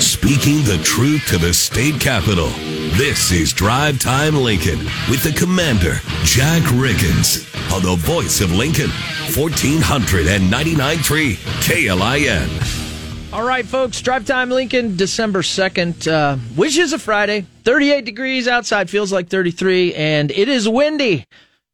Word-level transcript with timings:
Speaking 0.00 0.64
the 0.64 0.80
truth 0.82 1.26
to 1.26 1.36
the 1.36 1.52
state 1.52 2.00
capitol. 2.00 2.48
This 2.96 3.30
is 3.32 3.52
Drive 3.52 3.98
Time 3.98 4.34
Lincoln 4.34 4.78
with 5.10 5.22
the 5.22 5.32
commander, 5.32 6.00
Jack 6.24 6.62
Riggins, 6.72 7.44
on 7.70 7.82
the 7.82 7.96
voice 7.96 8.40
of 8.40 8.50
Lincoln, 8.50 8.88
1499.3 9.34 11.36
KLIN. 11.60 13.32
All 13.34 13.44
right, 13.44 13.66
folks, 13.66 14.00
Drive 14.00 14.24
Time 14.24 14.48
Lincoln, 14.48 14.96
December 14.96 15.42
2nd, 15.42 16.10
uh, 16.10 16.38
is 16.64 16.94
a 16.94 16.98
Friday. 16.98 17.44
38 17.64 18.06
degrees 18.06 18.48
outside, 18.48 18.88
feels 18.88 19.12
like 19.12 19.28
33, 19.28 19.92
and 19.94 20.30
it 20.30 20.48
is 20.48 20.66
windy. 20.66 21.26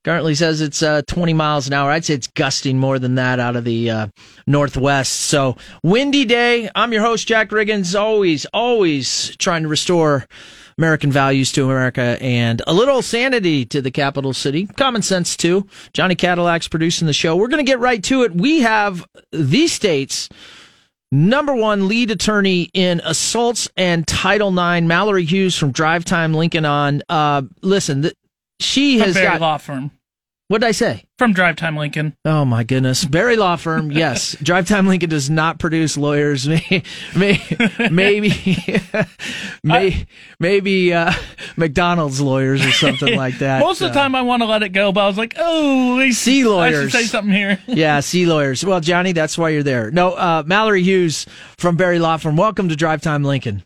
Currently 0.07 0.37
says 0.37 0.61
it's 0.61 0.85
uh, 0.85 1.03
20 1.09 1.33
miles 1.33 1.67
an 1.67 1.73
hour. 1.73 1.91
I'd 1.91 2.05
say 2.05 2.15
it's 2.15 2.29
gusting 2.29 2.79
more 2.79 3.01
than 3.01 3.17
that 3.17 3.41
out 3.41 3.57
of 3.57 3.65
the 3.65 3.91
uh, 3.91 4.07
northwest. 4.47 5.13
So, 5.13 5.57
windy 5.83 6.25
day. 6.25 6.71
I'm 6.77 6.93
your 6.93 7.03
host, 7.03 7.27
Jack 7.27 7.51
Riggins, 7.51 7.99
always, 7.99 8.47
always 8.55 9.37
trying 9.39 9.65
to 9.65 9.69
restore 9.69 10.25
American 10.79 11.11
values 11.11 11.51
to 11.53 11.65
America 11.65 12.19
and 12.21 12.63
a 12.69 12.73
little 12.73 13.03
sanity 13.03 13.65
to 13.65 13.83
the 13.83 13.91
capital 13.91 14.33
city. 14.33 14.67
Common 14.67 15.03
sense, 15.03 15.37
too. 15.37 15.67
Johnny 15.93 16.15
Cadillac's 16.15 16.69
producing 16.69 17.09
the 17.09 17.13
show. 17.13 17.35
We're 17.35 17.49
going 17.49 17.67
to 17.67 17.69
get 17.69 17.81
right 17.81 18.05
to 18.05 18.23
it. 18.23 18.33
We 18.33 18.61
have 18.61 19.05
the 19.33 19.67
state's 19.67 20.29
number 21.11 21.53
one 21.53 21.89
lead 21.89 22.13
attorney 22.13 22.71
in 22.75 23.01
assaults 23.05 23.69
and 23.77 24.07
Title 24.07 24.57
IX, 24.57 24.87
Mallory 24.87 25.25
Hughes 25.25 25.59
from 25.59 25.73
Drive 25.73 26.05
Time 26.05 26.33
Lincoln 26.33 26.65
on. 26.65 27.03
Uh, 27.09 27.43
listen, 27.61 28.03
th- 28.03 28.15
she 28.61 29.01
has 29.01 29.15
got. 29.15 29.41
Law 29.41 29.59
Firm. 29.59 29.91
What 30.49 30.61
did 30.61 30.69
I 30.69 30.73
say? 30.73 31.03
From 31.19 31.33
Drive 31.33 31.57
Time 31.57 31.77
Lincoln. 31.77 32.15
Oh 32.25 32.45
my 32.45 32.63
goodness, 32.63 33.05
Berry 33.05 33.35
Law 33.35 33.57
Firm. 33.57 33.91
Yes, 33.97 34.37
Drive 34.41 34.69
Time 34.69 34.87
Lincoln 34.87 35.11
does 35.11 35.29
not 35.29 35.59
produce 35.59 35.97
lawyers. 35.97 36.47
May, 36.49 36.83
may, 37.17 37.41
maybe, 37.91 38.31
may, 39.65 40.07
maybe 40.39 40.95
uh, 40.95 41.13
McDonald's 41.57 42.21
lawyers 42.21 42.65
or 42.65 42.71
something 42.71 43.17
like 43.17 43.39
that. 43.39 43.59
Most 43.59 43.81
of 43.81 43.93
the 43.93 43.99
Uh, 43.99 44.03
time 44.03 44.15
I 44.15 44.23
want 44.23 44.43
to 44.43 44.47
let 44.47 44.63
it 44.63 44.69
go, 44.69 44.93
but 44.93 45.01
I 45.01 45.07
was 45.09 45.19
like, 45.19 45.35
oh, 45.37 45.99
they 45.99 46.13
C 46.13 46.41
I 46.41 46.43
should 46.43 46.49
lawyers. 46.51 46.93
say 46.93 47.05
something 47.05 47.35
here. 47.35 47.59
yeah, 47.67 47.99
sea 47.99 48.25
lawyers. 48.27 48.65
Well, 48.65 48.79
Johnny, 48.81 49.11
that's 49.11 49.37
why 49.37 49.49
you're 49.49 49.65
there. 49.65 49.91
No, 49.91 50.13
uh, 50.13 50.45
Mallory 50.47 50.85
Hughes 50.85 51.27
from 51.59 51.75
Berry 51.77 51.99
Law 51.99 52.19
Firm. 52.19 52.37
Welcome 52.37 52.69
to 52.69 52.77
Drive 52.77 53.01
Time 53.03 53.25
Lincoln. 53.25 53.65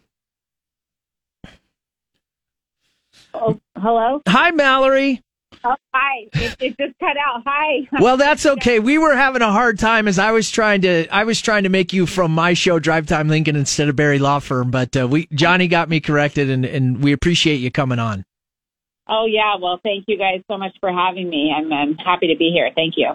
Oh, 3.34 3.60
hello. 3.78 4.22
Hi, 4.28 4.50
Mallory. 4.52 5.22
Oh, 5.62 5.77
hi. 5.92 6.28
It, 6.33 6.56
it 6.61 6.78
just 6.78 6.98
cut 6.98 7.16
out. 7.16 7.42
Hi. 7.47 7.89
Well, 8.00 8.16
that's 8.16 8.47
okay. 8.47 8.78
We 8.78 8.97
were 8.98 9.14
having 9.14 9.42
a 9.42 9.53
hard 9.53 9.78
time 9.78 10.08
as 10.08 10.19
I 10.19 10.33
was 10.33 10.50
trying 10.50 10.80
to 10.83 11.06
I 11.08 11.25
was 11.25 11.41
trying 11.41 11.64
to 11.64 11.69
make 11.69 11.92
you 11.92 12.06
from 12.06 12.33
my 12.33 12.55
show 12.55 12.78
Drive 12.78 13.06
Time 13.06 13.28
Lincoln 13.28 13.56
instead 13.56 13.89
of 13.89 13.97
Berry 13.97 14.19
Law 14.19 14.39
Firm, 14.39 14.70
but 14.70 14.97
uh, 14.97 15.06
we 15.06 15.28
Johnny 15.34 15.69
got 15.69 15.89
me 15.89 16.00
corrected 16.00 16.48
and 16.48 16.64
and 16.64 17.02
we 17.02 17.12
appreciate 17.12 17.56
you 17.56 17.70
coming 17.70 17.98
on. 17.98 18.25
Oh, 19.11 19.27
yeah. 19.27 19.56
Well, 19.61 19.80
thank 19.83 20.05
you 20.06 20.17
guys 20.17 20.41
so 20.48 20.56
much 20.56 20.72
for 20.78 20.91
having 20.91 21.28
me. 21.28 21.52
I'm, 21.55 21.72
I'm 21.72 21.97
happy 21.97 22.28
to 22.28 22.36
be 22.36 22.52
here. 22.52 22.70
Thank 22.74 22.95
you. 22.97 23.11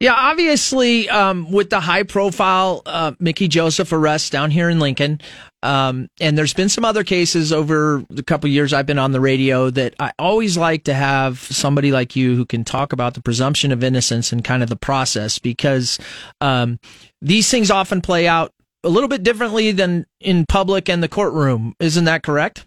Yeah, 0.00 0.14
obviously, 0.14 1.08
um, 1.08 1.50
with 1.50 1.70
the 1.70 1.80
high 1.80 2.02
profile 2.02 2.82
uh, 2.84 3.12
Mickey 3.20 3.48
Joseph 3.48 3.92
arrest 3.92 4.32
down 4.32 4.50
here 4.50 4.68
in 4.68 4.80
Lincoln, 4.80 5.20
um, 5.62 6.08
and 6.20 6.36
there's 6.36 6.52
been 6.52 6.68
some 6.68 6.84
other 6.84 7.04
cases 7.04 7.52
over 7.52 8.04
the 8.10 8.22
couple 8.22 8.50
years 8.50 8.72
I've 8.72 8.86
been 8.86 8.98
on 8.98 9.12
the 9.12 9.20
radio 9.20 9.70
that 9.70 9.94
I 9.98 10.12
always 10.18 10.58
like 10.58 10.84
to 10.84 10.94
have 10.94 11.38
somebody 11.38 11.90
like 11.92 12.16
you 12.16 12.36
who 12.36 12.44
can 12.44 12.64
talk 12.64 12.92
about 12.92 13.14
the 13.14 13.22
presumption 13.22 13.72
of 13.72 13.82
innocence 13.82 14.32
and 14.32 14.44
kind 14.44 14.62
of 14.62 14.68
the 14.68 14.76
process 14.76 15.38
because 15.38 15.98
um, 16.40 16.78
these 17.22 17.50
things 17.50 17.70
often 17.70 18.02
play 18.02 18.26
out 18.28 18.52
a 18.82 18.88
little 18.88 19.08
bit 19.08 19.22
differently 19.22 19.72
than 19.72 20.04
in 20.20 20.44
public 20.46 20.90
and 20.90 21.02
the 21.02 21.08
courtroom. 21.08 21.74
Isn't 21.80 22.04
that 22.04 22.22
correct? 22.22 22.66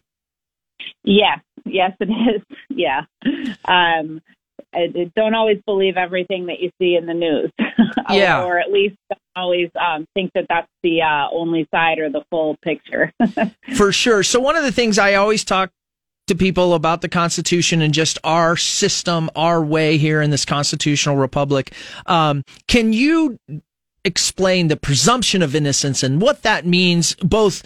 Yes. 1.03 1.39
Yes, 1.65 1.91
it 1.99 2.09
is. 2.09 2.41
Yeah. 2.69 3.05
Um, 3.65 4.21
I, 4.77 5.11
don't 5.15 5.33
always 5.33 5.57
believe 5.65 5.97
everything 5.97 6.47
that 6.47 6.59
you 6.59 6.71
see 6.79 6.95
in 6.95 7.05
the 7.05 7.13
news. 7.13 7.51
Yeah. 8.09 8.45
or, 8.45 8.57
at 8.57 8.71
least 8.71 8.95
don't 9.09 9.19
always 9.35 9.69
um, 9.75 10.05
think 10.13 10.31
that 10.33 10.45
that's 10.47 10.69
the 10.81 11.01
uh, 11.01 11.27
only 11.33 11.67
side 11.71 11.99
or 11.99 12.09
the 12.09 12.23
full 12.29 12.55
picture. 12.63 13.11
For 13.75 13.91
sure. 13.91 14.23
So 14.23 14.39
one 14.39 14.55
of 14.55 14.63
the 14.63 14.71
things 14.71 14.97
I 14.97 15.15
always 15.15 15.43
talk 15.43 15.71
to 16.27 16.35
people 16.35 16.73
about 16.73 17.01
the 17.01 17.09
Constitution 17.09 17.81
and 17.81 17.93
just 17.93 18.17
our 18.23 18.55
system, 18.55 19.29
our 19.35 19.61
way 19.61 19.97
here 19.97 20.21
in 20.21 20.29
this 20.29 20.45
constitutional 20.45 21.17
republic. 21.17 21.73
Um, 22.05 22.43
can 22.67 22.93
you 22.93 23.39
explain 24.05 24.67
the 24.67 24.77
presumption 24.77 25.41
of 25.41 25.55
innocence 25.55 26.03
and 26.03 26.21
what 26.21 26.43
that 26.43 26.65
means, 26.65 27.15
both 27.15 27.63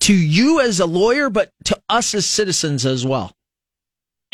to 0.00 0.14
you 0.14 0.60
as 0.60 0.80
a 0.80 0.86
lawyer, 0.86 1.30
but 1.30 1.50
to 1.64 1.80
us 1.88 2.14
as 2.14 2.26
citizens 2.26 2.86
as 2.86 3.06
well? 3.06 3.32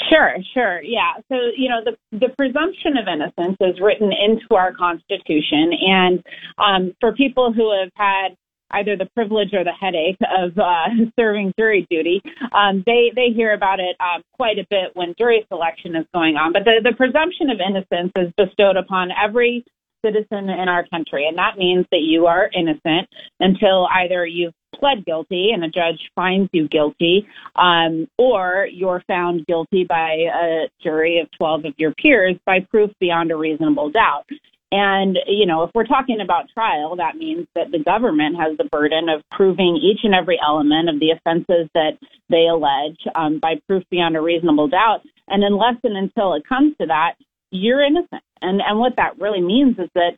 Sure, 0.08 0.36
sure. 0.54 0.82
Yeah. 0.82 1.14
So, 1.28 1.36
you 1.56 1.68
know, 1.68 1.80
the, 1.84 1.96
the 2.18 2.32
presumption 2.36 2.96
of 2.96 3.06
innocence 3.08 3.56
is 3.60 3.80
written 3.80 4.10
into 4.12 4.54
our 4.54 4.72
Constitution. 4.72 5.72
And 5.72 6.22
um, 6.58 6.94
for 7.00 7.12
people 7.12 7.52
who 7.52 7.72
have 7.78 7.90
had 7.94 8.36
either 8.70 8.96
the 8.96 9.08
privilege 9.14 9.52
or 9.52 9.64
the 9.64 9.72
headache 9.72 10.18
of 10.20 10.56
uh, 10.58 10.88
serving 11.18 11.52
jury 11.58 11.86
duty, 11.90 12.22
um, 12.52 12.82
they, 12.86 13.10
they 13.14 13.28
hear 13.34 13.54
about 13.54 13.80
it 13.80 13.96
um, 14.00 14.22
quite 14.34 14.58
a 14.58 14.66
bit 14.70 14.94
when 14.94 15.14
jury 15.18 15.44
selection 15.48 15.96
is 15.96 16.06
going 16.14 16.36
on. 16.36 16.52
But 16.52 16.64
the, 16.64 16.80
the 16.82 16.96
presumption 16.96 17.50
of 17.50 17.58
innocence 17.60 18.12
is 18.16 18.32
bestowed 18.36 18.76
upon 18.76 19.08
every 19.12 19.64
citizen 20.04 20.48
in 20.48 20.68
our 20.68 20.86
country. 20.88 21.26
And 21.26 21.38
that 21.38 21.58
means 21.58 21.86
that 21.90 22.02
you 22.02 22.26
are 22.26 22.50
innocent 22.54 23.08
until 23.40 23.88
either 23.94 24.26
you've 24.26 24.54
pled 24.74 25.04
guilty 25.04 25.50
and 25.52 25.64
a 25.64 25.68
judge 25.68 25.98
finds 26.14 26.50
you 26.52 26.68
guilty, 26.68 27.26
um, 27.56 28.06
or 28.16 28.68
you're 28.72 29.02
found 29.06 29.46
guilty 29.46 29.84
by 29.88 30.16
a 30.32 30.68
jury 30.82 31.20
of 31.20 31.28
12 31.36 31.64
of 31.66 31.74
your 31.78 31.92
peers 31.94 32.36
by 32.46 32.60
proof 32.70 32.90
beyond 33.00 33.30
a 33.30 33.36
reasonable 33.36 33.90
doubt. 33.90 34.26
And, 34.70 35.18
you 35.26 35.46
know, 35.46 35.62
if 35.62 35.70
we're 35.74 35.86
talking 35.86 36.18
about 36.22 36.50
trial, 36.52 36.94
that 36.96 37.16
means 37.16 37.46
that 37.54 37.70
the 37.72 37.78
government 37.78 38.36
has 38.36 38.56
the 38.58 38.68
burden 38.70 39.08
of 39.08 39.22
proving 39.32 39.80
each 39.82 40.00
and 40.02 40.14
every 40.14 40.38
element 40.46 40.90
of 40.90 41.00
the 41.00 41.10
offenses 41.10 41.70
that 41.74 41.92
they 42.28 42.46
allege 42.52 42.98
um, 43.14 43.38
by 43.40 43.54
proof 43.66 43.82
beyond 43.90 44.16
a 44.16 44.20
reasonable 44.20 44.68
doubt. 44.68 45.00
And 45.26 45.42
unless 45.42 45.76
and 45.84 45.96
until 45.96 46.34
it 46.34 46.46
comes 46.46 46.76
to 46.80 46.86
that, 46.86 47.14
you're 47.50 47.84
innocent. 47.84 48.22
And, 48.40 48.60
and 48.60 48.78
what 48.78 48.96
that 48.96 49.18
really 49.18 49.40
means 49.40 49.78
is 49.78 49.88
that 49.94 50.12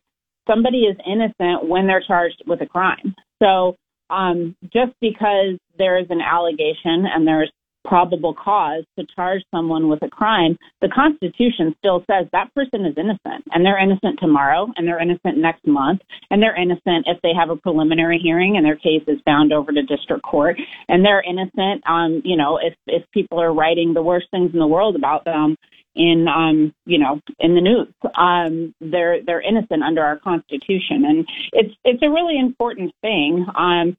somebody 0.49 0.85
is 0.85 0.97
innocent 1.07 1.69
when 1.69 1.87
they're 1.87 2.05
charged 2.07 2.43
with 2.47 2.61
a 2.61 2.67
crime. 2.67 3.15
So 3.43 3.77
um, 4.11 4.57
just 4.73 4.93
because 5.01 5.57
there 5.79 5.99
is 5.99 6.07
an 6.11 6.21
allegation 6.21 7.07
and 7.07 7.27
there's 7.27 7.51
probable 7.85 8.35
cause 8.35 8.85
to 8.99 9.07
charge 9.17 9.43
someone 9.51 9.89
with 9.89 10.03
a 10.03 10.09
crime, 10.09 10.57
the 10.83 10.89
Constitution 10.89 11.75
still 11.79 12.05
says 12.11 12.27
that 12.33 12.53
person 12.55 12.85
is 12.85 12.95
innocent, 12.99 13.45
and 13.53 13.65
they're 13.65 13.83
innocent 13.83 14.19
tomorrow, 14.21 14.69
and 14.77 14.87
they're 14.87 15.01
innocent 15.01 15.39
next 15.39 15.67
month, 15.67 16.01
and 16.31 16.43
they're 16.43 16.61
innocent 16.61 17.07
if 17.07 17.19
they 17.23 17.33
have 17.35 17.49
a 17.49 17.57
preliminary 17.57 18.19
hearing 18.23 18.57
and 18.57 18.67
their 18.67 18.77
case 18.77 19.03
is 19.09 19.19
bound 19.25 19.53
over 19.53 19.73
to 19.73 19.83
district 19.83 20.23
court, 20.23 20.57
and 20.89 21.05
they're 21.05 21.23
innocent, 21.23 21.83
um, 21.89 22.21
you 22.25 22.37
know, 22.37 22.59
if 22.62 22.75
if 22.87 23.03
people 23.12 23.41
are 23.41 23.55
writing 23.55 23.95
the 23.95 24.03
worst 24.03 24.27
things 24.31 24.51
in 24.53 24.59
the 24.59 24.67
world 24.67 24.95
about 24.95 25.25
them 25.25 25.57
in 25.95 26.27
um 26.28 26.73
you 26.87 26.99
know 26.99 27.21
in 27.41 27.55
the 27.55 27.61
news 27.61 27.89
um 28.17 28.75
they're 28.81 29.23
they're 29.25 29.41
innocent 29.41 29.83
under 29.83 30.03
our 30.03 30.19
constitution 30.19 31.05
and 31.05 31.28
it's 31.53 31.75
it's 31.84 32.03
a 32.03 32.09
really 32.09 32.39
important 32.39 32.93
thing 33.03 33.45
um 33.56 33.97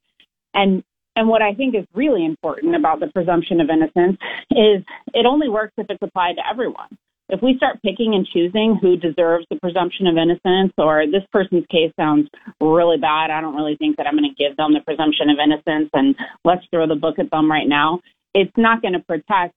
and 0.53 0.83
and 1.15 1.27
what 1.27 1.41
I 1.41 1.53
think 1.53 1.75
is 1.75 1.85
really 1.93 2.25
important 2.25 2.75
about 2.75 2.99
the 2.99 3.07
presumption 3.07 3.59
of 3.59 3.69
innocence 3.69 4.17
is 4.51 4.83
it 5.13 5.25
only 5.25 5.49
works 5.49 5.73
if 5.77 5.87
it's 5.89 6.01
applied 6.01 6.35
to 6.37 6.41
everyone. 6.49 6.87
If 7.29 7.41
we 7.41 7.55
start 7.55 7.81
picking 7.81 8.13
and 8.13 8.27
choosing 8.27 8.77
who 8.81 8.97
deserves 8.97 9.45
the 9.49 9.57
presumption 9.61 10.05
of 10.07 10.17
innocence, 10.17 10.73
or 10.77 11.05
this 11.07 11.23
person's 11.31 11.65
case 11.67 11.93
sounds 11.97 12.27
really 12.59 12.97
bad, 12.97 13.31
I 13.31 13.39
don't 13.39 13.55
really 13.55 13.77
think 13.77 13.95
that 13.97 14.07
I'm 14.07 14.17
going 14.17 14.29
to 14.29 14.35
give 14.35 14.57
them 14.57 14.73
the 14.73 14.81
presumption 14.81 15.29
of 15.29 15.37
innocence, 15.39 15.89
and 15.93 16.13
let's 16.43 16.65
throw 16.71 16.87
the 16.87 16.95
book 16.95 17.19
at 17.19 17.31
them 17.31 17.49
right 17.49 17.67
now, 17.67 18.01
it's 18.33 18.51
not 18.57 18.81
going 18.81 18.93
to 18.93 18.99
protect 18.99 19.55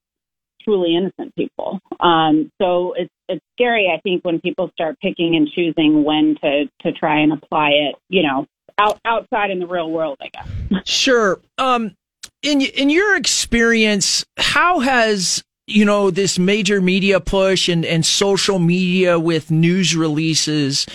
truly 0.64 0.96
innocent 0.96 1.34
people. 1.36 1.80
Um, 2.00 2.50
so 2.60 2.94
it's 2.96 3.10
it's 3.28 3.44
scary, 3.56 3.90
I 3.94 4.00
think, 4.00 4.24
when 4.24 4.40
people 4.40 4.70
start 4.72 4.96
picking 5.00 5.36
and 5.36 5.48
choosing 5.54 6.04
when 6.04 6.36
to 6.42 6.64
to 6.82 6.92
try 6.92 7.20
and 7.20 7.32
apply 7.32 7.70
it. 7.70 7.94
You 8.08 8.22
know, 8.22 8.46
out 8.78 9.00
outside 9.04 9.50
in 9.50 9.58
the 9.58 9.66
real 9.66 9.90
world, 9.90 10.18
I 10.20 10.28
guess. 10.32 10.48
Sure. 10.86 11.40
Um, 11.56 11.94
in 12.42 12.60
in 12.60 12.90
your 12.90 13.16
experience, 13.16 14.24
how 14.36 14.80
has 14.80 15.42
you 15.66 15.84
know 15.84 16.10
this 16.10 16.38
major 16.38 16.80
media 16.80 17.20
push 17.20 17.68
and 17.68 17.84
and 17.84 18.04
social 18.04 18.58
media 18.58 19.18
with 19.18 19.50
news 19.50 19.96
releases 19.96 20.86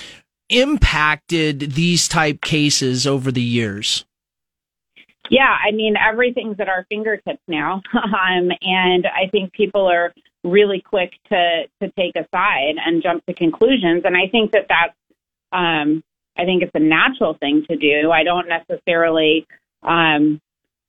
impacted 0.50 1.60
these 1.74 2.08
type 2.08 2.42
cases 2.42 3.08
over 3.08 3.32
the 3.32 3.42
years? 3.42 4.06
Yeah, 5.30 5.56
I 5.64 5.72
mean 5.72 5.96
everything's 5.96 6.60
at 6.60 6.70
our 6.70 6.86
fingertips 6.90 7.42
now, 7.48 7.82
um, 7.94 8.50
and 8.62 9.06
I 9.06 9.30
think 9.32 9.54
people 9.54 9.88
are 9.88 10.14
really 10.44 10.82
quick 10.82 11.12
to 11.30 11.64
to 11.82 11.92
take 11.92 12.16
a 12.16 12.28
side 12.32 12.76
and 12.84 13.04
jump 13.04 13.26
to 13.26 13.34
conclusions, 13.34 14.04
and 14.06 14.16
I 14.18 14.28
think 14.32 14.52
that 14.52 14.66
that's 14.68 14.96
um, 15.52 16.04
I 16.38 16.46
think 16.46 16.64
it's 16.64 16.76
a 16.76 16.80
natural 16.80 17.36
thing 17.40 17.66
to 17.70 17.76
do. 17.76 18.12
I 18.12 18.24
don't 18.24 18.48
necessarily 18.48 19.46
um, 19.84 20.40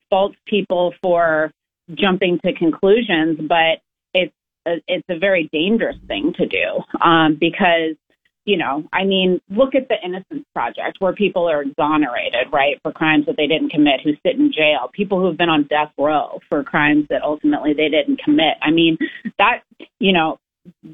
faults 0.08 0.36
people 0.46 0.94
for 1.02 1.52
jumping 1.94 2.38
to 2.44 2.52
conclusions, 2.52 3.40
but 3.48 3.80
it's 4.14 4.34
a, 4.66 4.76
it's 4.86 5.06
a 5.08 5.18
very 5.18 5.48
dangerous 5.52 5.96
thing 6.06 6.32
to 6.38 6.46
do 6.46 6.82
um, 7.00 7.36
because 7.38 7.96
you 8.44 8.56
know, 8.56 8.84
I 8.92 9.04
mean, 9.04 9.40
look 9.50 9.74
at 9.74 9.88
the 9.88 9.96
Innocence 10.02 10.44
Project 10.54 10.96
where 10.98 11.12
people 11.12 11.48
are 11.48 11.62
exonerated, 11.62 12.52
right, 12.52 12.80
for 12.82 12.92
crimes 12.92 13.26
that 13.26 13.36
they 13.36 13.46
didn't 13.46 13.70
commit, 13.70 14.00
who 14.02 14.12
sit 14.26 14.38
in 14.38 14.52
jail, 14.52 14.90
people 14.92 15.20
who've 15.20 15.36
been 15.36 15.48
on 15.48 15.64
death 15.64 15.92
row 15.98 16.40
for 16.48 16.64
crimes 16.64 17.06
that 17.10 17.22
ultimately 17.22 17.74
they 17.74 17.88
didn't 17.88 18.22
commit. 18.22 18.54
I 18.62 18.70
mean, 18.70 18.96
that, 19.38 19.62
you 19.98 20.12
know, 20.12 20.38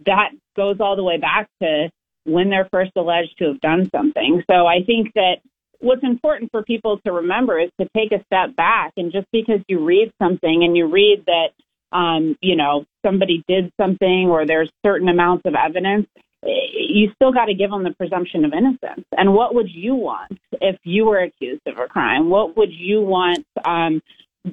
that 0.06 0.30
goes 0.56 0.76
all 0.80 0.96
the 0.96 1.04
way 1.04 1.18
back 1.18 1.48
to 1.62 1.90
when 2.24 2.50
they're 2.50 2.68
first 2.70 2.92
alleged 2.96 3.38
to 3.38 3.46
have 3.46 3.60
done 3.60 3.88
something. 3.90 4.42
So 4.50 4.66
I 4.66 4.82
think 4.84 5.12
that 5.14 5.36
what's 5.78 6.02
important 6.02 6.50
for 6.50 6.62
people 6.62 6.98
to 7.06 7.12
remember 7.12 7.60
is 7.60 7.70
to 7.80 7.88
take 7.96 8.10
a 8.10 8.24
step 8.24 8.56
back 8.56 8.92
and 8.96 9.12
just 9.12 9.26
because 9.32 9.60
you 9.68 9.84
read 9.84 10.12
something 10.20 10.64
and 10.64 10.76
you 10.76 10.86
read 10.86 11.24
that 11.26 11.50
um, 11.92 12.36
you 12.42 12.56
know, 12.56 12.84
somebody 13.04 13.44
did 13.48 13.72
something 13.80 14.28
or 14.28 14.46
there's 14.46 14.70
certain 14.84 15.08
amounts 15.08 15.42
of 15.46 15.54
evidence, 15.54 16.06
you 16.46 17.10
still 17.14 17.32
got 17.32 17.46
to 17.46 17.54
give 17.54 17.70
them 17.70 17.84
the 17.84 17.92
presumption 17.94 18.44
of 18.44 18.52
innocence. 18.52 19.06
And 19.16 19.34
what 19.34 19.54
would 19.54 19.68
you 19.70 19.94
want 19.94 20.38
if 20.60 20.76
you 20.84 21.04
were 21.06 21.18
accused 21.18 21.62
of 21.66 21.78
a 21.78 21.86
crime? 21.86 22.30
What 22.30 22.56
would 22.56 22.72
you 22.72 23.00
want 23.00 23.44
um, 23.64 24.02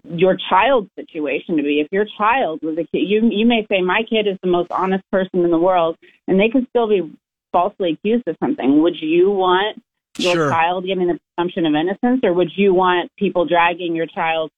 your 0.09 0.37
child's 0.49 0.89
situation 0.97 1.57
to 1.57 1.63
be? 1.63 1.79
If 1.79 1.87
your 1.91 2.05
child 2.17 2.61
was 2.63 2.77
a 2.77 2.83
kid, 2.83 3.07
you 3.07 3.29
you 3.31 3.45
may 3.45 3.65
say 3.69 3.81
my 3.81 4.03
kid 4.09 4.27
is 4.27 4.37
the 4.41 4.49
most 4.49 4.71
honest 4.71 5.03
person 5.11 5.43
in 5.43 5.51
the 5.51 5.59
world, 5.59 5.97
and 6.27 6.39
they 6.39 6.49
could 6.49 6.67
still 6.69 6.87
be 6.87 7.11
falsely 7.51 7.93
accused 7.93 8.27
of 8.27 8.35
something. 8.39 8.81
Would 8.81 8.95
you 8.99 9.29
want 9.29 9.81
your 10.17 10.33
Sure. 10.33 10.49
child 10.49 10.85
getting 10.85 11.07
the 11.07 11.19
presumption 11.35 11.65
of 11.65 11.75
innocence, 11.75 12.21
or 12.23 12.33
would 12.33 12.51
you 12.55 12.73
want 12.73 13.11
people 13.17 13.45
dragging 13.45 13.95
your 13.95 14.07
child's 14.07 14.53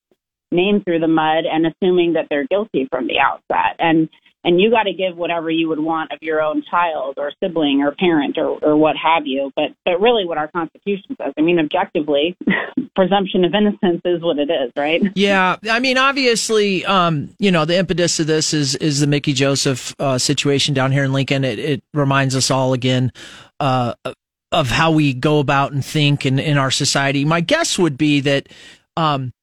name 0.52 0.82
through 0.84 1.00
the 1.00 1.08
mud 1.08 1.46
and 1.46 1.66
assuming 1.66 2.14
that 2.14 2.28
they're 2.30 2.48
guilty 2.48 2.88
from 2.90 3.08
the 3.08 3.20
outset? 3.20 3.76
And 3.80 4.10
and 4.46 4.62
you 4.62 4.70
got 4.70 4.84
to 4.84 4.94
give 4.94 5.18
whatever 5.18 5.50
you 5.50 5.68
would 5.68 5.80
want 5.80 6.12
of 6.12 6.20
your 6.22 6.40
own 6.40 6.64
child 6.70 7.16
or 7.18 7.34
sibling 7.44 7.82
or 7.82 7.94
parent 7.96 8.38
or, 8.38 8.60
or 8.64 8.78
what 8.78 8.96
have 8.96 9.26
you. 9.26 9.52
But 9.56 9.72
but 9.84 10.00
really, 10.00 10.24
what 10.24 10.38
our 10.38 10.48
Constitution 10.48 11.18
says. 11.20 11.34
I 11.36 11.42
mean, 11.42 11.60
objectively, 11.60 12.38
presumption 12.96 13.44
of 13.44 13.54
innocence 13.56 14.02
is 14.06 14.22
what 14.22 14.38
it 14.38 14.52
is, 14.52 14.72
right? 14.78 15.02
Yeah, 15.16 15.58
I 15.70 15.80
mean, 15.80 15.98
obviously, 15.98 16.86
um, 16.86 17.30
you 17.40 17.52
know, 17.52 17.66
the 17.66 17.78
impetus 17.78 18.20
of 18.20 18.28
this 18.28 18.54
is 18.54 18.76
is 18.76 19.00
the 19.00 19.08
Mickey 19.08 19.34
Joseph 19.34 19.96
uh, 20.00 20.20
situation 20.20 20.76
down 20.76 20.92
here 20.92 21.04
in 21.04 21.12
Lincoln. 21.12 21.44
It, 21.44 21.58
it 21.58 21.84
reminds 21.94 22.36
us 22.36 22.52
all 22.52 22.74
again 22.74 23.12
uh, 23.60 23.96
of 24.52 24.70
how 24.70 24.92
we 24.92 25.16
go 25.16 25.40
about 25.40 25.72
and 25.72 25.84
think 25.84 26.24
in, 26.26 26.38
in 26.38 26.60
our 26.60 26.72
society. 26.72 27.26
My 27.26 27.42
guess 27.42 27.80
would 27.80 27.98
be 27.98 28.20
that 28.22 28.48
um, 28.96 29.34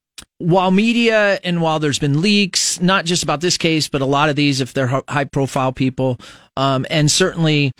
while 0.43 0.71
media 0.71 1.39
and 1.45 1.63
while 1.63 1.79
there's 1.79 1.99
been 1.99 2.21
leaks, 2.21 2.81
not 2.81 3.05
just 3.05 3.23
about 3.23 3.41
this 3.41 3.57
case, 3.57 3.89
but 3.89 4.03
a 4.03 4.07
lot 4.07 4.29
of 4.29 4.37
these, 4.37 4.61
if 4.61 4.73
they're 4.73 5.03
high 5.09 5.25
profile 5.25 5.73
people, 5.73 6.19
um, 6.57 6.87
and 6.91 7.11
certainly 7.11 7.73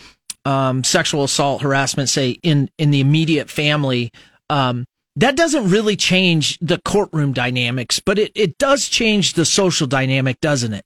um, 0.45 0.83
sexual 0.83 1.23
assault, 1.23 1.61
harassment, 1.61 2.09
say 2.09 2.31
in 2.43 2.69
in 2.77 2.91
the 2.91 2.99
immediate 2.99 3.49
family. 3.49 4.11
Um, 4.49 4.85
that 5.15 5.35
doesn't 5.35 5.69
really 5.69 5.95
change 5.95 6.57
the 6.59 6.81
courtroom 6.83 7.33
dynamics, 7.33 7.99
but 7.99 8.17
it, 8.17 8.31
it 8.33 8.57
does 8.57 8.87
change 8.87 9.33
the 9.33 9.45
social 9.45 9.85
dynamic, 9.85 10.39
doesn't 10.41 10.73
it? 10.73 10.83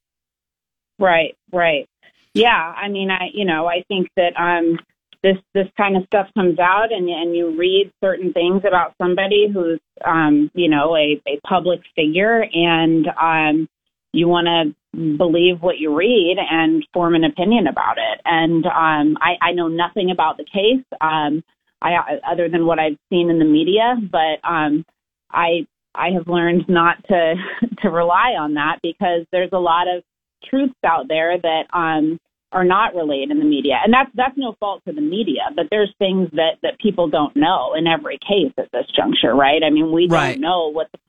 Right, 1.00 1.38
right. 1.53 1.88
Yeah, 2.33 2.73
I 2.75 2.89
mean, 2.89 3.09
I 3.09 3.30
you 3.33 3.45
know, 3.45 3.68
I 3.68 3.83
think 3.88 4.09
that 4.15 4.33
um 4.38 4.80
this 5.23 5.37
this 5.53 5.67
kind 5.77 5.97
of 5.97 6.03
stuff 6.05 6.27
comes 6.35 6.59
out 6.59 6.91
and 6.91 7.09
and 7.09 7.35
you 7.35 7.57
read 7.57 7.91
certain 8.03 8.33
things 8.33 8.61
about 8.67 8.93
somebody 9.01 9.47
who's 9.51 9.79
um 10.05 10.49
you 10.53 10.69
know 10.69 10.95
a 10.95 11.21
a 11.27 11.39
public 11.47 11.81
figure 11.95 12.45
and 12.53 13.07
um 13.21 13.67
you 14.13 14.27
want 14.27 14.47
to 14.47 14.73
believe 15.17 15.61
what 15.61 15.77
you 15.77 15.95
read 15.95 16.37
and 16.39 16.83
form 16.93 17.13
an 17.13 17.23
opinion 17.23 17.67
about 17.67 17.97
it. 17.97 18.21
And 18.25 18.65
um 18.65 19.17
I 19.21 19.35
I 19.41 19.51
know 19.53 19.67
nothing 19.67 20.11
about 20.11 20.37
the 20.37 20.45
case 20.45 20.85
um 21.01 21.43
I 21.81 22.19
other 22.29 22.49
than 22.49 22.65
what 22.65 22.79
I've 22.79 22.97
seen 23.09 23.29
in 23.29 23.39
the 23.39 23.45
media 23.45 23.95
but 24.11 24.39
um 24.47 24.85
I 25.31 25.67
I 25.95 26.09
have 26.11 26.27
learned 26.27 26.65
not 26.67 27.03
to 27.07 27.35
to 27.81 27.89
rely 27.89 28.35
on 28.39 28.53
that 28.55 28.79
because 28.81 29.25
there's 29.31 29.51
a 29.53 29.59
lot 29.59 29.87
of 29.87 30.03
truths 30.45 30.73
out 30.85 31.07
there 31.07 31.37
that 31.39 31.63
um 31.73 32.19
are 32.51 32.63
not 32.63 32.95
relayed 32.95 33.29
in 33.29 33.39
the 33.39 33.45
media. 33.45 33.79
And 33.83 33.94
that's 33.94 34.09
that's 34.15 34.38
no 34.38 34.55
fault 34.59 34.81
to 34.88 34.94
the 34.94 35.01
media, 35.01 35.51
but 35.55 35.67
there's 35.69 35.94
things 35.99 36.29
that 36.33 36.57
that 36.63 36.79
people 36.79 37.09
don't 37.09 37.35
know 37.35 37.73
in 37.77 37.88
every 37.88 38.17
case 38.19 38.53
at 38.57 38.69
this 38.71 38.85
juncture, 38.95 39.35
right? 39.35 39.61
I 39.63 39.69
mean, 39.69 39.91
we 39.91 40.07
Right. 40.07 40.33
don't 40.33 40.41
know 40.41 40.69
what 40.71 40.88
the 40.91 40.99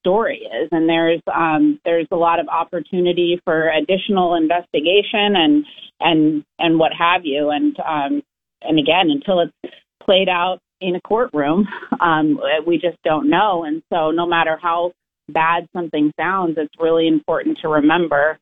story 0.00 0.38
is 0.62 0.68
and 0.70 0.88
there's 0.88 1.20
um 1.34 1.80
there's 1.84 2.06
a 2.12 2.16
lot 2.16 2.38
of 2.38 2.46
opportunity 2.48 3.40
for 3.44 3.68
additional 3.70 4.36
investigation 4.36 5.34
and 5.36 5.64
and 6.00 6.44
and 6.58 6.78
what 6.78 6.92
have 6.96 7.22
you 7.24 7.50
and 7.50 7.76
um 7.80 8.22
and 8.62 8.78
again 8.78 9.10
until 9.10 9.40
it's 9.40 9.74
played 10.02 10.28
out 10.28 10.60
in 10.80 10.94
a 10.94 11.00
courtroom 11.00 11.66
um 12.00 12.38
we 12.66 12.78
just 12.78 12.96
don't 13.04 13.28
know 13.28 13.64
and 13.64 13.82
so 13.92 14.10
no 14.10 14.24
matter 14.24 14.56
how 14.62 14.92
bad 15.28 15.66
something 15.74 16.12
sounds 16.16 16.54
it's 16.56 16.74
really 16.78 17.08
important 17.08 17.58
to 17.60 17.68
remember 17.68 18.38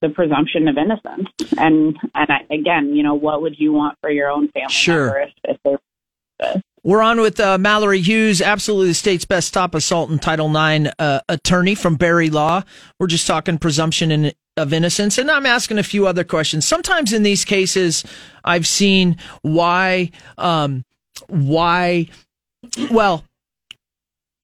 the 0.00 0.08
presumption 0.10 0.68
of 0.68 0.76
innocence. 0.78 1.28
And 1.58 1.96
and 2.14 2.30
I, 2.30 2.40
again, 2.50 2.94
you 2.94 3.02
know, 3.02 3.14
what 3.14 3.42
would 3.42 3.58
you 3.58 3.72
want 3.72 3.98
for 4.00 4.10
your 4.10 4.30
own 4.30 4.48
family 4.48 4.70
Sure. 4.72 5.06
member 5.06 5.20
if, 5.20 5.32
if 5.44 5.56
they 5.64 6.62
We're 6.84 7.02
on 7.02 7.20
with 7.20 7.40
uh, 7.40 7.58
Mallory 7.58 8.00
Hughes, 8.00 8.40
absolutely 8.40 8.88
the 8.88 8.94
state's 8.94 9.24
best 9.24 9.52
top 9.52 9.74
assault 9.74 10.10
and 10.10 10.22
Title 10.22 10.48
IX 10.54 10.88
uh, 10.98 11.20
attorney 11.28 11.74
from 11.74 11.96
Berry 11.96 12.30
Law. 12.30 12.62
We're 13.00 13.08
just 13.08 13.26
talking 13.26 13.58
presumption 13.58 14.10
in, 14.12 14.32
of 14.56 14.72
innocence, 14.72 15.18
and 15.18 15.30
I'm 15.30 15.46
asking 15.46 15.78
a 15.78 15.82
few 15.82 16.06
other 16.06 16.24
questions. 16.24 16.64
Sometimes 16.64 17.12
in 17.12 17.24
these 17.24 17.44
cases, 17.44 18.04
I've 18.44 18.66
seen 18.66 19.16
why, 19.42 20.10
um, 20.38 20.84
why, 21.28 22.08
well, 22.90 23.24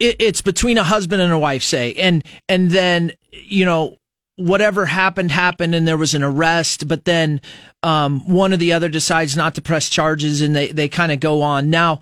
it, 0.00 0.16
it's 0.18 0.42
between 0.42 0.78
a 0.78 0.84
husband 0.84 1.22
and 1.22 1.32
a 1.32 1.38
wife, 1.38 1.62
say, 1.62 1.94
and 1.94 2.24
and 2.48 2.70
then 2.70 3.12
you 3.32 3.64
know 3.64 3.96
whatever 4.36 4.86
happened 4.86 5.30
happened 5.30 5.74
and 5.74 5.86
there 5.86 5.96
was 5.96 6.14
an 6.14 6.22
arrest 6.22 6.88
but 6.88 7.04
then 7.04 7.40
um, 7.82 8.20
one 8.32 8.52
or 8.52 8.56
the 8.56 8.72
other 8.72 8.88
decides 8.88 9.36
not 9.36 9.54
to 9.54 9.62
press 9.62 9.88
charges 9.88 10.40
and 10.40 10.56
they, 10.56 10.68
they 10.68 10.88
kind 10.88 11.12
of 11.12 11.20
go 11.20 11.42
on 11.42 11.70
now 11.70 12.00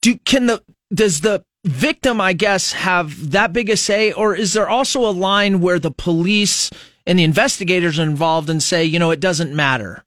do 0.00 0.16
can 0.18 0.46
the 0.46 0.62
does 0.92 1.20
the 1.20 1.44
victim 1.64 2.20
i 2.20 2.32
guess 2.32 2.72
have 2.72 3.30
that 3.30 3.52
big 3.52 3.70
a 3.70 3.76
say 3.76 4.10
or 4.12 4.34
is 4.34 4.52
there 4.52 4.68
also 4.68 5.08
a 5.08 5.12
line 5.12 5.60
where 5.60 5.78
the 5.78 5.92
police 5.92 6.70
and 7.06 7.18
the 7.18 7.24
investigators 7.24 8.00
are 8.00 8.02
involved 8.02 8.50
and 8.50 8.62
say 8.62 8.84
you 8.84 8.98
know 8.98 9.12
it 9.12 9.20
doesn't 9.20 9.54
matter 9.54 10.04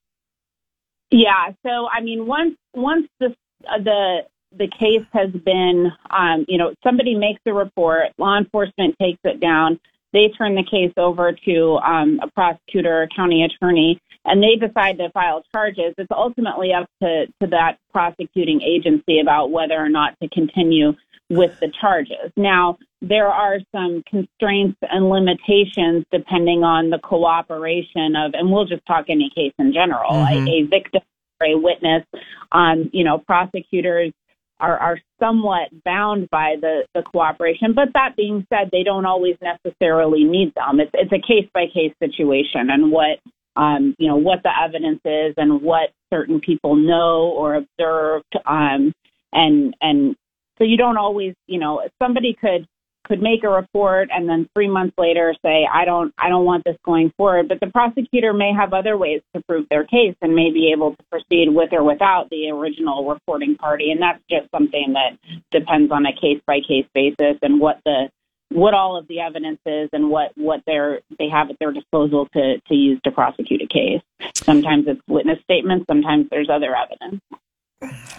Yeah. 1.12 1.52
So 1.64 1.88
I 1.88 2.02
mean, 2.02 2.28
once 2.28 2.56
once 2.74 3.08
the 3.20 3.28
uh, 3.68 3.78
the 3.84 4.20
the 4.58 4.68
case 4.68 5.06
has 5.12 5.32
been, 5.32 5.92
um, 6.10 6.46
you 6.48 6.58
know, 6.58 6.74
somebody 6.84 7.16
makes 7.16 7.42
a 7.46 7.54
report, 7.54 8.08
law 8.18 8.38
enforcement 8.38 8.96
takes 9.02 9.20
it 9.24 9.40
down, 9.40 9.80
they 10.16 10.30
turn 10.30 10.56
the 10.56 10.64
case 10.64 10.94
over 10.98 11.34
to 11.46 11.78
um, 11.86 12.20
a 12.24 12.28
prosecutor, 12.32 13.04
or 13.04 13.08
county 13.16 13.44
attorney, 13.44 14.00
and 14.24 14.42
they 14.42 14.56
decide 14.56 14.98
to 14.98 15.10
file 15.12 15.44
charges. 15.54 15.94
It's 15.98 16.10
ultimately 16.10 16.74
up 16.74 16.90
to 17.04 17.28
to 17.42 17.48
that 17.48 17.78
prosecuting 17.92 18.62
agency 18.62 19.20
about 19.20 19.52
whether 19.52 19.76
or 19.76 19.90
not 19.90 20.18
to 20.24 20.30
continue 20.30 20.94
with 21.30 21.60
the 21.60 21.72
charges. 21.82 22.32
Now, 22.38 22.78
there 23.02 23.28
are 23.28 23.58
some 23.76 24.04
constraints 24.10 24.78
and 24.82 25.10
limitations 25.10 26.06
depending 26.12 26.64
on 26.64 26.92
the 26.92 27.00
cooperation 27.00 28.16
of, 28.16 28.34
and 28.36 28.52
we'll 28.52 28.66
just 28.66 28.86
talk 28.86 29.06
any 29.10 29.30
case 29.36 29.54
in 29.58 29.74
general, 29.74 30.12
Mhm. 30.12 30.48
a, 30.48 30.52
a 30.52 30.62
victim 30.68 31.02
or 31.42 31.48
a 31.48 31.56
witness. 31.56 32.04
Um, 32.52 32.90
you 32.94 33.04
know, 33.04 33.18
prosecutors 33.18 34.14
are, 34.60 34.78
are 34.78 35.00
somewhat 35.20 35.70
bound 35.84 36.30
by 36.30 36.56
the, 36.60 36.86
the 36.94 37.02
cooperation. 37.02 37.74
But 37.76 37.90
that 37.94 38.16
being 38.16 38.46
said, 38.50 38.70
they 38.72 38.84
don't 38.84 39.06
always 39.06 39.36
necessarily 39.42 40.24
need 40.24 40.54
them. 40.56 40.80
It's, 40.80 40.92
it's 40.94 41.12
a 41.12 41.28
case 41.28 41.50
by 41.54 41.66
case 41.74 41.94
situation 42.00 42.70
and 42.70 42.92
what, 42.92 43.20
um, 43.56 43.96
you 43.98 44.08
know, 44.08 44.16
what 44.16 44.44
the 44.44 44.52
evidence 44.64 45.02
is 45.06 45.34
and 45.38 45.62
what 45.62 45.90
certain 46.14 46.40
people 46.40 46.76
know 46.76 47.34
or 47.36 47.56
observed. 47.56 48.34
Um, 48.46 48.94
and, 49.34 49.76
and 49.82 50.16
so 50.58 50.64
you 50.64 50.78
don't 50.78 50.98
always, 50.98 51.34
you 51.48 51.60
know, 51.60 51.82
somebody 52.02 52.36
could, 52.40 52.66
could 53.06 53.22
make 53.22 53.44
a 53.44 53.50
report 53.50 54.10
and 54.12 54.28
then 54.28 54.50
three 54.54 54.68
months 54.68 54.94
later 54.98 55.34
say, 55.44 55.68
I 55.72 55.86
don't, 55.86 56.14
I 56.18 56.30
don't 56.30 56.46
want 56.46 56.64
this 56.66 56.78
going 56.84 57.12
forward. 57.18 57.48
But 57.48 57.60
the 57.60 57.68
prosecutor 57.68 58.34
may 58.34 58.52
have 58.54 58.74
other 58.74 58.98
ways 58.98 59.22
to 59.36 59.42
prove 59.48 59.68
their 59.70 59.86
case 59.86 60.16
and 60.22 60.36
may 60.36 60.52
be 60.52 60.72
able 60.72 60.92
to 60.96 61.04
proceed 61.12 61.50
with 61.50 61.72
or 61.74 61.84
without 61.84 62.30
the 62.30 62.50
original 62.50 63.08
reporting 63.08 63.56
party. 63.56 63.92
And 63.92 64.02
that's 64.02 64.22
just 64.30 64.50
something 64.52 64.94
that 64.94 65.18
depends 65.52 65.92
on 65.92 66.06
a 66.06 66.14
case 66.14 66.42
by 66.46 66.60
case 66.60 66.88
basis 66.94 67.38
and 67.42 67.60
what 67.60 67.80
the, 67.86 68.10
what 68.50 68.74
all 68.74 68.98
of 68.98 69.08
the 69.08 69.20
evidence 69.20 69.60
is 69.66 69.90
and 69.92 70.10
what, 70.10 70.32
what 70.36 70.62
they're, 70.66 71.02
they 71.18 71.30
have 71.30 71.50
at 71.50 71.60
their 71.60 71.72
disposal 71.72 72.28
to, 72.34 72.60
to 72.68 72.74
use 72.74 73.00
to 73.04 73.12
prosecute 73.12 73.62
a 73.62 73.68
case. 73.68 74.02
Sometimes 74.36 74.86
it's 74.88 75.02
witness 75.08 75.40
statements. 75.44 75.86
Sometimes 75.88 76.28
there's 76.30 76.50
other 76.50 76.76
evidence. 76.76 77.22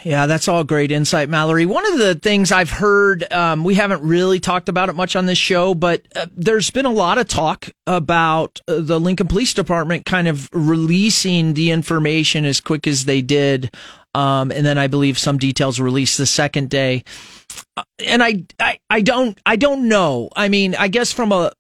Yeah, 0.05 0.27
that's 0.27 0.47
all 0.47 0.63
great 0.63 0.93
insight, 0.93 1.29
Mallory. 1.29 1.67
One 1.67 1.85
of 1.93 1.99
the 1.99 2.15
things 2.15 2.53
I've 2.53 2.71
heard, 2.71 3.31
um, 3.33 3.65
we 3.65 3.75
haven't 3.75 4.03
really 4.03 4.39
talked 4.39 4.69
about 4.69 4.89
it 4.89 4.95
much 4.95 5.17
on 5.17 5.27
this 5.27 5.39
show, 5.39 5.75
but 5.75 6.07
uh, 6.15 6.27
there's 6.33 6.71
been 6.71 6.87
a 6.87 6.93
lot 6.93 7.19
of 7.19 7.27
talk 7.27 7.69
about 7.87 8.61
uh, 8.69 8.81
the 8.81 9.01
Lincoln 9.01 9.27
Police 9.27 9.53
Department 9.53 10.05
kind 10.05 10.29
of 10.29 10.49
releasing 10.53 11.55
the 11.55 11.73
information 11.73 12.45
as 12.45 12.61
quick 12.61 12.87
as 12.87 13.05
they 13.05 13.21
did. 13.21 13.75
Um, 14.15 14.51
and 14.53 14.65
then 14.65 14.79
I 14.79 14.87
believe 14.87 15.19
some 15.19 15.39
details 15.39 15.81
released 15.81 16.19
the 16.19 16.27
second 16.27 16.71
day. 16.71 17.03
Uh, 17.77 17.83
and 18.07 18.23
I, 18.23 18.45
I, 18.61 18.79
I 18.89 19.01
don't, 19.01 19.39
I 19.45 19.57
don't 19.57 19.89
know. 19.89 20.31
I 20.37 20.49
mean, 20.49 20.75
I 20.75 20.89
guess 20.89 21.13
from 21.13 21.33
a 21.33 21.53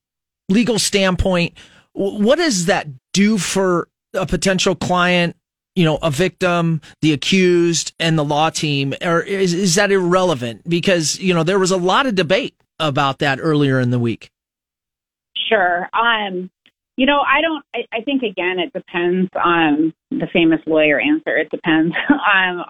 legal 0.49 0.79
standpoint, 0.79 1.55
what 1.93 2.37
does 2.37 2.67
that 2.67 2.87
do 3.13 3.39
for 3.39 3.89
a 4.15 4.27
potential 4.27 4.75
client 4.75 5.36
you 5.77 5.85
know, 5.85 5.99
a 6.03 6.11
victim, 6.11 6.81
the 7.03 7.13
accused, 7.13 7.95
and 8.01 8.19
the 8.19 8.25
law 8.25 8.51
team, 8.51 8.95
or 9.03 9.21
is, 9.21 9.53
is 9.53 9.75
that 9.77 9.93
irrelevant? 9.93 10.69
Because, 10.69 11.21
you 11.21 11.35
know, 11.35 11.43
there 11.43 11.59
was 11.59 11.71
a 11.71 11.77
lot 11.77 12.07
of 12.07 12.15
debate 12.15 12.55
about 12.81 13.19
that 13.21 13.39
earlier 13.41 13.79
in 13.79 13.91
the 13.91 13.99
week. 13.99 14.31
Sure. 15.49 15.89
Um, 15.93 16.51
you 16.97 17.05
know, 17.05 17.21
I 17.21 17.43
don't, 17.43 17.63
I, 17.75 17.99
I 17.99 18.01
think 18.01 18.23
again, 18.23 18.59
it 18.59 18.73
depends 18.73 19.31
on 19.37 19.93
the 20.11 20.27
famous 20.33 20.61
lawyer 20.67 20.99
answer. 20.99 21.37
It 21.37 21.51
depends 21.51 21.95
um, 22.09 22.65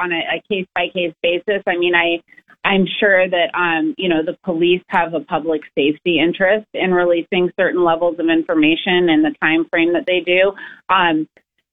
on 0.00 0.12
a 0.12 0.42
case 0.50 0.66
by 0.74 0.88
case 0.88 1.14
basis. 1.22 1.62
I 1.66 1.76
mean, 1.76 1.94
I, 1.94 2.22
I'm 2.66 2.86
sure 2.98 3.28
that 3.28 3.54
um, 3.54 3.94
you 3.96 4.08
know 4.08 4.24
the 4.24 4.36
police 4.44 4.82
have 4.88 5.14
a 5.14 5.20
public 5.20 5.60
safety 5.78 6.18
interest 6.18 6.66
in 6.74 6.92
releasing 6.92 7.52
certain 7.58 7.84
levels 7.84 8.16
of 8.18 8.28
information 8.28 9.08
in 9.08 9.22
the 9.22 9.34
time 9.40 9.66
frame 9.70 9.92
that 9.92 10.04
they 10.06 10.20
do. 10.20 10.52
Um, 10.88 11.28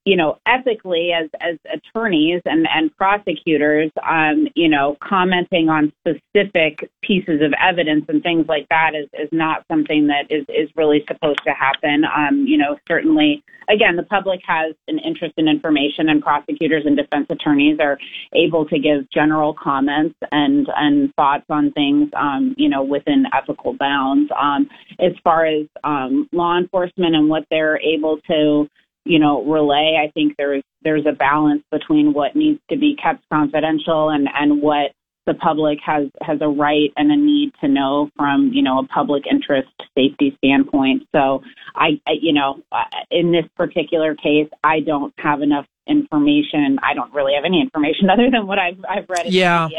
you 0.05 0.17
know, 0.17 0.37
ethically 0.45 1.11
as 1.13 1.29
as 1.39 1.57
attorneys 1.71 2.41
and 2.45 2.67
and 2.67 2.95
prosecutors, 2.97 3.89
um, 4.07 4.47
you 4.53 4.67
know, 4.67 4.97
commenting 5.01 5.69
on 5.69 5.93
specific 6.01 6.89
pieces 7.01 7.41
of 7.41 7.53
evidence 7.61 8.05
and 8.09 8.21
things 8.21 8.45
like 8.47 8.67
that 8.69 8.91
is 8.95 9.07
is 9.13 9.29
not 9.31 9.63
something 9.71 10.07
that 10.07 10.25
is 10.29 10.45
is 10.49 10.69
really 10.75 11.05
supposed 11.07 11.41
to 11.45 11.51
happen. 11.51 12.03
Um, 12.03 12.45
you 12.45 12.57
know, 12.57 12.77
certainly, 12.85 13.43
again, 13.69 13.95
the 13.95 14.03
public 14.03 14.41
has 14.45 14.75
an 14.89 14.99
interest 14.99 15.35
in 15.37 15.47
information, 15.47 16.09
and 16.09 16.21
prosecutors 16.21 16.83
and 16.85 16.97
defense 16.97 17.27
attorneys 17.29 17.79
are 17.79 17.97
able 18.33 18.65
to 18.65 18.79
give 18.79 19.09
general 19.09 19.53
comments 19.53 20.15
and 20.33 20.67
and 20.75 21.13
thoughts 21.15 21.45
on 21.49 21.71
things, 21.71 22.09
um, 22.17 22.53
you 22.57 22.67
know, 22.67 22.83
within 22.83 23.25
ethical 23.33 23.73
bounds. 23.73 24.29
Um, 24.37 24.69
as 24.99 25.13
far 25.23 25.45
as 25.45 25.65
um, 25.85 26.27
law 26.33 26.57
enforcement 26.57 27.15
and 27.15 27.29
what 27.29 27.45
they're 27.49 27.79
able 27.79 28.19
to 28.27 28.67
you 29.05 29.19
know, 29.19 29.43
relay. 29.43 29.97
I 30.01 30.11
think 30.11 30.35
there's 30.37 30.63
there's 30.83 31.05
a 31.05 31.13
balance 31.13 31.63
between 31.71 32.13
what 32.13 32.35
needs 32.35 32.59
to 32.69 32.77
be 32.77 32.95
kept 33.01 33.23
confidential 33.31 34.09
and 34.09 34.27
and 34.33 34.61
what 34.61 34.91
the 35.25 35.33
public 35.35 35.79
has 35.85 36.07
has 36.21 36.39
a 36.41 36.47
right 36.47 36.91
and 36.97 37.11
a 37.11 37.15
need 37.15 37.53
to 37.61 37.67
know 37.67 38.09
from 38.17 38.51
you 38.53 38.61
know 38.61 38.79
a 38.79 38.87
public 38.87 39.23
interest 39.29 39.69
safety 39.97 40.35
standpoint. 40.37 41.03
So 41.13 41.41
I, 41.75 42.01
I 42.07 42.13
you 42.21 42.33
know 42.33 42.61
in 43.09 43.31
this 43.31 43.45
particular 43.55 44.15
case 44.15 44.49
I 44.63 44.81
don't 44.81 45.13
have 45.17 45.41
enough 45.41 45.65
information. 45.87 46.79
I 46.81 46.93
don't 46.93 47.13
really 47.13 47.33
have 47.35 47.45
any 47.45 47.61
information 47.61 48.09
other 48.11 48.29
than 48.29 48.47
what 48.47 48.59
I've 48.59 48.83
I've 48.89 49.09
read. 49.09 49.27
Yeah, 49.27 49.69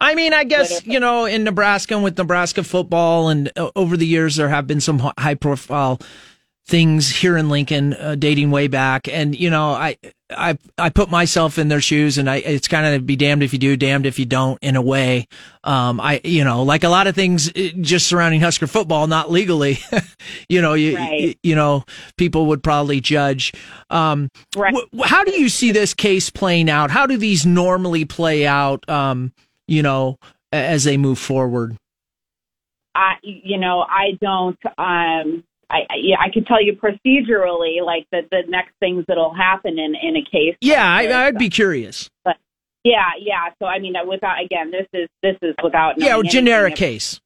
I 0.00 0.14
mean, 0.14 0.32
I 0.32 0.44
guess 0.44 0.84
you 0.86 1.00
know 1.00 1.24
in 1.24 1.44
Nebraska 1.44 1.94
and 1.94 2.04
with 2.04 2.18
Nebraska 2.18 2.64
football, 2.64 3.28
and 3.28 3.50
uh, 3.56 3.70
over 3.76 3.96
the 3.96 4.06
years 4.06 4.36
there 4.36 4.48
have 4.48 4.66
been 4.66 4.80
some 4.80 4.98
high 5.18 5.34
profile 5.34 6.00
things 6.68 7.08
here 7.08 7.38
in 7.38 7.48
Lincoln, 7.48 7.94
uh, 7.94 8.14
dating 8.14 8.50
way 8.50 8.68
back. 8.68 9.08
And, 9.08 9.34
you 9.34 9.48
know, 9.48 9.70
I, 9.70 9.96
I, 10.30 10.58
I 10.76 10.90
put 10.90 11.10
myself 11.10 11.58
in 11.58 11.68
their 11.68 11.80
shoes 11.80 12.18
and 12.18 12.28
I, 12.28 12.36
it's 12.36 12.68
kind 12.68 12.94
of 12.94 13.06
be 13.06 13.16
damned 13.16 13.42
if 13.42 13.54
you 13.54 13.58
do, 13.58 13.74
damned 13.74 14.04
if 14.04 14.18
you 14.18 14.26
don't 14.26 14.58
in 14.60 14.76
a 14.76 14.82
way. 14.82 15.26
Um, 15.64 15.98
I, 15.98 16.20
you 16.22 16.44
know, 16.44 16.62
like 16.62 16.84
a 16.84 16.90
lot 16.90 17.06
of 17.06 17.14
things 17.14 17.50
just 17.52 18.06
surrounding 18.06 18.42
Husker 18.42 18.66
football, 18.66 19.06
not 19.06 19.30
legally, 19.30 19.78
you 20.50 20.60
know, 20.60 20.74
you, 20.74 20.96
right. 20.96 21.20
you, 21.20 21.34
you, 21.42 21.54
know, 21.54 21.84
people 22.18 22.46
would 22.46 22.62
probably 22.62 23.00
judge. 23.00 23.54
Um, 23.88 24.28
right. 24.54 24.74
wh- 24.94 25.06
how 25.06 25.24
do 25.24 25.32
you 25.40 25.48
see 25.48 25.72
this 25.72 25.94
case 25.94 26.28
playing 26.28 26.68
out? 26.68 26.90
How 26.90 27.06
do 27.06 27.16
these 27.16 27.46
normally 27.46 28.04
play 28.04 28.46
out, 28.46 28.86
um, 28.90 29.32
you 29.66 29.82
know, 29.82 30.18
as 30.52 30.84
they 30.84 30.98
move 30.98 31.18
forward? 31.18 31.78
I, 32.94 33.14
you 33.22 33.56
know, 33.56 33.80
I 33.88 34.18
don't, 34.20 34.58
um, 34.76 35.44
I, 35.70 35.80
yeah, 35.96 36.16
I 36.18 36.30
could 36.32 36.46
tell 36.46 36.62
you 36.62 36.74
procedurally, 36.74 37.84
like 37.84 38.06
the 38.10 38.22
the 38.30 38.42
next 38.48 38.72
things 38.80 39.04
that'll 39.06 39.34
happen 39.34 39.78
in 39.78 39.94
in 39.94 40.16
a 40.16 40.24
case. 40.24 40.56
Yeah, 40.60 40.94
like 40.94 41.10
I, 41.10 41.26
would 41.26 41.38
be 41.38 41.50
curious. 41.50 42.08
But 42.24 42.36
yeah, 42.84 43.10
yeah. 43.20 43.50
So 43.60 43.66
I 43.66 43.78
mean, 43.78 43.94
without 44.06 44.42
again, 44.42 44.70
this 44.70 44.86
is 44.94 45.08
this 45.22 45.36
is 45.42 45.54
without 45.62 45.94
yeah, 45.98 46.20
generic 46.22 46.74
case. 46.74 47.20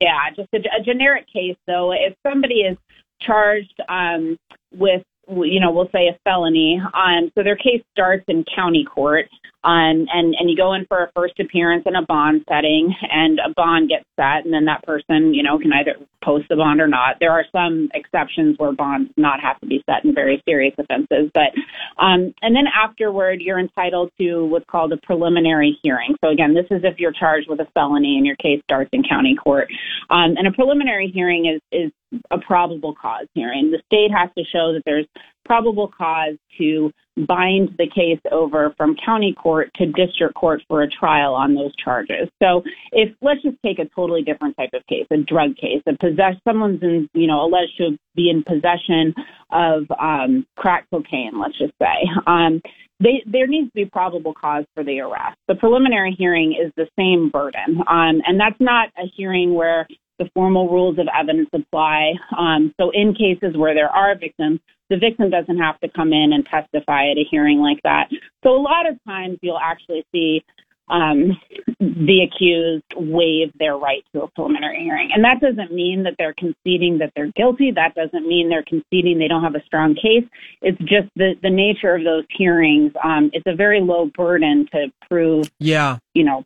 Yeah, 0.00 0.18
just 0.36 0.48
a, 0.52 0.58
a 0.78 0.82
generic 0.84 1.26
case. 1.32 1.56
Though, 1.66 1.92
if 1.92 2.14
somebody 2.22 2.56
is 2.56 2.76
charged 3.22 3.74
um, 3.88 4.36
with 4.74 5.02
you 5.28 5.60
know, 5.60 5.72
we'll 5.72 5.90
say 5.90 6.08
a 6.08 6.18
felony. 6.24 6.80
Um, 6.94 7.30
so 7.36 7.42
their 7.42 7.56
case 7.56 7.82
starts 7.92 8.24
in 8.28 8.44
county 8.54 8.84
court, 8.84 9.28
um, 9.66 10.06
and 10.12 10.36
and 10.38 10.48
you 10.48 10.56
go 10.56 10.74
in 10.74 10.86
for 10.86 11.02
a 11.02 11.10
first 11.12 11.40
appearance 11.40 11.82
in 11.86 11.96
a 11.96 12.06
bond 12.06 12.44
setting, 12.48 12.94
and 13.10 13.40
a 13.40 13.52
bond 13.56 13.88
gets 13.88 14.04
set, 14.14 14.44
and 14.44 14.54
then 14.54 14.66
that 14.66 14.84
person, 14.84 15.34
you 15.34 15.42
know, 15.42 15.58
can 15.58 15.72
either 15.72 15.96
post 16.22 16.46
the 16.48 16.54
bond 16.54 16.80
or 16.80 16.86
not. 16.86 17.16
There 17.18 17.32
are 17.32 17.44
some 17.50 17.88
exceptions 17.92 18.56
where 18.58 18.70
bonds 18.70 19.10
not 19.16 19.40
have 19.40 19.58
to 19.60 19.66
be 19.66 19.82
set 19.90 20.04
in 20.04 20.14
very 20.14 20.40
serious 20.48 20.74
offenses, 20.78 21.32
but 21.34 21.50
um, 21.98 22.32
and 22.42 22.54
then 22.54 22.66
afterward, 22.72 23.40
you're 23.40 23.58
entitled 23.58 24.12
to 24.20 24.44
what's 24.44 24.66
called 24.70 24.92
a 24.92 24.98
preliminary 24.98 25.76
hearing. 25.82 26.14
So 26.24 26.30
again, 26.30 26.54
this 26.54 26.66
is 26.70 26.84
if 26.84 27.00
you're 27.00 27.12
charged 27.12 27.48
with 27.50 27.58
a 27.58 27.66
felony 27.74 28.16
and 28.16 28.24
your 28.24 28.36
case 28.36 28.60
starts 28.62 28.90
in 28.92 29.02
county 29.02 29.34
court, 29.34 29.68
um, 30.10 30.36
and 30.36 30.46
a 30.46 30.52
preliminary 30.52 31.10
hearing 31.12 31.46
is 31.46 31.60
is 31.72 31.92
a 32.30 32.38
probable 32.38 32.94
cause 32.94 33.26
hearing. 33.34 33.72
The 33.72 33.82
state 33.86 34.12
has 34.16 34.30
to 34.38 34.44
show 34.44 34.72
that 34.74 34.82
there's 34.86 35.06
probable 35.46 35.90
cause 35.96 36.36
to 36.58 36.90
bind 37.26 37.70
the 37.78 37.88
case 37.88 38.20
over 38.30 38.74
from 38.76 38.96
county 39.04 39.34
court 39.34 39.70
to 39.76 39.86
district 39.86 40.34
court 40.34 40.62
for 40.68 40.82
a 40.82 40.88
trial 40.88 41.34
on 41.34 41.54
those 41.54 41.74
charges. 41.82 42.28
So 42.42 42.62
if 42.92 43.14
let's 43.22 43.42
just 43.42 43.56
take 43.64 43.78
a 43.78 43.86
totally 43.94 44.22
different 44.22 44.56
type 44.56 44.70
of 44.74 44.86
case, 44.86 45.06
a 45.10 45.18
drug 45.18 45.56
case, 45.56 45.82
a 45.86 45.96
possess 45.98 46.34
someone's 46.44 46.82
in 46.82 47.08
you 47.14 47.26
know 47.26 47.44
alleged 47.44 47.76
to 47.78 47.96
be 48.14 48.30
in 48.30 48.42
possession 48.42 49.14
of 49.50 49.84
um, 49.98 50.46
crack 50.56 50.86
cocaine, 50.90 51.40
let's 51.40 51.58
just 51.58 51.74
say. 51.80 52.08
Um, 52.26 52.60
they, 52.98 53.22
there 53.30 53.46
needs 53.46 53.68
to 53.68 53.74
be 53.74 53.84
probable 53.84 54.32
cause 54.32 54.64
for 54.74 54.82
the 54.82 55.00
arrest. 55.00 55.36
The 55.48 55.54
preliminary 55.54 56.14
hearing 56.16 56.52
is 56.52 56.72
the 56.76 56.88
same 56.98 57.30
burden, 57.30 57.82
um, 57.86 58.22
and 58.26 58.40
that's 58.40 58.60
not 58.60 58.88
a 58.96 59.06
hearing 59.14 59.54
where 59.54 59.86
the 60.18 60.30
formal 60.34 60.68
rules 60.68 60.98
of 60.98 61.08
evidence 61.18 61.48
apply. 61.52 62.12
Um, 62.36 62.74
so, 62.80 62.90
in 62.90 63.14
cases 63.14 63.56
where 63.56 63.74
there 63.74 63.90
are 63.90 64.16
victims, 64.16 64.60
the 64.90 64.96
victim 64.96 65.30
doesn't 65.30 65.58
have 65.58 65.78
to 65.80 65.88
come 65.88 66.12
in 66.12 66.32
and 66.32 66.44
testify 66.46 67.10
at 67.10 67.18
a 67.18 67.24
hearing 67.30 67.58
like 67.58 67.80
that. 67.82 68.08
So, 68.44 68.50
a 68.50 68.62
lot 68.62 68.88
of 68.88 68.98
times 69.06 69.38
you'll 69.42 69.58
actually 69.58 70.04
see 70.12 70.44
um, 70.88 71.36
the 71.80 72.28
accused 72.30 72.84
waive 72.96 73.52
their 73.58 73.76
right 73.76 74.04
to 74.14 74.22
a 74.22 74.30
preliminary 74.30 74.82
hearing. 74.82 75.10
And 75.12 75.24
that 75.24 75.40
doesn't 75.40 75.72
mean 75.72 76.04
that 76.04 76.14
they're 76.18 76.34
conceding 76.34 76.98
that 76.98 77.12
they're 77.16 77.32
guilty. 77.32 77.72
That 77.72 77.94
doesn't 77.94 78.26
mean 78.26 78.48
they're 78.48 78.64
conceding 78.66 79.18
they 79.18 79.28
don't 79.28 79.42
have 79.42 79.56
a 79.56 79.64
strong 79.64 79.94
case. 79.94 80.24
It's 80.62 80.78
just 80.78 81.08
the, 81.16 81.34
the 81.42 81.50
nature 81.50 81.94
of 81.94 82.04
those 82.04 82.24
hearings. 82.30 82.92
Um, 83.02 83.30
it's 83.32 83.46
a 83.46 83.56
very 83.56 83.80
low 83.80 84.10
burden 84.14 84.68
to 84.72 84.92
prove, 85.08 85.50
yeah. 85.58 85.98
you 86.14 86.24
know, 86.24 86.44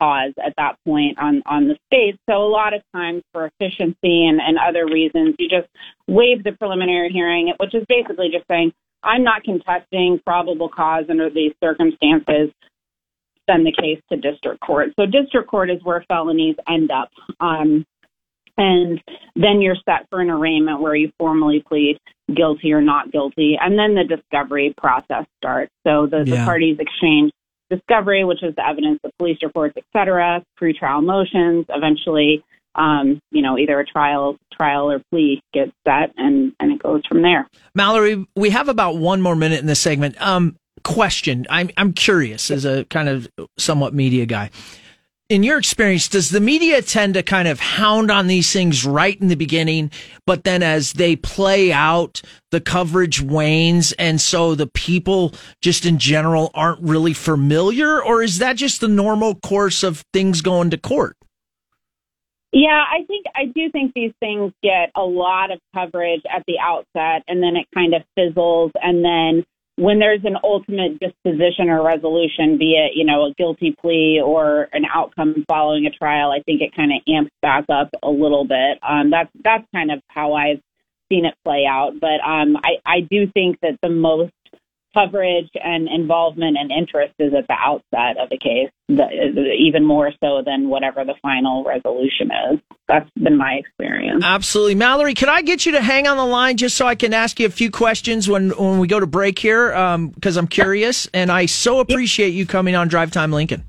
cause 0.00 0.32
at 0.44 0.54
that 0.56 0.76
point 0.86 1.18
on, 1.18 1.42
on 1.46 1.68
the 1.68 1.76
state. 1.86 2.16
So 2.28 2.36
a 2.36 2.48
lot 2.48 2.74
of 2.74 2.82
times 2.94 3.22
for 3.32 3.46
efficiency 3.46 4.26
and, 4.26 4.40
and 4.40 4.58
other 4.58 4.86
reasons, 4.86 5.36
you 5.38 5.48
just 5.48 5.68
waive 6.08 6.42
the 6.44 6.52
preliminary 6.52 7.10
hearing, 7.10 7.52
which 7.58 7.74
is 7.74 7.84
basically 7.88 8.30
just 8.32 8.46
saying, 8.48 8.72
I'm 9.02 9.24
not 9.24 9.44
contesting 9.44 10.20
probable 10.24 10.68
cause 10.68 11.04
under 11.08 11.30
these 11.30 11.52
circumstances. 11.62 12.50
Send 13.48 13.66
the 13.66 13.72
case 13.72 14.00
to 14.10 14.16
district 14.16 14.60
court. 14.60 14.90
So 14.98 15.06
district 15.06 15.48
court 15.48 15.70
is 15.70 15.82
where 15.82 16.04
felonies 16.08 16.56
end 16.68 16.90
up. 16.90 17.10
Um, 17.40 17.84
and 18.56 19.00
then 19.36 19.62
you're 19.62 19.76
set 19.86 20.06
for 20.10 20.20
an 20.20 20.30
arraignment 20.30 20.80
where 20.80 20.94
you 20.94 21.10
formally 21.18 21.64
plead 21.66 21.98
guilty 22.34 22.72
or 22.72 22.82
not 22.82 23.10
guilty. 23.10 23.56
And 23.60 23.78
then 23.78 23.94
the 23.94 24.04
discovery 24.04 24.74
process 24.76 25.24
starts. 25.38 25.72
So 25.86 26.06
the, 26.06 26.18
yeah. 26.18 26.36
the 26.36 26.44
parties 26.44 26.76
exchange 26.78 27.32
discovery, 27.70 28.24
which 28.24 28.42
is 28.42 28.54
the 28.56 28.66
evidence, 28.66 28.98
the 29.02 29.10
police 29.18 29.38
reports, 29.42 29.74
et 29.76 29.84
cetera, 29.92 30.42
pretrial 30.60 31.02
motions, 31.02 31.66
eventually, 31.68 32.42
um, 32.74 33.20
you 33.30 33.42
know, 33.42 33.58
either 33.58 33.78
a 33.80 33.86
trial, 33.86 34.36
trial 34.52 34.90
or 34.90 35.00
plea 35.10 35.40
gets 35.52 35.72
set, 35.86 36.12
and 36.16 36.52
and 36.60 36.72
it 36.72 36.82
goes 36.82 37.02
from 37.06 37.22
there. 37.22 37.48
Mallory, 37.74 38.26
we 38.36 38.50
have 38.50 38.68
about 38.68 38.96
one 38.96 39.22
more 39.22 39.36
minute 39.36 39.60
in 39.60 39.66
this 39.66 39.80
segment. 39.80 40.20
Um, 40.20 40.56
question: 40.84 41.46
I'm 41.50 41.70
I'm 41.76 41.92
curious 41.92 42.50
as 42.50 42.64
a 42.64 42.84
kind 42.86 43.08
of 43.08 43.28
somewhat 43.58 43.94
media 43.94 44.26
guy. 44.26 44.50
In 45.30 45.44
your 45.44 45.58
experience, 45.58 46.08
does 46.08 46.30
the 46.30 46.40
media 46.40 46.82
tend 46.82 47.14
to 47.14 47.22
kind 47.22 47.46
of 47.46 47.60
hound 47.60 48.10
on 48.10 48.26
these 48.26 48.52
things 48.52 48.84
right 48.84 49.18
in 49.20 49.28
the 49.28 49.36
beginning, 49.36 49.92
but 50.26 50.42
then 50.42 50.60
as 50.60 50.94
they 50.94 51.14
play 51.14 51.72
out, 51.72 52.20
the 52.50 52.60
coverage 52.60 53.22
wanes, 53.22 53.92
and 53.92 54.20
so 54.20 54.56
the 54.56 54.66
people 54.66 55.32
just 55.62 55.86
in 55.86 55.98
general 55.98 56.50
aren't 56.52 56.82
really 56.82 57.14
familiar, 57.14 58.02
or 58.02 58.24
is 58.24 58.38
that 58.38 58.56
just 58.56 58.80
the 58.80 58.88
normal 58.88 59.36
course 59.36 59.84
of 59.84 60.04
things 60.12 60.42
going 60.42 60.68
to 60.70 60.76
court? 60.76 61.16
Yeah, 62.52 62.82
I 62.90 63.04
think 63.06 63.26
I 63.36 63.44
do 63.44 63.70
think 63.70 63.92
these 63.94 64.12
things 64.18 64.52
get 64.60 64.90
a 64.96 65.04
lot 65.04 65.52
of 65.52 65.60
coverage 65.72 66.22
at 66.28 66.42
the 66.48 66.58
outset 66.58 67.22
and 67.28 67.40
then 67.40 67.54
it 67.54 67.68
kind 67.72 67.94
of 67.94 68.02
fizzles 68.16 68.72
and 68.82 69.04
then 69.04 69.44
when 69.80 69.98
there's 69.98 70.24
an 70.24 70.36
ultimate 70.44 71.00
disposition 71.00 71.70
or 71.70 71.82
resolution, 71.82 72.58
be 72.58 72.74
it, 72.76 72.92
you 72.94 73.04
know, 73.04 73.24
a 73.24 73.34
guilty 73.34 73.74
plea 73.80 74.20
or 74.22 74.68
an 74.74 74.84
outcome 74.94 75.42
following 75.48 75.86
a 75.86 75.90
trial, 75.90 76.30
I 76.30 76.42
think 76.42 76.60
it 76.60 76.76
kind 76.76 76.92
of 76.92 77.00
amps 77.08 77.32
back 77.40 77.64
up 77.72 77.88
a 78.02 78.10
little 78.10 78.44
bit. 78.44 78.78
Um, 78.86 79.10
that's 79.10 79.30
that's 79.42 79.64
kind 79.74 79.90
of 79.90 80.00
how 80.08 80.34
I've 80.34 80.60
seen 81.10 81.24
it 81.24 81.34
play 81.44 81.64
out. 81.68 81.92
But 81.98 82.20
um, 82.22 82.58
I, 82.58 82.76
I 82.84 83.00
do 83.00 83.26
think 83.32 83.58
that 83.62 83.78
the 83.82 83.88
most 83.88 84.32
coverage 84.94 85.48
and 85.54 85.88
involvement 85.88 86.56
and 86.58 86.70
interest 86.70 87.14
is 87.18 87.32
at 87.34 87.46
the 87.46 87.54
outset 87.54 88.18
of 88.20 88.28
the 88.30 88.38
case, 88.38 88.70
the, 88.88 89.52
even 89.58 89.84
more 89.84 90.12
so 90.22 90.42
than 90.44 90.68
whatever 90.68 91.04
the 91.04 91.14
final 91.22 91.64
resolution 91.64 92.30
is. 92.52 92.60
That's 92.88 93.08
been 93.16 93.36
my 93.36 93.54
experience. 93.54 94.24
Absolutely. 94.24 94.74
Mallory, 94.74 95.14
can 95.14 95.28
I 95.28 95.42
get 95.42 95.66
you 95.66 95.72
to 95.72 95.80
hang 95.80 96.06
on 96.06 96.16
the 96.16 96.26
line 96.26 96.56
just 96.56 96.76
so 96.76 96.86
I 96.86 96.94
can 96.94 97.14
ask 97.14 97.38
you 97.38 97.46
a 97.46 97.50
few 97.50 97.70
questions 97.70 98.28
when, 98.28 98.50
when 98.50 98.78
we 98.78 98.88
go 98.88 98.98
to 98.98 99.06
break 99.06 99.38
here? 99.38 99.68
Because 100.14 100.36
um, 100.36 100.44
I'm 100.44 100.48
curious, 100.48 101.08
and 101.14 101.30
I 101.30 101.46
so 101.46 101.80
appreciate 101.80 102.30
you 102.30 102.46
coming 102.46 102.74
on 102.74 102.88
Drive 102.88 103.12
Time 103.12 103.30
Lincoln. 103.30 103.64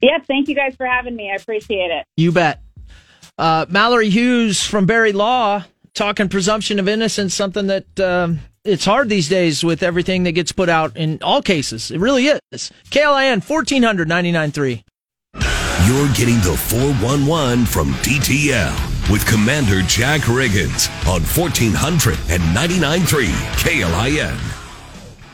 Yes, 0.00 0.22
thank 0.26 0.48
you 0.48 0.54
guys 0.54 0.74
for 0.76 0.86
having 0.86 1.14
me. 1.14 1.30
I 1.30 1.36
appreciate 1.36 1.90
it. 1.90 2.06
You 2.16 2.32
bet. 2.32 2.62
Uh, 3.36 3.66
Mallory 3.68 4.10
Hughes 4.10 4.64
from 4.64 4.86
Berry 4.86 5.12
Law 5.12 5.64
talking 5.94 6.28
presumption 6.28 6.78
of 6.78 6.88
innocence, 6.88 7.34
something 7.34 7.66
that 7.66 8.00
um, 8.00 8.40
it's 8.64 8.84
hard 8.84 9.08
these 9.08 9.28
days 9.28 9.64
with 9.64 9.82
everything 9.82 10.24
that 10.24 10.32
gets 10.32 10.52
put 10.52 10.68
out 10.68 10.96
in 10.96 11.18
all 11.22 11.42
cases. 11.42 11.90
It 11.90 11.98
really 11.98 12.26
is. 12.26 12.70
KLIN 12.90 13.48
1400 13.48 14.08
993. 14.08 14.84
You're 15.86 16.12
getting 16.12 16.36
the 16.36 16.56
411 16.68 17.64
from 17.64 17.92
DTL 17.94 19.10
with 19.10 19.26
Commander 19.26 19.82
Jack 19.82 20.20
Riggins 20.22 20.88
on 21.08 21.22
1400 21.22 22.18
and 22.28 22.42
99.3 22.56 23.26
KLIN. 23.56 24.56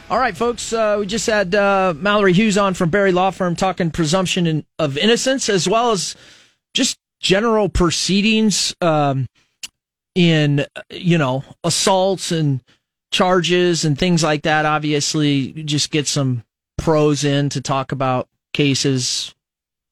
All 0.09 0.19
right, 0.19 0.37
folks, 0.37 0.73
uh, 0.73 0.97
we 1.01 1.07
just 1.07 1.27
had 1.27 1.53
uh, 1.55 1.93
Mallory 1.97 2.33
Hughes 2.33 2.57
on 2.57 2.75
from 2.75 2.91
Berry 2.91 3.11
Law 3.11 3.33
Firm 3.33 3.57
talking 3.57 3.91
presumption 3.91 4.47
in, 4.47 4.65
of 4.79 4.97
innocence 4.97 5.49
as 5.49 5.69
well 5.69 5.91
as 5.91 6.15
just 6.75 6.97
general 7.21 7.69
proceedings 7.69 8.73
um, 8.81 9.27
in, 10.15 10.65
you 10.91 11.19
know, 11.19 11.43
assaults 11.65 12.31
and 12.31 12.63
charges 13.17 13.87
and 13.87 13.99
things 13.99 14.23
like 14.23 14.43
that. 14.43 14.67
Obviously, 14.67 15.53
just 15.65 15.91
get 15.91 16.07
some 16.07 16.45
pros 16.77 17.25
in 17.25 17.49
to 17.49 17.63
talk 17.63 17.91
about 17.91 18.29
cases. 18.53 19.35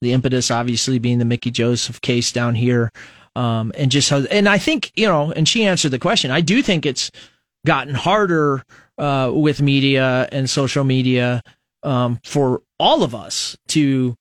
The 0.03 0.13
impetus, 0.13 0.51
obviously, 0.51 0.99
being 0.99 1.19
the 1.19 1.25
Mickey 1.25 1.51
Joseph 1.51 2.03
case 2.03 2.33
down 2.33 2.55
here, 2.55 2.93
um, 3.35 3.73
and 3.79 3.91
just 3.91 4.11
how. 4.11 4.19
And 4.31 4.47
I 4.47 4.59
think 4.59 4.93
you 4.95 5.09
know, 5.09 5.33
and 5.33 5.49
she 5.49 5.65
answered 5.65 5.93
the 5.93 5.99
question. 5.99 6.31
I 6.31 6.43
do 6.43 6.63
think 6.63 6.85
it's 6.85 7.11
gotten 7.65 7.95
harder 7.95 8.63
uh, 8.99 9.33
with 9.35 9.63
media 9.63 10.29
and 10.31 10.51
social 10.51 10.85
media 10.85 11.43
um, 11.83 12.21
for 12.25 12.61
all 12.79 13.03
of 13.03 13.15
us 13.15 13.57
to, 13.69 14.17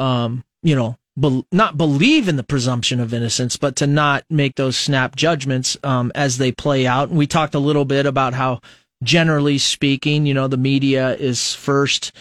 um, 0.00 0.42
you 0.64 0.74
know, 0.74 0.96
be- 1.18 1.44
not 1.52 1.76
believe 1.76 2.28
in 2.28 2.36
the 2.36 2.42
presumption 2.42 3.00
of 3.00 3.14
innocence, 3.14 3.56
but 3.56 3.76
to 3.76 3.86
not 3.86 4.24
make 4.30 4.56
those 4.56 4.76
snap 4.76 5.16
judgments 5.16 5.76
um, 5.82 6.12
as 6.14 6.38
they 6.38 6.52
play 6.52 6.86
out. 6.86 7.08
And 7.08 7.18
we 7.18 7.26
talked 7.26 7.54
a 7.54 7.60
little 7.60 7.84
bit 7.84 8.06
about 8.06 8.34
how, 8.34 8.60
generally 9.02 9.58
speaking, 9.58 10.26
you 10.26 10.34
know, 10.34 10.48
the 10.48 10.56
media 10.56 11.16
is 11.16 11.54
first 11.54 12.12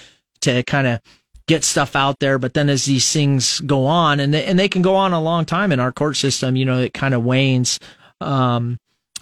to 0.42 0.64
kind 0.64 0.88
of 0.88 1.02
get 1.48 1.64
stuff 1.64 1.96
out 1.96 2.20
there, 2.20 2.38
but 2.38 2.54
then 2.54 2.70
as 2.70 2.86
these 2.86 3.12
things 3.12 3.60
go 3.62 3.86
on, 3.86 4.20
and 4.20 4.34
they, 4.34 4.46
and 4.46 4.60
they 4.60 4.70
can 4.70 4.82
go 4.82 4.96
on 4.96 5.14
a 5.14 5.22
long 5.22 5.46
time 5.46 5.72
in 5.72 5.80
our 5.80 5.92
court 5.92 6.16
system, 6.16 6.56
you 6.56 6.64
know, 6.64 6.80
it 6.80 6.94
kind 6.94 7.14
of 7.14 7.24
wanes. 7.24 7.80
Um, 8.22 8.78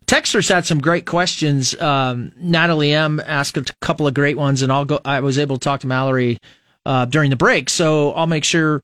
Texters 0.07 0.49
had 0.49 0.65
some 0.65 0.79
great 0.79 1.05
questions. 1.05 1.79
Um, 1.81 2.31
Natalie 2.37 2.93
M 2.93 3.21
asked 3.25 3.57
a 3.57 3.65
couple 3.81 4.07
of 4.07 4.13
great 4.13 4.37
ones, 4.37 4.61
and 4.61 4.71
I'll 4.71 4.85
go. 4.85 4.99
I 5.03 5.19
was 5.19 5.37
able 5.37 5.57
to 5.57 5.63
talk 5.63 5.81
to 5.81 5.87
Mallory 5.87 6.37
uh, 6.85 7.05
during 7.05 7.29
the 7.29 7.35
break, 7.35 7.69
so 7.69 8.13
I'll 8.13 8.27
make 8.27 8.45
sure 8.45 8.81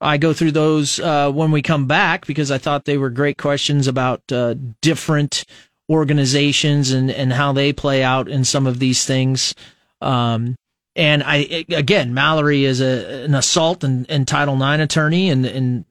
I 0.00 0.18
go 0.18 0.32
through 0.32 0.52
those 0.52 1.00
uh, 1.00 1.30
when 1.30 1.50
we 1.50 1.62
come 1.62 1.86
back 1.86 2.26
because 2.26 2.50
I 2.50 2.58
thought 2.58 2.84
they 2.84 2.98
were 2.98 3.10
great 3.10 3.38
questions 3.38 3.86
about 3.86 4.20
uh, 4.30 4.54
different 4.82 5.44
organizations 5.88 6.90
and, 6.90 7.10
and 7.10 7.32
how 7.32 7.52
they 7.52 7.72
play 7.72 8.02
out 8.02 8.28
in 8.28 8.44
some 8.44 8.66
of 8.66 8.78
these 8.78 9.04
things. 9.04 9.54
Um, 10.00 10.56
and 10.94 11.22
I 11.22 11.64
again, 11.70 12.14
Mallory 12.14 12.64
is 12.64 12.80
a 12.80 13.24
an 13.24 13.34
assault 13.34 13.84
and, 13.84 14.06
and 14.10 14.26
Title 14.26 14.54
IX 14.54 14.82
attorney, 14.82 15.30
and, 15.30 15.44
and 15.44 15.84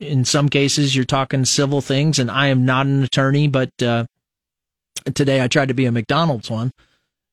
in 0.00 0.24
some 0.24 0.48
cases 0.48 0.94
you're 0.94 1.04
talking 1.04 1.44
civil 1.44 1.80
things, 1.80 2.18
and 2.18 2.30
I 2.30 2.48
am 2.48 2.64
not 2.64 2.86
an 2.86 3.02
attorney, 3.02 3.46
but 3.46 3.70
uh, 3.80 4.06
today 5.14 5.40
I 5.40 5.48
tried 5.48 5.68
to 5.68 5.74
be 5.74 5.86
a 5.86 5.92
McDonald's 5.92 6.50
one. 6.50 6.72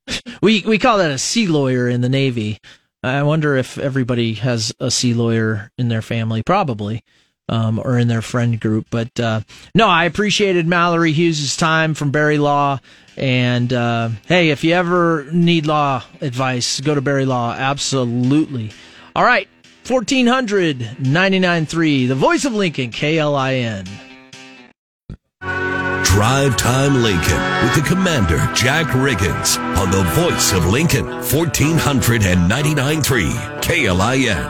we 0.42 0.62
we 0.62 0.78
call 0.78 1.00
that 1.00 1.12
a 1.12 1.18
sea 1.18 1.48
lawyer 1.48 1.90
in 1.90 2.02
the 2.02 2.10
Navy. 2.10 2.60
I 3.06 3.24
wonder 3.24 3.56
if 3.56 3.78
everybody 3.78 4.34
has 4.36 4.74
a 4.80 4.90
sea 4.90 5.14
lawyer 5.14 5.72
in 5.78 5.90
their 5.90 6.02
family, 6.02 6.42
probably, 6.42 7.04
um, 7.48 7.80
or 7.80 8.00
in 8.00 8.08
their 8.08 8.24
friend 8.24 8.60
group. 8.60 8.88
But 8.90 9.20
uh, 9.20 9.42
no, 9.76 9.88
I 9.88 10.06
appreciated 10.06 10.66
Mallory 10.66 11.12
Hughes' 11.12 11.56
time 11.56 11.94
from 11.94 12.10
Berry 12.10 12.40
Law. 12.40 12.80
And 13.16 13.72
uh, 13.72 14.10
hey, 14.28 14.50
if 14.50 14.64
you 14.64 14.74
ever 14.74 15.28
need 15.32 15.68
law 15.68 16.04
advice, 16.20 16.82
go 16.82 16.96
to 16.96 17.02
Berry 17.02 17.26
Law. 17.26 17.54
Absolutely. 17.54 18.72
All 19.16 19.24
right, 19.24 19.48
1400 19.88 20.80
99.3, 20.80 22.08
the 22.08 22.16
voice 22.16 22.44
of 22.44 22.54
Lincoln, 22.54 22.92
KLIN. 22.92 23.88
Drive 26.06 26.56
Time 26.56 27.04
Lincoln 27.04 27.42
with 27.64 27.76
the 27.76 27.84
Commander 27.86 28.38
Jack 28.54 28.86
Riggins 28.88 29.58
on 29.76 29.92
the 29.92 30.04
voice 30.12 30.54
of 30.54 30.66
Lincoln, 30.68 31.06
1499.3 31.06 33.62
KLIN. 33.62 34.46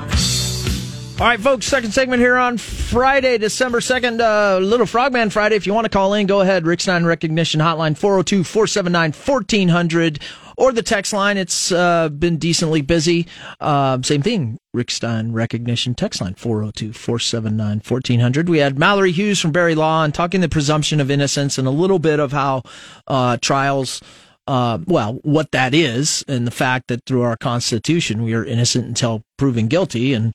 All 1.20 1.28
right, 1.28 1.40
folks, 1.40 1.66
second 1.66 1.92
segment 1.92 2.22
here 2.22 2.36
on 2.36 2.58
Friday, 2.58 3.38
December 3.38 3.80
2nd, 3.80 4.20
uh, 4.20 4.60
Little 4.60 4.86
Frogman 4.86 5.30
Friday. 5.30 5.56
If 5.56 5.66
you 5.66 5.74
want 5.74 5.86
to 5.86 5.90
call 5.90 6.14
in, 6.14 6.28
go 6.28 6.42
ahead. 6.42 6.68
Rick 6.68 6.82
Stein 6.82 7.06
Recognition 7.06 7.62
Hotline, 7.62 7.98
402 7.98 8.44
479 8.44 9.14
1400 9.14 10.20
or 10.58 10.72
the 10.72 10.84
text 10.84 11.14
line. 11.14 11.38
It's 11.38 11.72
uh, 11.72 12.10
been 12.10 12.38
decently 12.38 12.82
busy. 12.82 13.28
Uh, 13.60 14.02
same 14.02 14.22
thing. 14.22 14.58
Rick 14.74 14.92
Stein 14.92 15.32
recognition 15.32 15.96
text 15.96 16.22
line 16.22 16.36
402 16.36 16.94
479 16.94 17.82
1400. 17.88 18.50
We 18.50 18.60
had 18.60 18.78
Mallory 18.78 19.12
Hughes 19.12 19.40
from 19.40 19.52
Berry 19.52 19.76
Law 19.76 20.04
and 20.04 20.14
talking 20.14 20.42
the 20.42 20.50
presumption 20.50 21.00
of 21.00 21.10
innocence 21.10 21.58
and 21.58 21.68
a 21.68 21.72
little 21.72 22.00
bit 22.00 22.20
of 22.20 22.32
how 22.32 22.64
uh, 23.08 23.38
trials. 23.38 24.02
Uh, 24.48 24.78
well, 24.86 25.14
what 25.24 25.50
that 25.54 25.74
is, 25.74 26.24
and 26.28 26.46
the 26.46 26.52
fact 26.52 26.88
that 26.88 27.04
through 27.08 27.24
our 27.24 27.36
Constitution 27.36 28.22
we 28.22 28.36
are 28.36 28.46
innocent 28.46 28.86
until 28.86 29.24
proven 29.40 29.68
guilty, 29.68 30.14
and 30.14 30.34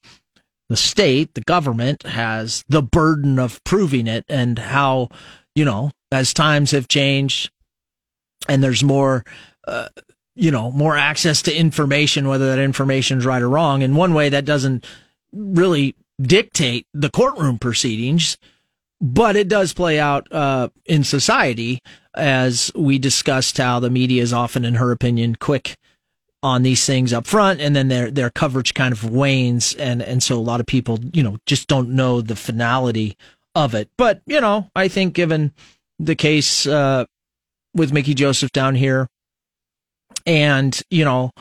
the 0.69 0.77
state, 0.77 1.35
the 1.35 1.41
government, 1.43 2.03
has 2.03 2.65
the 2.69 2.83
burden 2.83 3.39
of 3.39 3.63
proving 3.63 4.09
it, 4.09 4.25
and 4.29 4.59
how, 4.59 5.11
you 5.55 5.65
know, 5.65 5.93
as 6.11 6.35
times 6.35 6.73
have 6.73 6.89
changed 6.89 7.53
and 8.49 8.63
there's 8.63 8.83
more 8.83 9.25
uh, 9.67 9.89
you 10.41 10.51
know, 10.51 10.73
more 10.73 10.97
access 10.97 11.43
to 11.43 11.55
information, 11.55 12.27
whether 12.27 12.47
that 12.47 12.63
information 12.63 13.19
is 13.19 13.27
right 13.27 13.43
or 13.43 13.49
wrong. 13.49 13.83
In 13.83 13.95
one 13.95 14.15
way, 14.15 14.31
that 14.31 14.47
doesn't 14.47 14.87
really 15.33 15.95
dictate 16.19 16.87
the 16.95 17.11
courtroom 17.11 17.59
proceedings, 17.59 18.39
but 19.03 19.37
it 19.37 19.49
does 19.49 19.75
play 19.75 20.01
out 20.01 20.33
uh, 20.33 20.71
in 20.87 21.05
society 21.05 21.81
as 22.15 22.73
we 22.75 22.99
discussed 22.99 23.59
how 23.59 23.81
the 23.81 23.91
media 23.91 24.23
is 24.23 24.33
often, 24.33 24.65
in 24.65 24.77
her 24.77 24.91
opinion, 24.93 25.37
quick 25.37 25.77
on 26.43 26.63
these 26.63 26.87
things 26.87 27.13
up 27.13 27.27
front 27.27 27.61
and 27.61 27.77
then 27.77 27.89
their 27.89 28.11
their 28.11 28.31
coverage 28.31 28.73
kind 28.73 28.93
of 28.93 29.11
wanes 29.11 29.75
and 29.75 30.01
and 30.01 30.23
so 30.23 30.39
a 30.39 30.41
lot 30.41 30.59
of 30.59 30.65
people 30.65 30.99
you 31.13 31.23
know 31.23 31.37
just 31.45 31.69
don't 31.69 31.91
know 31.91 32.23
the 32.23 32.35
finality 32.35 33.15
of 33.55 33.75
it 33.75 33.91
but 33.99 34.23
you 34.25 34.41
know 34.41 34.67
i 34.75 34.89
think 34.89 35.13
given 35.13 35.53
the 35.99 36.15
case 36.15 36.67
uh, 36.67 37.05
with 37.75 37.93
mickey 37.93 38.15
joseph 38.15 38.53
down 38.53 38.75
here 38.75 39.07
and, 40.27 40.81
you 40.91 41.05
know, 41.05 41.33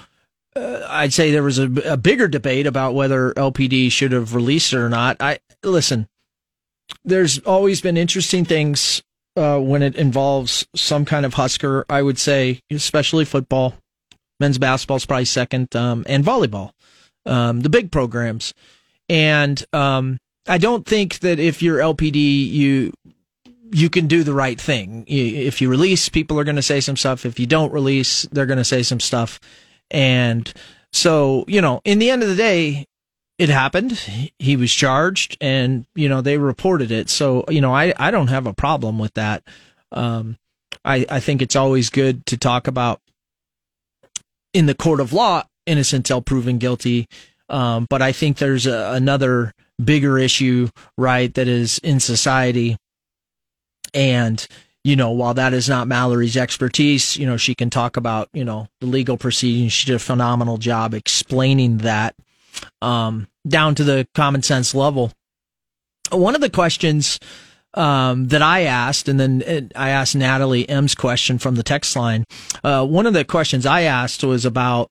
uh, 0.56 0.86
I'd 0.89 1.13
say 1.13 1.32
there 1.32 1.44
was 1.44 1.60
a, 1.60 1.72
a, 1.86 1.98
bigger 1.98 2.28
debate 2.28 2.65
about 2.65 2.96
whether 2.96 3.34
LPD 3.34 3.92
should 3.92 4.12
have 4.12 4.34
released 4.34 4.74
it 4.74 4.78
or 4.78 4.89
not. 4.89 5.18
I 5.20 5.39
listen. 5.63 6.08
There's 7.06 7.39
always 7.39 7.82
been 7.82 7.98
interesting 7.98 8.46
things 8.46 9.04
uh, 9.38 9.60
when 9.60 9.84
it 9.84 9.96
involves 9.96 10.68
some 10.76 11.06
kind 11.06 11.26
of 11.26 11.36
Husker. 11.36 11.86
I 11.88 12.02
would 12.02 12.18
say, 12.18 12.62
especially 12.72 13.26
football, 13.26 13.76
men's 14.39 14.58
basketball 14.58 14.98
is 14.98 15.06
probably 15.06 15.26
second, 15.26 15.76
um, 15.76 16.04
and 16.08 16.26
volleyball, 16.26 16.72
um, 17.26 17.62
the 17.62 17.70
big 17.70 17.92
programs. 17.92 18.54
and 19.08 19.63
um, 19.72 20.18
I 20.48 20.58
don't 20.58 20.86
think 20.86 21.20
that 21.20 21.39
if 21.39 21.62
you're 21.62 21.78
LPD, 21.78 22.50
you 22.50 22.92
you 23.71 23.89
can 23.89 24.08
do 24.08 24.23
the 24.23 24.34
right 24.34 24.60
thing. 24.60 25.05
If 25.08 25.62
you 25.62 25.69
release, 25.69 26.10
people 26.10 26.39
are 26.39 26.43
going 26.43 26.55
to 26.55 26.62
say 26.62 26.79
some 26.79 26.97
stuff. 26.97 27.25
If 27.25 27.39
you 27.39 27.47
don't 27.47 27.73
release, 27.73 28.23
they're 28.32 28.45
going 28.45 28.58
to 28.58 28.63
say 28.63 28.84
some 28.84 28.99
stuff. 28.99 29.39
And 29.91 30.51
so, 30.91 31.45
you 31.47 31.62
know, 31.62 31.82
in 31.84 31.99
the 31.99 32.10
end 32.10 32.23
of 32.23 32.29
the 32.29 32.36
day, 32.36 32.88
it 33.38 33.49
happened. 33.49 33.93
He 34.38 34.55
was 34.55 34.73
charged 34.73 35.38
and, 35.39 35.86
you 35.95 36.10
know, 36.10 36.21
they 36.21 36.38
reported 36.38 36.91
it. 36.91 37.10
So, 37.10 37.45
you 37.49 37.62
know, 37.62 37.73
I, 37.73 37.93
I 37.97 38.12
don't 38.12 38.27
have 38.27 38.47
a 38.47 38.53
problem 38.53 38.99
with 38.99 39.13
that. 39.13 39.43
Um, 39.91 40.38
I, 40.84 41.05
I 41.10 41.19
think 41.19 41.41
it's 41.41 41.55
always 41.55 41.89
good 41.89 42.25
to 42.27 42.38
talk 42.38 42.67
about 42.67 43.01
in 44.53 44.65
the 44.65 44.75
court 44.75 44.99
of 44.99 45.13
law, 45.13 45.43
innocent 45.65 46.05
till 46.05 46.21
proven 46.21 46.58
guilty. 46.58 47.08
Um, 47.49 47.88
but 47.89 48.01
I 48.01 48.12
think 48.12 48.38
there's 48.38 48.67
a, 48.67 48.91
another 48.93 49.53
bigger 49.84 50.17
issue, 50.17 50.69
right, 50.97 51.34
that 51.34 51.47
is 51.47 51.79
in 51.79 51.99
society 51.99 52.77
and, 53.93 54.45
you 54.84 54.95
know, 54.95 55.12
while 55.12 55.34
that 55.34 55.54
is 55.54 55.67
not 55.67 55.88
Mallory's 55.88 56.38
expertise, 56.38 57.17
you 57.17 57.25
know, 57.25 57.38
she 57.38 57.56
can 57.56 57.69
talk 57.69 57.97
about, 57.97 58.30
you 58.34 58.45
know, 58.45 58.67
the 58.80 58.88
legal 58.88 59.17
proceedings. 59.17 59.73
She 59.73 59.86
did 59.86 59.95
a 59.95 59.99
phenomenal 59.99 60.58
job 60.58 60.93
explaining 60.93 61.80
that 61.80 62.15
um, 62.82 63.28
down 63.47 63.75
to 63.75 63.84
the 63.84 64.08
common 64.15 64.41
sense 64.41 64.73
level. 64.73 65.12
One 66.12 66.36
of 66.36 66.41
the 66.41 66.49
questions 66.49 67.19
um, 67.73 68.30
that 68.30 68.41
I 68.41 68.62
asked, 68.62 69.08
and 69.08 69.19
then 69.19 69.69
I 69.75 69.89
asked 69.89 70.15
Natalie 70.15 70.67
M's 70.67 70.95
question 70.95 71.38
from 71.38 71.56
the 71.56 71.63
text 71.63 71.95
line. 71.95 72.25
Uh, 72.63 72.86
one 72.86 73.06
of 73.06 73.13
the 73.13 73.23
questions 73.25 73.65
I 73.65 73.82
asked 73.82 74.23
was 74.23 74.45
about 74.45 74.89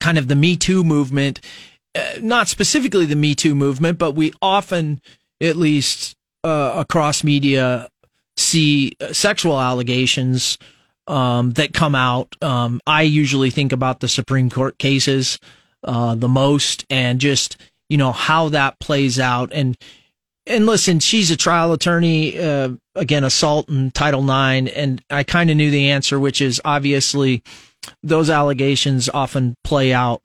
kind 0.00 0.18
of 0.18 0.28
the 0.28 0.34
Me 0.34 0.56
Too 0.56 0.82
movement, 0.82 1.40
uh, 1.94 2.14
not 2.20 2.48
specifically 2.48 3.06
the 3.06 3.16
Me 3.16 3.34
Too 3.34 3.54
movement, 3.54 3.98
but 3.98 4.12
we 4.12 4.32
often, 4.42 5.00
at 5.40 5.56
least 5.56 6.16
uh, 6.44 6.74
across 6.76 7.24
media 7.24 7.88
see 8.36 8.92
sexual 9.12 9.60
allegations 9.60 10.58
um, 11.06 11.52
that 11.52 11.74
come 11.74 11.94
out. 11.94 12.36
Um, 12.42 12.80
I 12.86 13.02
usually 13.02 13.50
think 13.50 13.72
about 13.72 14.00
the 14.00 14.08
Supreme 14.08 14.50
Court 14.50 14.78
cases 14.78 15.38
uh, 15.84 16.14
the 16.14 16.28
most, 16.28 16.86
and 16.90 17.20
just 17.20 17.56
you 17.88 17.98
know 17.98 18.12
how 18.12 18.48
that 18.50 18.78
plays 18.78 19.18
out. 19.18 19.52
And 19.52 19.76
and 20.46 20.66
listen, 20.66 21.00
she's 21.00 21.30
a 21.30 21.36
trial 21.36 21.72
attorney. 21.72 22.38
Uh, 22.38 22.70
again, 22.94 23.24
assault 23.24 23.68
and 23.68 23.94
Title 23.94 24.22
IX, 24.22 24.70
and 24.72 25.02
I 25.10 25.24
kind 25.24 25.50
of 25.50 25.56
knew 25.56 25.70
the 25.70 25.90
answer, 25.90 26.18
which 26.20 26.40
is 26.40 26.60
obviously 26.64 27.42
those 28.02 28.30
allegations 28.30 29.08
often 29.08 29.56
play 29.64 29.92
out 29.92 30.22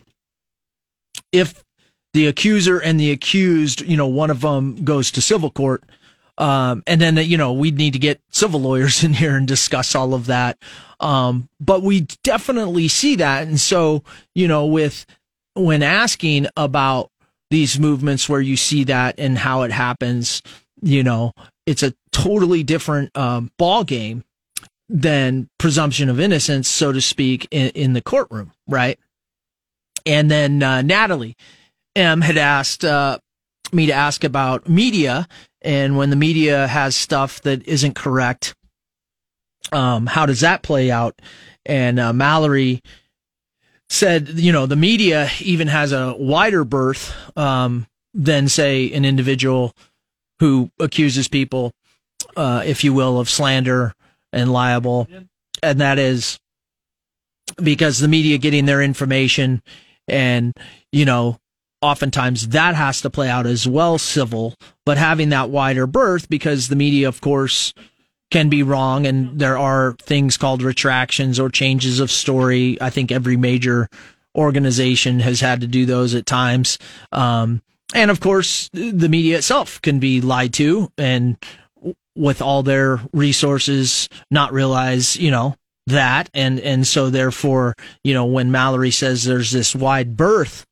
if 1.32 1.64
the 2.14 2.28
accuser 2.28 2.80
and 2.80 3.00
the 3.00 3.12
accused, 3.12 3.82
you 3.82 3.98
know, 3.98 4.08
one 4.08 4.30
of 4.30 4.42
them 4.42 4.84
goes 4.84 5.12
to 5.12 5.22
civil 5.22 5.52
court 5.52 5.84
um, 6.38 6.84
and 6.86 7.02
then, 7.02 7.18
you 7.18 7.38
know, 7.38 7.54
we'd 7.54 7.78
need 7.78 7.94
to 7.94 8.00
get 8.00 8.22
civil 8.30 8.62
lawyers 8.62 9.04
in 9.04 9.14
here 9.14 9.36
and 9.36 9.48
discuss 9.48 9.96
all 9.96 10.14
of 10.14 10.28
that. 10.28 10.58
Um, 11.00 11.50
but 11.60 11.84
we 11.84 12.02
definitely 12.24 12.88
see 12.88 13.16
that. 13.18 13.48
And 13.48 13.60
so, 13.60 14.04
you 14.34 14.48
know, 14.48 14.66
with 14.66 15.06
when 15.54 15.84
asking 15.84 16.48
about 16.56 17.12
these 17.50 17.80
movements 17.80 18.28
where 18.28 18.42
you 18.42 18.58
see 18.58 18.84
that 18.86 19.16
and 19.20 19.38
how 19.38 19.64
it 19.64 19.72
happens, 19.72 20.42
you 20.82 21.04
know, 21.04 21.34
it's 21.66 21.84
a 21.84 21.94
totally 22.12 22.64
different 22.64 23.16
um, 23.18 23.52
ball 23.58 23.84
game 23.84 24.24
than 24.90 25.50
presumption 25.58 26.10
of 26.10 26.20
innocence, 26.20 26.68
so 26.68 26.92
to 26.92 27.02
speak, 27.02 27.48
in, 27.52 27.70
in 27.70 27.94
the 27.94 28.02
courtroom, 28.02 28.52
right? 28.68 28.98
And 30.06 30.32
then 30.32 30.64
uh, 30.64 30.82
Natalie 30.82 31.36
M 31.96 32.22
had 32.22 32.38
asked 32.38 32.86
uh, 32.86 33.20
me 33.74 33.88
to 33.88 33.94
ask 33.94 34.24
about 34.24 34.70
media 34.70 35.28
and 35.62 35.98
when 35.98 36.10
the 36.10 36.16
media 36.16 36.68
has 36.68 36.96
stuff 36.96 37.42
that 37.42 37.68
isn't 37.68 37.96
correct, 37.96 38.56
um, 39.72 40.06
how 40.06 40.26
does 40.26 40.42
that 40.42 40.64
play 40.64 40.92
out? 40.92 41.20
And 41.66 42.00
uh, 42.00 42.14
Mallory 42.14 42.82
said, 43.90 44.30
you 44.30 44.52
know, 44.52 44.66
the 44.66 44.76
media 44.76 45.30
even 45.42 45.68
has 45.68 45.92
a 45.92 46.16
wider 46.18 46.64
berth 46.64 47.14
um, 47.38 47.88
than, 48.14 48.48
say, 48.48 48.92
an 48.92 49.06
individual 49.06 49.74
who 50.40 50.72
accuses 50.80 51.28
people, 51.28 51.72
uh, 52.36 52.64
if 52.66 52.84
you 52.84 52.94
will, 52.94 53.20
of 53.20 53.30
slander 53.30 53.94
and 54.32 54.52
libel. 54.52 55.08
And 55.64 55.82
that 55.82 56.00
is 56.00 56.40
because 57.62 58.00
the 58.00 58.08
media 58.08 58.38
getting 58.38 58.66
their 58.66 58.82
information 58.82 59.62
and, 60.08 60.54
you 60.92 61.06
know, 61.06 61.40
oftentimes 61.82 62.50
that 62.50 62.76
has 62.76 63.02
to 63.02 63.10
play 63.10 63.30
out 63.30 63.46
as 63.46 63.68
well 63.68 63.98
civil, 63.98 64.56
but 64.86 64.98
having 64.98 65.30
that 65.30 65.50
wider 65.50 65.88
berth 65.88 66.30
because 66.30 66.68
the 66.68 66.76
media, 66.76 67.08
of 67.08 67.22
course, 67.22 67.74
can 68.32 68.50
be 68.50 68.64
wrong 68.64 69.06
and 69.06 69.40
there 69.40 69.58
are 69.58 69.96
things 70.02 70.38
called 70.38 70.62
retractions 70.62 71.40
or 71.40 71.50
changes 71.50 72.00
of 72.00 72.12
story. 72.12 72.78
I 72.82 72.90
think 72.90 73.12
every 73.12 73.38
major 73.38 73.88
organization 74.36 75.20
has 75.22 75.40
had 75.40 75.62
to 75.62 75.68
do 75.68 75.86
those 75.86 76.14
at 76.14 76.26
times. 76.26 76.78
Um, 77.12 77.62
and 77.96 78.12
of 78.12 78.20
course, 78.20 78.70
the 78.74 79.10
media 79.10 79.38
itself 79.38 79.82
can 79.82 80.00
be 80.00 80.20
lied 80.20 80.54
to 80.56 80.92
and 80.98 81.38
with 82.16 82.42
all 82.42 82.64
their 82.64 83.00
resources 83.14 84.10
not 84.30 84.52
realize, 84.52 85.16
you 85.16 85.32
know, 85.32 85.56
that. 85.86 86.30
And, 86.34 86.60
and 86.60 86.86
so 86.86 87.10
therefore, 87.10 87.76
you 88.04 88.14
know, 88.14 88.26
when 88.26 88.52
Mallory 88.52 88.92
says 88.92 89.24
there's 89.24 89.52
this 89.52 89.74
wide 89.74 90.18
berth 90.18 90.67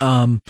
um, 0.00 0.42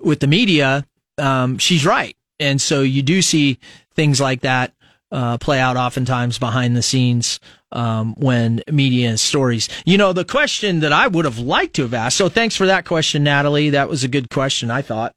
with 0.00 0.20
the 0.20 0.26
media, 0.26 0.86
um, 1.18 1.58
she's 1.58 1.86
right. 1.86 2.16
And 2.38 2.60
so 2.60 2.82
you 2.82 3.02
do 3.02 3.22
see 3.22 3.58
things 3.94 4.20
like 4.20 4.42
that 4.42 4.72
uh, 5.10 5.38
play 5.38 5.60
out 5.60 5.76
oftentimes 5.76 6.38
behind 6.38 6.76
the 6.76 6.82
scenes 6.82 7.40
um, 7.72 8.14
when 8.18 8.62
media 8.70 9.16
stories. 9.18 9.68
You 9.84 9.98
know, 9.98 10.12
the 10.12 10.24
question 10.24 10.80
that 10.80 10.92
I 10.92 11.06
would 11.06 11.24
have 11.24 11.38
liked 11.38 11.76
to 11.76 11.82
have 11.82 11.94
asked. 11.94 12.16
So 12.16 12.28
thanks 12.28 12.56
for 12.56 12.66
that 12.66 12.84
question, 12.84 13.24
Natalie. 13.24 13.70
That 13.70 13.88
was 13.88 14.04
a 14.04 14.08
good 14.08 14.30
question, 14.30 14.70
I 14.70 14.82
thought. 14.82 15.14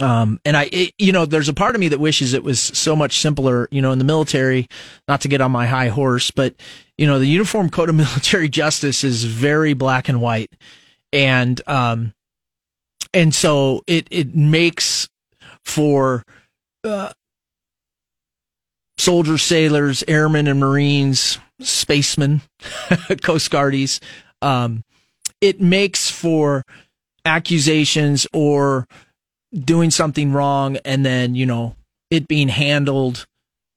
Um, 0.00 0.40
and 0.44 0.56
I, 0.56 0.68
it, 0.72 0.94
you 0.98 1.12
know, 1.12 1.26
there's 1.26 1.48
a 1.48 1.54
part 1.54 1.74
of 1.74 1.80
me 1.80 1.88
that 1.88 1.98
wishes 1.98 2.32
it 2.32 2.44
was 2.44 2.60
so 2.60 2.94
much 2.94 3.18
simpler, 3.18 3.68
you 3.70 3.82
know, 3.82 3.92
in 3.92 3.98
the 3.98 4.04
military, 4.04 4.68
not 5.08 5.20
to 5.22 5.28
get 5.28 5.40
on 5.40 5.50
my 5.50 5.66
high 5.66 5.88
horse, 5.88 6.30
but, 6.30 6.54
you 6.96 7.06
know, 7.06 7.18
the 7.18 7.26
Uniform 7.26 7.70
Code 7.70 7.88
of 7.88 7.94
Military 7.96 8.48
Justice 8.48 9.04
is 9.04 9.24
very 9.24 9.74
black 9.74 10.08
and 10.08 10.20
white. 10.20 10.52
And, 11.12 11.60
um, 11.66 12.14
and 13.12 13.34
so 13.34 13.82
it 13.86 14.06
it 14.10 14.34
makes 14.34 15.08
for 15.64 16.24
uh, 16.84 17.12
soldiers, 18.98 19.42
sailors, 19.42 20.04
airmen, 20.08 20.46
and 20.46 20.60
marines, 20.60 21.38
spacemen, 21.60 22.42
coast 23.22 23.50
guardies. 23.50 24.00
Um, 24.42 24.84
it 25.40 25.60
makes 25.60 26.10
for 26.10 26.64
accusations 27.24 28.26
or 28.32 28.86
doing 29.52 29.90
something 29.90 30.32
wrong, 30.32 30.76
and 30.84 31.04
then 31.04 31.34
you 31.34 31.46
know 31.46 31.76
it 32.10 32.28
being 32.28 32.48
handled, 32.48 33.26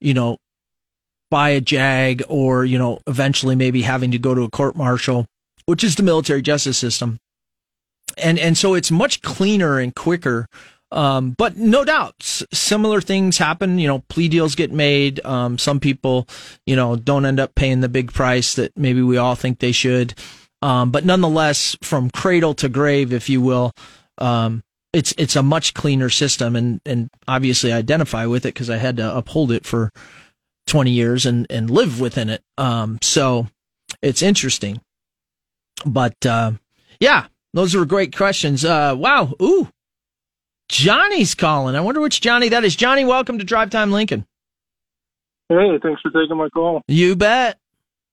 you 0.00 0.14
know, 0.14 0.38
by 1.30 1.50
a 1.50 1.60
JAG 1.60 2.22
or 2.28 2.64
you 2.64 2.78
know 2.78 3.00
eventually 3.06 3.56
maybe 3.56 3.82
having 3.82 4.12
to 4.12 4.18
go 4.18 4.34
to 4.34 4.42
a 4.42 4.50
court 4.50 4.76
martial, 4.76 5.26
which 5.66 5.82
is 5.82 5.96
the 5.96 6.02
military 6.02 6.42
justice 6.42 6.78
system 6.78 7.18
and 8.18 8.38
and 8.38 8.56
so 8.56 8.74
it's 8.74 8.90
much 8.90 9.22
cleaner 9.22 9.78
and 9.78 9.94
quicker. 9.94 10.46
Um, 10.92 11.34
but 11.36 11.56
no 11.56 11.84
doubt, 11.84 12.14
s- 12.20 12.44
similar 12.52 13.00
things 13.00 13.38
happen. 13.38 13.78
You 13.78 13.88
know, 13.88 13.98
plea 14.08 14.28
deals 14.28 14.54
get 14.54 14.70
made. 14.70 15.24
Um, 15.24 15.58
some 15.58 15.80
people, 15.80 16.28
you 16.66 16.76
know, 16.76 16.94
don't 16.94 17.26
end 17.26 17.40
up 17.40 17.54
paying 17.56 17.80
the 17.80 17.88
big 17.88 18.12
price 18.12 18.54
that 18.54 18.76
maybe 18.76 19.02
we 19.02 19.16
all 19.16 19.34
think 19.34 19.58
they 19.58 19.72
should. 19.72 20.14
Um, 20.62 20.90
but 20.92 21.04
nonetheless, 21.04 21.76
from 21.82 22.10
cradle 22.10 22.54
to 22.54 22.68
grave, 22.68 23.12
if 23.12 23.28
you 23.28 23.40
will, 23.42 23.72
um, 24.18 24.62
it's 24.92 25.12
it's 25.18 25.36
a 25.36 25.42
much 25.42 25.74
cleaner 25.74 26.08
system, 26.08 26.54
and 26.54 26.80
and 26.86 27.10
obviously 27.26 27.72
I 27.72 27.78
identify 27.78 28.26
with 28.26 28.46
it 28.46 28.54
because 28.54 28.70
I 28.70 28.76
had 28.76 28.96
to 28.98 29.16
uphold 29.16 29.50
it 29.50 29.66
for 29.66 29.90
twenty 30.66 30.92
years 30.92 31.26
and 31.26 31.46
and 31.50 31.68
live 31.68 32.00
within 32.00 32.30
it. 32.30 32.42
Um, 32.56 32.98
so 33.02 33.48
it's 34.00 34.22
interesting, 34.22 34.80
but 35.84 36.14
uh, 36.24 36.52
yeah, 37.00 37.26
those 37.54 37.74
were 37.74 37.86
great 37.86 38.14
questions. 38.14 38.64
Uh, 38.64 38.94
wow. 38.96 39.32
Ooh. 39.40 39.68
Johnny's 40.68 41.34
calling. 41.34 41.76
I 41.76 41.80
wonder 41.80 42.00
which 42.00 42.20
Johnny 42.20 42.48
that 42.50 42.64
is. 42.64 42.74
Johnny, 42.76 43.04
welcome 43.04 43.38
to 43.38 43.44
Drive 43.44 43.70
Time 43.70 43.92
Lincoln. 43.92 44.26
Hey, 45.48 45.78
thanks 45.82 46.00
for 46.02 46.10
taking 46.10 46.36
my 46.36 46.48
call. 46.48 46.82
You 46.88 47.16
bet. 47.16 47.58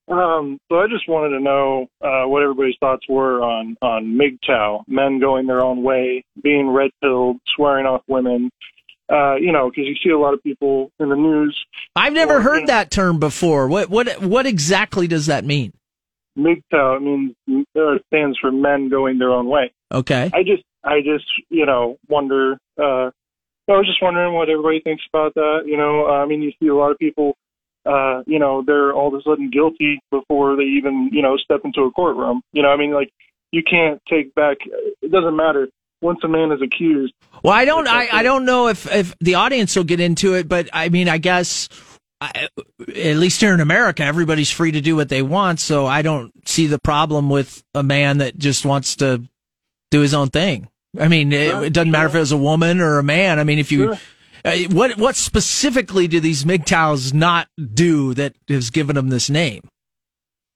Um, 0.10 0.60
so 0.70 0.80
I 0.80 0.88
just 0.88 1.08
wanted 1.08 1.38
to 1.38 1.40
know 1.44 1.88
uh, 2.02 2.28
what 2.28 2.44
everybody's 2.44 2.76
thoughts 2.82 3.06
were 3.08 3.42
on 3.42 3.78
on 3.82 4.20
MGTOW, 4.20 4.84
men 4.88 5.20
going 5.20 5.48
their 5.48 5.64
own 5.64 5.82
way, 5.84 6.26
being 6.44 6.70
red 6.70 6.92
pilled, 7.02 7.38
swearing 7.56 7.86
off 7.86 8.02
women. 8.08 8.50
Uh, 9.10 9.36
you 9.36 9.52
know, 9.52 9.70
because 9.70 9.86
you 9.86 9.96
see 10.04 10.10
a 10.10 10.18
lot 10.18 10.34
of 10.34 10.42
people 10.44 10.92
in 11.00 11.10
the 11.10 11.16
news. 11.16 11.58
I've 11.96 12.14
never 12.14 12.38
Or, 12.38 12.42
heard 12.42 12.56
you 12.56 12.62
know- 12.62 12.68
that 12.68 12.92
term 12.92 13.20
before. 13.20 13.68
What 13.70 13.90
what 13.90 14.22
what 14.22 14.46
exactly 14.46 15.08
does 15.08 15.28
that 15.28 15.46
mean? 15.46 15.72
MGTOW 16.38 17.02
means 17.02 17.66
uh, 17.76 17.98
stands 18.08 18.38
for 18.40 18.52
men 18.52 18.90
going 18.90 19.20
their 19.20 19.32
own 19.32 19.48
way. 19.48 19.72
Okay. 19.92 20.30
I 20.34 20.44
just 20.44 20.64
I 20.84 21.02
just, 21.02 21.26
you 21.50 21.66
know, 21.66 21.98
wonder. 22.08 22.58
Uh, 22.78 23.12
I 23.70 23.78
was 23.78 23.86
just 23.86 24.02
wondering 24.02 24.34
what 24.34 24.50
everybody 24.50 24.82
thinks 24.82 25.04
about 25.14 25.34
that. 25.36 25.62
You 25.66 25.78
know, 25.78 26.08
uh, 26.08 26.24
I 26.24 26.26
mean, 26.26 26.42
you 26.42 26.52
see 26.60 26.68
a 26.68 26.76
lot 26.76 26.92
of 26.92 26.98
people, 26.98 27.38
uh, 27.86 28.24
you 28.26 28.40
know, 28.40 28.64
they're 28.66 28.92
all 28.94 29.08
of 29.08 29.14
a 29.14 29.22
sudden 29.24 29.50
guilty 29.50 30.02
before 30.12 30.58
they 30.58 30.64
even, 30.64 31.10
you 31.14 31.22
know, 31.22 31.38
step 31.38 31.62
into 31.64 31.82
a 31.82 31.92
courtroom. 31.92 32.42
You 32.52 32.64
know, 32.64 32.70
I 32.70 32.78
mean, 32.78 32.94
like 32.94 33.12
you 33.52 33.64
can't 33.64 34.02
take 34.10 34.34
back. 34.36 34.58
It 35.02 35.12
doesn't 35.12 35.36
matter 35.36 35.70
once 36.02 36.20
a 36.24 36.28
man 36.28 36.52
is 36.52 36.62
accused. 36.62 37.14
Well, 37.44 37.54
I 37.54 37.66
don't. 37.66 37.88
I, 37.88 38.10
I 38.12 38.24
don't 38.24 38.46
know 38.46 38.68
if 38.68 38.92
if 38.92 39.16
the 39.20 39.36
audience 39.36 39.76
will 39.76 39.84
get 39.84 40.00
into 40.00 40.34
it, 40.34 40.48
but 40.50 40.70
I 40.74 40.90
mean, 40.90 41.08
I 41.10 41.18
guess. 41.18 41.70
I, 42.22 42.48
at 42.80 43.18
least 43.18 43.42
here 43.42 43.54
in 43.54 43.60
America, 43.60 44.04
everybody's 44.04 44.52
free 44.52 44.72
to 44.72 44.82
do 44.82 44.96
what 44.96 45.10
they 45.10 45.24
want. 45.24 45.60
So 45.60 45.88
I 45.88 46.04
don't 46.04 46.32
see 46.48 46.68
the 46.68 46.78
problem 46.78 47.32
with 47.32 47.64
a 47.74 47.82
man 47.82 48.20
that 48.20 48.38
just 48.38 48.64
wants 48.64 48.98
to 48.98 49.24
do 49.90 50.02
his 50.02 50.14
own 50.14 50.30
thing. 50.30 50.70
I 51.00 51.08
mean, 51.08 51.34
it, 51.34 51.64
it 51.64 51.74
doesn't 51.74 51.90
matter 51.90 52.08
if 52.08 52.16
it 52.16 52.20
was 52.20 52.32
a 52.32 52.38
woman 52.38 52.80
or 52.80 53.00
a 53.00 53.04
man. 53.04 53.40
I 53.40 53.44
mean, 53.44 53.58
if 53.58 53.72
you, 53.72 53.98
uh, 54.46 54.58
what 54.70 54.98
what 54.98 55.16
specifically 55.16 56.08
do 56.08 56.20
these 56.20 56.44
MGTOWs 56.44 57.14
not 57.14 57.48
do 57.74 58.14
that 58.14 58.36
has 58.48 58.70
given 58.70 58.96
them 58.96 59.10
this 59.10 59.30
name? 59.30 59.68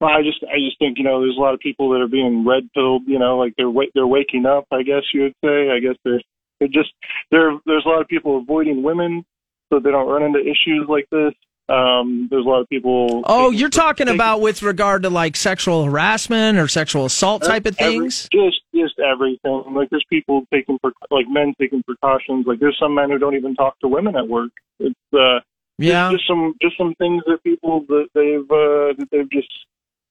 Well, 0.01 0.09
I 0.09 0.21
just 0.21 0.43
I 0.43 0.59
just 0.59 0.77
think 0.77 0.97
you 0.97 1.05
know 1.05 1.21
there's 1.21 1.37
a 1.37 1.39
lot 1.39 1.53
of 1.53 1.61
people 1.61 1.89
that 1.91 2.01
are 2.01 2.07
being 2.07 2.45
red 2.45 2.69
pilled. 2.73 3.03
You 3.07 3.17
know, 3.17 3.37
like 3.37 3.53
they're 3.57 3.71
they're 3.93 4.05
waking 4.05 4.45
up. 4.45 4.65
I 4.71 4.83
guess 4.83 5.03
you 5.13 5.21
would 5.21 5.35
say. 5.43 5.71
I 5.71 5.79
guess 5.79 5.95
they're 6.03 6.21
they're 6.59 6.67
just 6.67 6.91
there. 7.31 7.57
There's 7.65 7.85
a 7.85 7.89
lot 7.89 8.01
of 8.01 8.07
people 8.07 8.37
avoiding 8.37 8.83
women 8.83 9.25
so 9.71 9.79
they 9.79 9.91
don't 9.91 10.07
run 10.07 10.23
into 10.23 10.39
issues 10.39 10.85
like 10.87 11.07
this. 11.11 11.33
Um, 11.67 12.27
there's 12.29 12.45
a 12.45 12.47
lot 12.49 12.61
of 12.61 12.69
people. 12.69 13.23
Oh, 13.25 13.49
you're 13.49 13.69
talking 13.69 14.07
about 14.07 14.39
with 14.41 14.61
regard 14.61 15.01
to 15.03 15.09
like 15.09 15.35
sexual 15.35 15.83
harassment 15.83 16.57
or 16.59 16.67
sexual 16.67 17.05
assault 17.05 17.43
type 17.43 17.65
of 17.65 17.75
Every- 17.79 17.99
things? 18.01 18.29
just 18.31 18.61
just 18.73 18.99
everything. 18.99 19.63
Like 19.73 19.89
there's 19.89 20.05
people 20.09 20.45
taking 20.53 20.77
like 21.09 21.25
men 21.27 21.53
taking 21.59 21.81
precautions. 21.83 22.45
Like 22.45 22.59
there's 22.59 22.77
some 22.79 22.93
men 22.93 23.09
who 23.09 23.17
don't 23.17 23.35
even 23.35 23.55
talk 23.55 23.79
to 23.79 23.87
women 23.87 24.15
at 24.15 24.27
work. 24.27 24.51
It's 24.79 24.93
uh 25.13 25.39
Yeah. 25.79 26.11
just 26.11 26.27
some 26.27 26.53
just 26.61 26.77
some 26.77 26.93
things 26.99 27.23
that 27.25 27.41
people 27.43 27.83
that 27.87 28.07
they've 28.13 28.43
uh, 28.51 28.93
that 28.99 29.07
they've 29.11 29.29
just 29.31 29.49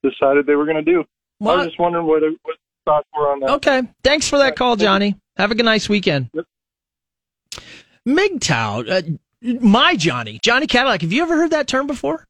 decided 0.02 0.46
they 0.46 0.56
were 0.56 0.64
going 0.66 0.82
to 0.84 0.90
do. 0.92 1.04
I 1.40 1.44
was 1.56 1.66
just 1.66 1.78
wondering 1.78 2.06
what 2.06 2.22
what 2.42 2.56
thoughts 2.84 3.08
were 3.16 3.30
on 3.30 3.40
that. 3.40 3.50
Okay. 3.50 3.82
Thanks 4.02 4.28
for 4.28 4.38
that 4.38 4.56
call, 4.56 4.74
Johnny. 4.76 5.14
Have 5.36 5.50
a 5.52 5.54
good 5.54 5.64
nice 5.66 5.88
weekend. 5.88 6.30
MGTOW, 8.06 8.90
uh, 8.90 9.02
my 9.60 9.94
Johnny, 9.96 10.38
Johnny 10.42 10.66
Cadillac. 10.66 11.02
Have 11.02 11.12
you 11.12 11.22
ever 11.22 11.36
heard 11.36 11.50
that 11.50 11.68
term 11.68 11.86
before? 11.86 12.24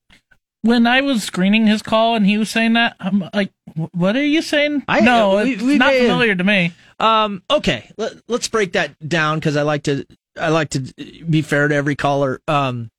When 0.63 0.87
I 0.87 1.03
was 1.03 1.23
screening 1.23 1.67
his 1.67 1.83
call 1.83 2.17
and 2.17 2.25
he 2.27 2.39
was 2.39 2.51
saying 2.51 2.73
that, 2.73 2.97
I'm 2.99 3.29
like, 3.35 3.53
what 3.93 4.17
are 4.17 4.25
you 4.25 4.41
saying? 4.43 4.83
I- 4.89 5.01
no, 5.01 5.37
we- 5.45 5.55
it's 5.55 5.63
we 5.63 5.79
not 5.79 5.93
familiar 5.93 6.35
to 6.35 6.45
me. 6.45 6.73
Um, 6.99 7.43
okay, 7.51 7.91
Let, 7.99 8.13
let's 8.29 8.49
break 8.49 8.73
that 8.73 8.97
down 9.07 9.39
because 9.39 9.57
I 9.57 9.63
like 9.63 9.83
to 9.85 10.07
I 10.41 10.49
like 10.49 10.71
to 10.71 10.81
be 11.29 11.43
fair 11.43 11.69
to 11.69 11.75
every 11.75 11.97
caller. 11.97 12.41
Um, 12.49 12.91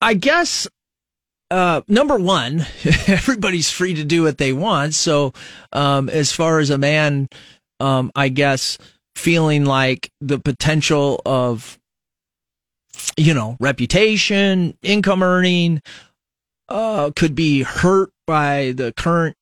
I 0.00 0.14
guess 0.14 0.68
uh, 1.50 1.82
number 1.88 2.16
one, 2.16 2.66
everybody's 3.06 3.70
free 3.70 3.94
to 3.94 4.04
do 4.04 4.22
what 4.22 4.38
they 4.38 4.52
want. 4.52 4.94
So, 4.94 5.32
um, 5.72 6.08
as 6.08 6.32
far 6.32 6.58
as 6.58 6.70
a 6.70 6.78
man, 6.78 7.28
um, 7.80 8.10
I 8.14 8.28
guess 8.28 8.78
feeling 9.16 9.64
like 9.64 10.10
the 10.20 10.38
potential 10.38 11.20
of 11.26 11.78
you 13.16 13.34
know 13.34 13.56
reputation, 13.60 14.76
income 14.82 15.22
earning, 15.22 15.82
uh, 16.68 17.10
could 17.14 17.34
be 17.34 17.62
hurt 17.62 18.10
by 18.26 18.72
the 18.76 18.92
current 18.92 19.36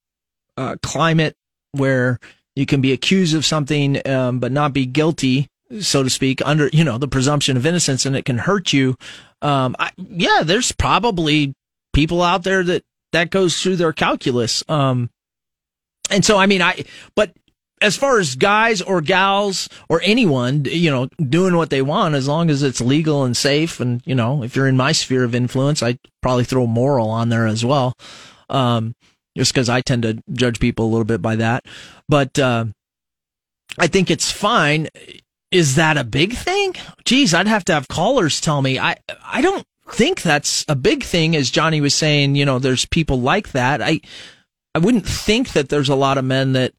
uh, 0.56 0.76
climate 0.82 1.36
where 1.72 2.18
you 2.54 2.66
can 2.66 2.80
be 2.80 2.92
accused 2.92 3.34
of 3.34 3.44
something 3.44 4.06
um, 4.06 4.38
but 4.38 4.52
not 4.52 4.72
be 4.72 4.84
guilty 4.84 5.48
so 5.80 6.02
to 6.02 6.10
speak 6.10 6.42
under 6.44 6.68
you 6.68 6.84
know 6.84 6.98
the 6.98 7.08
presumption 7.08 7.56
of 7.56 7.64
innocence 7.64 8.04
and 8.04 8.14
it 8.16 8.24
can 8.24 8.38
hurt 8.38 8.72
you. 8.72 8.96
Um, 9.40 9.74
I, 9.78 9.90
yeah 9.96 10.42
there's 10.44 10.72
probably 10.72 11.54
people 11.92 12.22
out 12.22 12.44
there 12.44 12.62
that 12.62 12.82
that 13.12 13.30
goes 13.30 13.60
through 13.60 13.76
their 13.76 13.92
calculus. 13.92 14.62
Um, 14.68 15.10
and 16.10 16.24
so 16.24 16.36
i 16.36 16.46
mean 16.46 16.60
i 16.60 16.84
but 17.14 17.32
as 17.82 17.96
far 17.96 18.18
as 18.18 18.36
guys 18.36 18.80
or 18.80 19.00
gals 19.00 19.68
or 19.88 20.00
anyone 20.04 20.64
you 20.64 20.90
know 20.90 21.08
doing 21.28 21.56
what 21.56 21.70
they 21.70 21.82
want 21.82 22.14
as 22.14 22.28
long 22.28 22.48
as 22.48 22.62
it's 22.62 22.80
legal 22.80 23.24
and 23.24 23.36
safe 23.36 23.80
and 23.80 24.02
you 24.06 24.14
know 24.14 24.42
if 24.42 24.56
you're 24.56 24.68
in 24.68 24.76
my 24.76 24.92
sphere 24.92 25.24
of 25.24 25.34
influence 25.34 25.82
i 25.82 25.98
probably 26.22 26.44
throw 26.44 26.66
moral 26.66 27.10
on 27.10 27.28
there 27.28 27.46
as 27.46 27.64
well 27.64 27.94
um, 28.48 28.94
just 29.36 29.52
because 29.52 29.68
I 29.68 29.80
tend 29.80 30.02
to 30.02 30.22
judge 30.32 30.60
people 30.60 30.86
a 30.86 30.90
little 30.90 31.04
bit 31.04 31.22
by 31.22 31.36
that. 31.36 31.64
But 32.08 32.38
uh, 32.38 32.66
I 33.78 33.86
think 33.86 34.10
it's 34.10 34.30
fine. 34.30 34.88
Is 35.50 35.74
that 35.76 35.96
a 35.96 36.04
big 36.04 36.34
thing? 36.34 36.74
Geez, 37.04 37.34
I'd 37.34 37.46
have 37.46 37.64
to 37.66 37.74
have 37.74 37.88
callers 37.88 38.40
tell 38.40 38.62
me. 38.62 38.78
I 38.78 38.96
I 39.24 39.40
don't 39.40 39.66
think 39.90 40.22
that's 40.22 40.64
a 40.68 40.76
big 40.76 41.02
thing. 41.02 41.36
As 41.36 41.50
Johnny 41.50 41.80
was 41.80 41.94
saying, 41.94 42.36
you 42.36 42.44
know, 42.44 42.58
there's 42.58 42.86
people 42.86 43.20
like 43.20 43.52
that. 43.52 43.82
I 43.82 44.00
I 44.74 44.78
wouldn't 44.78 45.06
think 45.06 45.52
that 45.52 45.68
there's 45.68 45.90
a 45.90 45.94
lot 45.94 46.18
of 46.18 46.24
men 46.24 46.52
that 46.52 46.72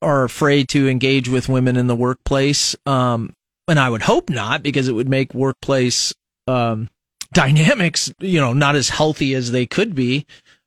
are 0.00 0.24
afraid 0.24 0.68
to 0.70 0.88
engage 0.88 1.28
with 1.28 1.48
women 1.48 1.76
in 1.76 1.86
the 1.86 1.96
workplace. 1.96 2.76
Um, 2.86 3.34
and 3.66 3.78
I 3.78 3.90
would 3.90 4.02
hope 4.02 4.30
not, 4.30 4.62
because 4.62 4.88
it 4.88 4.92
would 4.92 5.08
make 5.08 5.34
workplace 5.34 6.14
um, 6.46 6.88
dynamics, 7.32 8.12
you 8.20 8.40
know, 8.40 8.52
not 8.52 8.76
as 8.76 8.88
healthy 8.88 9.34
as 9.34 9.50
they 9.50 9.66
could 9.66 9.94
be. 9.94 10.26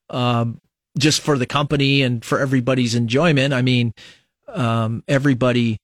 Um, 0.09 0.59
just 0.97 1.21
for 1.21 1.37
the 1.37 1.45
company 1.45 2.01
and 2.01 2.23
for 2.23 2.39
everybody's 2.39 2.95
enjoyment. 2.95 3.53
I 3.53 3.61
mean, 3.61 3.93
um, 4.47 5.03
everybody 5.07 5.77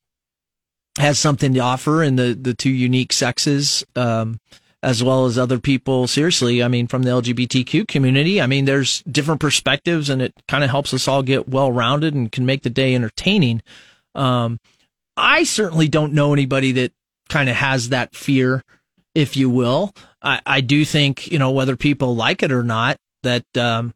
has 0.98 1.20
something 1.20 1.54
to 1.54 1.60
offer 1.60 2.04
in 2.04 2.16
the, 2.16 2.38
the 2.40 2.54
two 2.54 2.70
unique 2.70 3.14
sexes, 3.14 3.86
um, 3.96 4.40
as 4.84 5.04
well 5.04 5.26
as 5.26 5.38
other 5.38 5.60
people. 5.60 6.08
Seriously, 6.08 6.62
I 6.62 6.68
mean, 6.68 6.88
from 6.88 7.04
the 7.04 7.10
LGBTQ 7.10 7.88
community, 7.88 8.42
I 8.42 8.48
mean, 8.48 8.66
there's 8.66 9.02
different 9.04 9.42
perspectives 9.42 10.10
and 10.10 10.22
it 10.22 10.34
kind 10.48 10.64
of 10.64 10.70
helps 10.70 10.94
us 10.94 11.08
all 11.08 11.24
get 11.24 11.50
well 11.50 11.72
rounded 11.72 12.14
and 12.14 12.32
can 12.32 12.46
make 12.46 12.64
the 12.64 12.70
day 12.70 12.94
entertaining. 12.94 13.62
Um, 14.14 14.60
I 15.16 15.44
certainly 15.44 15.88
don't 15.88 16.14
know 16.14 16.34
anybody 16.34 16.72
that 16.74 16.92
kind 17.28 17.50
of 17.50 17.56
has 17.56 17.90
that 17.90 18.16
fear, 18.16 18.64
if 19.16 19.36
you 19.36 19.50
will. 19.50 19.94
I, 20.22 20.42
I 20.46 20.62
do 20.62 20.86
think, 20.86 21.28
you 21.32 21.40
know, 21.40 21.52
whether 21.52 21.76
people 21.76 22.16
like 22.16 22.44
it 22.44 22.52
or 22.52 22.64
not, 22.64 22.98
that, 23.24 23.46
um, 23.58 23.94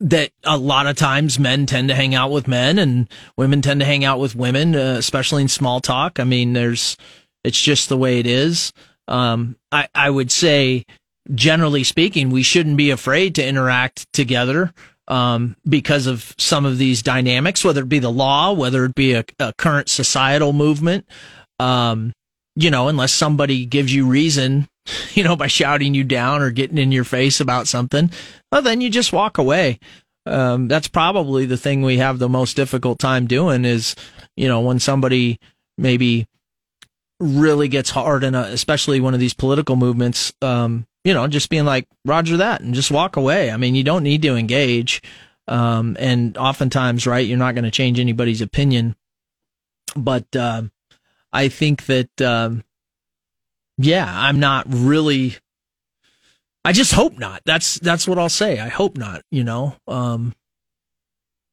that 0.00 0.32
a 0.44 0.56
lot 0.56 0.86
of 0.86 0.96
times 0.96 1.38
men 1.38 1.66
tend 1.66 1.88
to 1.88 1.94
hang 1.94 2.14
out 2.14 2.30
with 2.30 2.48
men 2.48 2.78
and 2.78 3.08
women 3.36 3.62
tend 3.62 3.80
to 3.80 3.86
hang 3.86 4.04
out 4.04 4.18
with 4.18 4.34
women, 4.34 4.74
uh, 4.74 4.96
especially 4.98 5.42
in 5.42 5.48
small 5.48 5.80
talk. 5.80 6.18
I 6.18 6.24
mean, 6.24 6.52
there's, 6.52 6.96
it's 7.44 7.60
just 7.60 7.88
the 7.88 7.98
way 7.98 8.18
it 8.18 8.26
is. 8.26 8.72
Um, 9.10 9.56
I, 9.70 9.88
I 9.94 10.08
would 10.08 10.32
say, 10.32 10.86
generally 11.34 11.84
speaking, 11.84 12.30
we 12.30 12.42
shouldn't 12.42 12.76
be 12.76 12.90
afraid 12.90 13.34
to 13.34 13.46
interact 13.46 14.10
together, 14.12 14.72
um, 15.10 15.56
because 15.68 16.06
of 16.06 16.34
some 16.38 16.64
of 16.64 16.78
these 16.78 17.02
dynamics, 17.02 17.64
whether 17.64 17.82
it 17.82 17.88
be 17.88 17.98
the 17.98 18.12
law, 18.12 18.52
whether 18.52 18.84
it 18.84 18.94
be 18.94 19.14
a, 19.14 19.24
a 19.40 19.52
current 19.58 19.88
societal 19.88 20.52
movement. 20.52 21.06
Um, 21.58 22.12
you 22.54 22.70
know, 22.70 22.88
unless 22.88 23.12
somebody 23.12 23.66
gives 23.66 23.92
you 23.92 24.06
reason, 24.06 24.68
you 25.14 25.24
know, 25.24 25.36
by 25.36 25.48
shouting 25.48 25.94
you 25.94 26.04
down 26.04 26.42
or 26.42 26.50
getting 26.50 26.78
in 26.78 26.92
your 26.92 27.04
face 27.04 27.40
about 27.40 27.66
something, 27.66 28.10
well, 28.52 28.62
then 28.62 28.80
you 28.80 28.88
just 28.88 29.12
walk 29.12 29.36
away. 29.36 29.78
Um, 30.26 30.68
that's 30.68 30.88
probably 30.88 31.44
the 31.44 31.56
thing 31.56 31.82
we 31.82 31.96
have 31.96 32.18
the 32.18 32.28
most 32.28 32.54
difficult 32.54 32.98
time 32.98 33.26
doing 33.26 33.64
is, 33.64 33.96
you 34.36 34.46
know, 34.46 34.60
when 34.60 34.78
somebody 34.78 35.40
maybe 35.76 36.26
really 37.20 37.68
gets 37.68 37.90
hard 37.90 38.24
in 38.24 38.34
a, 38.34 38.40
especially 38.40 39.00
one 39.00 39.14
of 39.14 39.20
these 39.20 39.34
political 39.34 39.76
movements, 39.76 40.32
um, 40.42 40.86
you 41.04 41.14
know, 41.14 41.26
just 41.26 41.50
being 41.50 41.64
like, 41.64 41.86
Roger 42.04 42.38
that 42.38 42.62
and 42.62 42.74
just 42.74 42.90
walk 42.90 43.16
away. 43.16 43.50
I 43.50 43.56
mean, 43.56 43.74
you 43.74 43.84
don't 43.84 44.02
need 44.02 44.22
to 44.22 44.36
engage. 44.36 45.02
Um, 45.46 45.96
and 46.00 46.36
oftentimes, 46.36 47.06
right, 47.06 47.26
you're 47.26 47.38
not 47.38 47.54
going 47.54 47.64
to 47.64 47.70
change 47.70 48.00
anybody's 48.00 48.40
opinion. 48.40 48.96
But, 49.94 50.34
um, 50.34 50.72
I 51.32 51.48
think 51.48 51.86
that, 51.86 52.20
um, 52.20 52.64
yeah, 53.78 54.06
I'm 54.08 54.40
not 54.40 54.66
really. 54.68 55.36
I 56.64 56.72
just 56.72 56.92
hope 56.92 57.18
not. 57.18 57.40
That's 57.46 57.76
that's 57.76 58.06
what 58.06 58.18
I'll 58.18 58.28
say. 58.28 58.58
I 58.58 58.68
hope 58.68 58.98
not. 58.98 59.22
You 59.30 59.44
know, 59.44 59.76
um, 59.86 60.34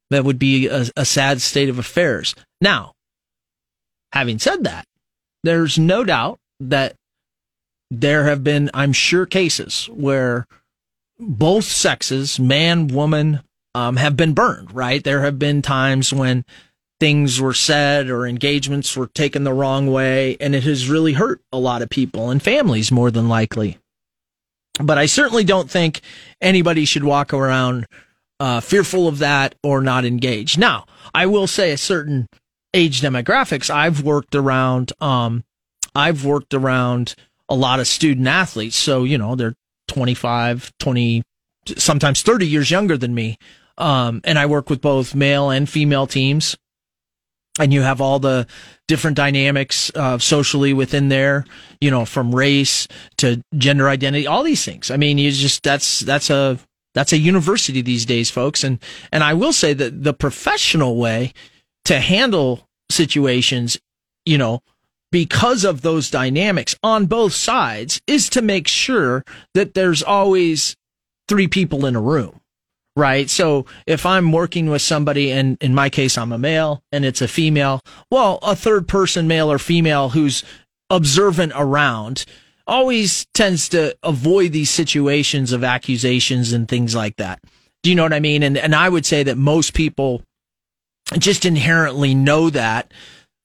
that 0.10 0.25
would 0.25 0.39
be 0.39 0.67
a, 0.67 0.88
a 0.97 1.06
sad 1.06 1.41
state 1.41 1.69
of 1.69 1.80
affairs. 1.80 2.36
Now, 2.60 2.93
having 4.12 4.39
said 4.39 4.63
that, 4.65 4.87
there's 5.47 5.79
no 5.79 6.03
doubt 6.03 6.39
that 6.60 6.95
there 7.89 8.25
have 8.25 8.43
been, 8.43 8.69
I'm 8.73 8.93
sure, 8.93 9.25
cases 9.25 9.89
where 9.93 10.45
both 11.19 11.65
sexes, 11.65 12.39
man, 12.39 12.88
woman, 12.88 13.41
um, 13.73 13.95
have 13.95 14.17
been 14.17 14.33
burned. 14.33 14.73
Right? 14.73 15.03
There 15.03 15.21
have 15.21 15.39
been 15.39 15.62
times 15.62 16.12
when 16.12 16.45
things 16.99 17.39
were 17.39 17.53
said 17.53 18.10
or 18.10 18.25
engagements 18.25 18.97
were 18.97 19.07
taken 19.07 19.43
the 19.43 19.53
wrong 19.53 19.88
way, 19.88 20.36
and 20.39 20.55
it 20.55 20.63
has 20.63 20.89
really 20.89 21.13
hurt 21.13 21.41
a 21.51 21.60
lot 21.60 21.81
of 21.81 21.89
people 21.89 22.29
and 22.29 22.41
families 22.41 22.91
more 22.91 23.12
than 23.12 23.29
likely. 23.29 23.77
But 24.81 24.97
I 24.97 25.05
certainly 25.05 25.43
don't 25.43 25.69
think 25.69 26.01
anybody 26.41 26.86
should 26.86 27.03
walk 27.03 27.33
around 27.33 27.88
uh, 28.39 28.60
fearful 28.60 29.07
of 29.07 29.19
that 29.19 29.55
or 29.63 29.81
not 29.81 30.05
engaged. 30.05 30.60
Now, 30.60 30.86
I 31.13 31.25
will 31.25 31.47
say 31.47 31.71
a 31.71 31.77
certain 31.77 32.27
age 32.77 33.01
demographics, 33.01 33.69
I've 33.69 34.03
worked 34.03 34.35
around, 34.35 34.93
um, 35.01 35.43
I've 35.95 36.23
worked 36.23 36.53
around 36.53 37.15
a 37.49 37.55
lot 37.55 37.79
of 37.79 37.87
student 37.87 38.27
athletes. 38.27 38.75
So, 38.75 39.03
you 39.03 39.17
know, 39.17 39.35
they're 39.35 39.55
25, 39.87 40.71
20, 40.79 41.23
sometimes 41.75 42.21
30 42.21 42.47
years 42.47 42.69
younger 42.69 42.95
than 42.97 43.15
me. 43.15 43.37
Um, 43.77 44.21
and 44.23 44.37
I 44.37 44.45
work 44.45 44.69
with 44.69 44.81
both 44.81 45.15
male 45.15 45.49
and 45.49 45.67
female 45.67 46.07
teams. 46.07 46.55
And 47.59 47.73
you 47.73 47.81
have 47.81 47.99
all 47.99 48.19
the 48.19 48.45
different 48.87 49.17
dynamics 49.17 49.91
uh, 49.95 50.19
socially 50.19 50.73
within 50.73 51.09
there, 51.09 51.43
you 51.81 51.89
know, 51.89 52.05
from 52.05 52.35
race 52.35 52.87
to 53.17 53.41
gender 53.55 53.89
identity, 53.89 54.27
all 54.27 54.43
these 54.43 54.63
things. 54.63 54.91
I 54.91 54.97
mean, 54.97 55.17
you 55.17 55.31
just 55.31 55.63
that's 55.63 56.01
that's 56.01 56.29
a 56.29 56.59
that's 56.93 57.13
a 57.13 57.17
university 57.17 57.81
these 57.81 58.05
days, 58.05 58.29
folks. 58.29 58.63
And 58.63 58.77
and 59.11 59.23
I 59.23 59.33
will 59.33 59.53
say 59.53 59.73
that 59.73 60.03
the 60.03 60.13
professional 60.13 60.97
way 60.97 61.33
to 61.85 61.99
handle 61.99 62.66
situations, 62.89 63.78
you 64.26 64.38
know, 64.38 64.62
because 65.12 65.63
of 65.63 65.82
those 65.82 66.10
dynamics 66.10 66.76
on 66.84 67.06
both 67.06 67.34
sides 67.34 68.02
is 68.08 68.30
to 68.30 68.41
make 68.41 68.67
sure 68.67 69.23
that 69.54 69.73
there's 69.73 70.04
always 70.04 70.76
three 71.28 71.47
people 71.47 71.86
in 71.86 71.95
a 71.95 72.02
room 72.02 72.39
right? 72.97 73.30
So 73.30 73.67
if 73.86 74.08
I'm 74.08 74.32
working 74.32 74.71
with 74.71 74.82
somebody, 74.82 75.32
and 75.32 75.56
in 75.62 75.76
my 75.76 75.88
case, 75.88 76.17
I'm 76.17 76.32
a 76.32 76.38
male 76.39 76.82
and 76.91 77.06
it's 77.06 77.21
a 77.21 77.28
female, 77.28 77.80
well, 78.10 78.39
a 78.41 78.56
third 78.56 78.88
person, 78.88 79.28
male 79.28 79.52
or 79.52 79.60
female, 79.60 80.10
who's 80.10 80.43
observant 80.89 81.54
around 81.56 82.26
always 82.65 83.28
tends 83.36 83.69
to 83.69 83.95
avoid 84.02 84.52
these 84.52 84.71
situations 84.71 85.52
of 85.52 85.63
accusations 85.63 86.52
and 86.52 86.67
things 86.67 86.95
like 86.95 87.15
that. 87.17 87.39
Do 87.84 87.91
you 87.91 87.95
know 87.95 88.04
what 88.04 88.13
I 88.13 88.19
mean? 88.19 88.41
And, 88.41 88.58
and 88.58 88.73
I 88.73 88.89
would 88.89 89.06
say 89.06 89.21
that 89.23 89.38
most 89.38 89.76
people 89.76 90.23
just 91.17 91.46
inherently 91.46 92.13
know 92.15 92.50
that. 92.50 92.91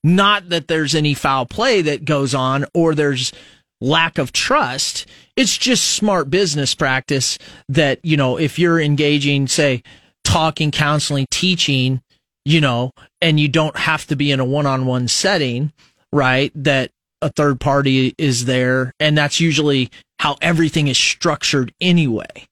Not 0.05 0.49
that 0.49 0.67
there's 0.69 0.95
any 0.95 1.15
foul 1.15 1.47
play 1.47 1.83
that 1.83 2.05
goes 2.05 2.35
on 2.35 2.67
or 2.75 2.95
there's 2.95 3.33
lack 3.81 4.19
of 4.19 4.33
trust. 4.33 5.07
It's 5.37 5.57
just 5.57 5.85
smart 5.85 6.31
business 6.31 6.75
practice 6.75 7.39
that, 7.69 8.01
you 8.03 8.17
know, 8.17 8.37
if 8.39 8.59
you're 8.59 8.81
engaging, 8.81 9.47
say, 9.47 9.83
talking, 10.25 10.71
counseling, 10.71 11.27
teaching, 11.31 12.01
you 12.45 12.61
know, 12.61 12.91
and 13.21 13.39
you 13.39 13.49
don't 13.49 13.77
have 13.77 14.07
to 14.07 14.17
be 14.17 14.33
in 14.33 14.41
a 14.41 14.45
one 14.45 14.67
on 14.67 14.87
one 14.87 15.09
setting, 15.09 15.73
right? 16.13 16.51
That 16.55 16.91
a 17.21 17.31
third 17.31 17.61
party 17.61 18.15
is 18.19 18.45
there. 18.47 18.93
And 18.99 19.17
that's 19.17 19.41
usually 19.41 19.91
how 20.19 20.37
everything 20.43 20.89
is 20.89 20.99
structured 20.99 21.73
anyway. 21.81 22.47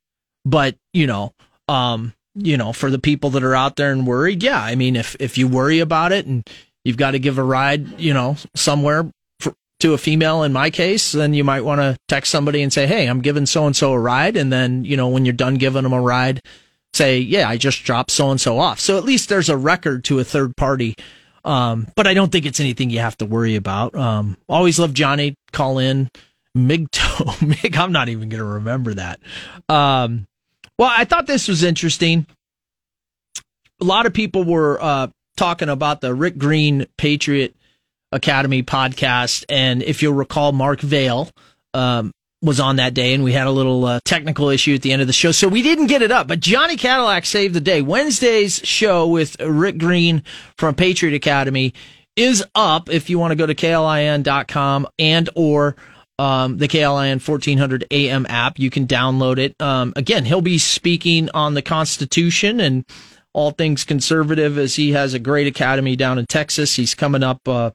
But, 0.44 0.76
you 0.92 1.06
know, 1.06 1.32
um, 1.68 2.14
you 2.44 2.56
know, 2.56 2.72
for 2.72 2.90
the 2.90 2.98
people 2.98 3.30
that 3.30 3.44
are 3.44 3.54
out 3.54 3.76
there 3.76 3.92
and 3.92 4.06
worried, 4.06 4.42
yeah, 4.42 4.62
I 4.62 4.74
mean, 4.74 4.96
if, 4.96 5.16
if 5.20 5.38
you 5.38 5.48
worry 5.48 5.80
about 5.80 6.12
it 6.12 6.26
and 6.26 6.48
you've 6.84 6.96
got 6.96 7.12
to 7.12 7.18
give 7.18 7.38
a 7.38 7.42
ride, 7.42 8.00
you 8.00 8.14
know, 8.14 8.36
somewhere, 8.54 9.10
to 9.80 9.94
a 9.94 9.98
female 9.98 10.42
in 10.42 10.52
my 10.52 10.70
case, 10.70 11.12
then 11.12 11.34
you 11.34 11.42
might 11.42 11.64
want 11.64 11.80
to 11.80 11.96
text 12.06 12.30
somebody 12.30 12.62
and 12.62 12.72
say, 12.72 12.86
Hey, 12.86 13.06
I'm 13.06 13.20
giving 13.20 13.46
so 13.46 13.66
and 13.66 13.74
so 13.74 13.92
a 13.92 13.98
ride. 13.98 14.36
And 14.36 14.52
then, 14.52 14.84
you 14.84 14.96
know, 14.96 15.08
when 15.08 15.24
you're 15.24 15.32
done 15.32 15.56
giving 15.56 15.82
them 15.82 15.92
a 15.92 16.00
ride, 16.00 16.42
say, 16.92 17.18
Yeah, 17.18 17.48
I 17.48 17.56
just 17.56 17.82
dropped 17.82 18.10
so 18.10 18.30
and 18.30 18.40
so 18.40 18.58
off. 18.58 18.78
So 18.78 18.98
at 18.98 19.04
least 19.04 19.28
there's 19.28 19.48
a 19.48 19.56
record 19.56 20.04
to 20.04 20.18
a 20.18 20.24
third 20.24 20.56
party. 20.56 20.96
Um, 21.44 21.88
but 21.96 22.06
I 22.06 22.12
don't 22.12 22.30
think 22.30 22.44
it's 22.44 22.60
anything 22.60 22.90
you 22.90 22.98
have 22.98 23.16
to 23.18 23.26
worry 23.26 23.56
about. 23.56 23.94
Um, 23.94 24.36
always 24.48 24.78
love 24.78 24.92
Johnny. 24.92 25.34
Call 25.52 25.78
in. 25.78 26.10
Migto. 26.56 27.40
Mig, 27.62 27.76
I'm 27.76 27.92
not 27.92 28.10
even 28.10 28.28
going 28.28 28.40
to 28.40 28.44
remember 28.44 28.94
that. 28.94 29.20
Um, 29.68 30.26
well, 30.80 30.90
I 30.90 31.04
thought 31.04 31.26
this 31.26 31.46
was 31.46 31.62
interesting. 31.62 32.26
A 33.82 33.84
lot 33.84 34.06
of 34.06 34.14
people 34.14 34.44
were 34.44 34.82
uh, 34.82 35.08
talking 35.36 35.68
about 35.68 36.00
the 36.00 36.14
Rick 36.14 36.38
Green 36.38 36.86
Patriot 36.96 37.54
Academy 38.12 38.62
podcast. 38.62 39.44
And 39.50 39.82
if 39.82 40.02
you'll 40.02 40.14
recall, 40.14 40.52
Mark 40.52 40.80
Vale 40.80 41.28
um, 41.74 42.12
was 42.40 42.60
on 42.60 42.76
that 42.76 42.94
day, 42.94 43.12
and 43.12 43.22
we 43.22 43.34
had 43.34 43.46
a 43.46 43.50
little 43.50 43.84
uh, 43.84 44.00
technical 44.06 44.48
issue 44.48 44.74
at 44.74 44.80
the 44.80 44.90
end 44.90 45.02
of 45.02 45.06
the 45.06 45.12
show. 45.12 45.32
So 45.32 45.48
we 45.48 45.60
didn't 45.60 45.88
get 45.88 46.00
it 46.00 46.10
up, 46.10 46.26
but 46.26 46.40
Johnny 46.40 46.78
Cadillac 46.78 47.26
saved 47.26 47.52
the 47.52 47.60
day. 47.60 47.82
Wednesday's 47.82 48.62
show 48.64 49.06
with 49.06 49.38
Rick 49.38 49.76
Green 49.76 50.22
from 50.56 50.74
Patriot 50.74 51.14
Academy 51.14 51.74
is 52.16 52.42
up 52.54 52.88
if 52.88 53.10
you 53.10 53.18
want 53.18 53.32
to 53.32 53.36
go 53.36 53.44
to 53.44 53.54
klin.com 53.54 54.88
and 54.98 55.28
or 55.34 55.76
um, 56.20 56.58
the 56.58 56.68
KLIN 56.68 57.26
1400 57.26 57.86
AM 57.90 58.26
app. 58.28 58.58
You 58.58 58.68
can 58.68 58.86
download 58.86 59.38
it. 59.38 59.60
Um, 59.60 59.94
again, 59.96 60.26
he'll 60.26 60.42
be 60.42 60.58
speaking 60.58 61.30
on 61.32 61.54
the 61.54 61.62
Constitution 61.62 62.60
and 62.60 62.84
all 63.32 63.52
things 63.52 63.84
conservative 63.84 64.58
as 64.58 64.76
he 64.76 64.92
has 64.92 65.14
a 65.14 65.18
great 65.18 65.46
academy 65.46 65.96
down 65.96 66.18
in 66.18 66.26
Texas. 66.26 66.76
He's 66.76 66.94
coming 66.94 67.22
up 67.22 67.48
uh, 67.48 67.70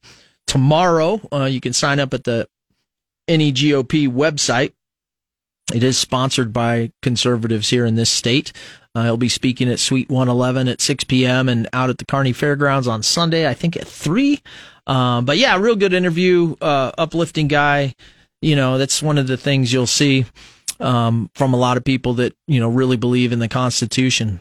tomorrow. 0.45 1.19
Uh, 1.33 1.45
you 1.45 1.59
can 1.59 1.73
sign 1.73 1.99
up 1.99 2.13
at 2.13 2.23
the 2.23 2.47
NEGOP 3.27 4.09
website. 4.09 4.73
It 5.73 5.81
is 5.81 5.97
sponsored 5.97 6.53
by 6.53 6.91
conservatives 7.01 7.71
here 7.71 7.87
in 7.87 7.95
this 7.95 8.11
state. 8.11 8.53
Uh, 8.93 9.05
he'll 9.05 9.17
be 9.17 9.27
speaking 9.27 9.69
at 9.69 9.79
Suite 9.79 10.09
111 10.09 10.67
at 10.67 10.81
6 10.81 11.03
p.m. 11.05 11.49
and 11.49 11.67
out 11.73 11.89
at 11.89 11.97
the 11.97 12.05
Kearney 12.05 12.31
Fairgrounds 12.31 12.87
on 12.87 13.01
Sunday, 13.01 13.49
I 13.49 13.55
think 13.55 13.75
at 13.75 13.87
3. 13.87 14.39
Um, 14.85 15.25
but 15.25 15.39
yeah, 15.39 15.57
real 15.57 15.75
good 15.75 15.93
interview, 15.93 16.55
uh, 16.61 16.91
uplifting 16.95 17.47
guy. 17.47 17.95
You 18.45 18.55
know, 18.55 18.77
that's 18.77 19.01
one 19.01 19.17
of 19.17 19.25
the 19.25 19.37
things 19.37 19.73
you'll 19.73 19.87
see 19.87 20.25
um, 20.79 21.31
from 21.33 21.55
a 21.55 21.57
lot 21.57 21.77
of 21.77 21.83
people 21.83 22.13
that, 22.15 22.35
you 22.47 22.59
know, 22.59 22.69
really 22.69 22.95
believe 22.95 23.31
in 23.31 23.39
the 23.39 23.47
Constitution. 23.47 24.39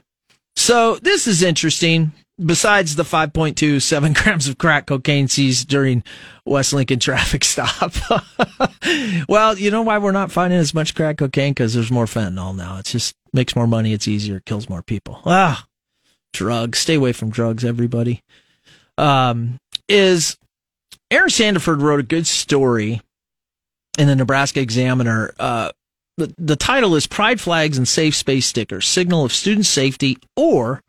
So 0.57 0.97
this 0.97 1.27
is 1.27 1.43
interesting 1.43 2.13
besides 2.45 2.97
the 2.97 3.03
5.27 3.03 4.15
grams 4.23 4.47
of 4.47 4.59
crack 4.59 4.85
cocaine 4.85 5.29
seized 5.29 5.69
during 5.69 6.05
West 6.45 6.75
Lincoln 6.75 6.99
traffic 6.99 7.45
stop. 7.45 7.95
well, 9.27 9.57
you 9.57 9.71
know 9.71 9.81
why 9.81 9.97
we're 9.97 10.13
not 10.13 10.31
finding 10.31 10.59
as 10.59 10.75
much 10.75 10.95
crack 10.95 11.17
cocaine? 11.17 11.53
Because 11.53 11.73
there's 11.73 11.91
more 11.91 12.05
fentanyl 12.05 12.55
now. 12.55 12.77
It 12.77 12.85
just 12.85 13.15
makes 13.33 13.57
more 13.57 13.67
money. 13.67 13.95
It's 13.95 14.07
easier. 14.07 14.37
It 14.37 14.45
kills 14.45 14.69
more 14.69 14.83
people. 14.83 15.23
Ah, 15.25 15.65
drugs. 16.35 16.79
Stay 16.79 16.97
away 16.97 17.15
from 17.15 17.31
drugs, 17.31 17.65
everybody. 17.65 18.23
Um, 18.99 19.57
is 19.89 20.37
Aaron 21.11 21.31
Sanderford 21.31 21.81
wrote 21.81 22.01
a 22.01 22.05
good 22.05 22.27
story 22.27 23.01
in 23.99 24.09
the 24.09 24.17
Nebraska 24.17 24.61
Examiner. 24.61 25.35
Uh, 25.39 25.71
the, 26.17 26.33
the 26.39 26.57
title 26.57 26.95
is 26.95 27.07
Pride 27.07 27.41
Flags 27.41 27.77
and 27.77 27.89
Safe 27.89 28.15
Space 28.15 28.47
Stickers, 28.47 28.87
Signal 28.87 29.25
of 29.25 29.33
Student 29.33 29.67
Safety 29.67 30.19
or 30.37 30.83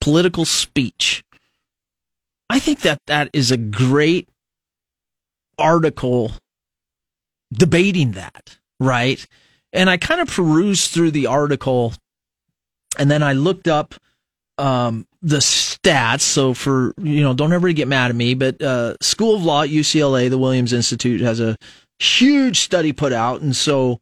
political 0.00 0.44
speech. 0.44 1.24
I 2.48 2.58
think 2.58 2.80
that 2.80 3.00
that 3.06 3.30
is 3.32 3.50
a 3.50 3.56
great 3.56 4.28
article 5.58 6.32
debating 7.52 8.12
that, 8.12 8.58
right? 8.78 9.24
And 9.72 9.88
I 9.88 9.96
kind 9.96 10.20
of 10.20 10.28
perused 10.28 10.90
through 10.90 11.10
the 11.12 11.26
article 11.26 11.94
and 12.98 13.10
then 13.10 13.22
I 13.22 13.32
looked 13.32 13.68
up 13.68 13.94
um, 14.58 15.06
the 15.22 15.38
stats. 15.38 16.20
So 16.20 16.54
for, 16.54 16.94
you 16.98 17.22
know, 17.22 17.34
don't 17.34 17.52
ever 17.52 17.70
get 17.72 17.88
mad 17.88 18.10
at 18.10 18.16
me, 18.16 18.34
but 18.34 18.60
uh, 18.62 18.96
School 19.00 19.34
of 19.34 19.44
Law 19.44 19.62
at 19.62 19.70
UCLA, 19.70 20.30
the 20.30 20.38
Williams 20.38 20.72
Institute 20.72 21.20
has 21.20 21.40
a 21.40 21.56
huge 21.98 22.60
study 22.60 22.92
put 22.92 23.12
out. 23.12 23.40
And 23.40 23.54
so, 23.54 24.00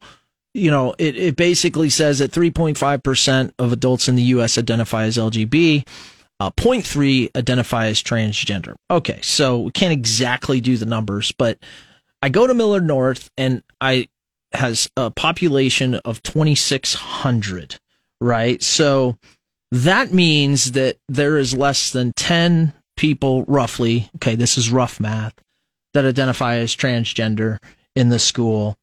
you 0.52 0.70
know, 0.70 0.94
it, 0.98 1.16
it 1.16 1.36
basically 1.36 1.90
says 1.90 2.18
that 2.18 2.32
3.5% 2.32 3.52
of 3.58 3.72
adults 3.72 4.08
in 4.08 4.16
the 4.16 4.22
U.S. 4.22 4.58
identify 4.58 5.04
as 5.04 5.16
LGB. 5.16 5.86
Uh, 6.40 6.50
0.3 6.50 7.30
identify 7.36 7.86
as 7.86 8.02
transgender. 8.02 8.74
Okay, 8.90 9.20
so 9.22 9.60
we 9.60 9.70
can't 9.70 9.92
exactly 9.92 10.60
do 10.60 10.76
the 10.76 10.84
numbers, 10.84 11.30
but 11.30 11.58
I 12.20 12.28
go 12.28 12.46
to 12.46 12.54
Millard 12.54 12.84
North 12.84 13.30
and 13.38 13.62
I 13.80 14.08
has 14.52 14.88
a 14.96 15.10
population 15.10 15.94
of 15.96 16.22
2,600, 16.22 17.76
right? 18.20 18.62
So 18.62 19.16
that 19.70 20.12
means 20.12 20.72
that 20.72 20.96
there 21.08 21.36
is 21.38 21.54
less 21.54 21.90
than 21.90 22.12
10 22.16 22.72
people, 22.96 23.44
roughly, 23.44 24.10
okay, 24.16 24.34
this 24.34 24.56
is 24.56 24.70
rough 24.70 25.00
math, 25.00 25.34
that 25.92 26.04
identify 26.04 26.56
as 26.56 26.74
transgender 26.74 27.58
in 27.96 28.08
the 28.08 28.18
school 28.18 28.76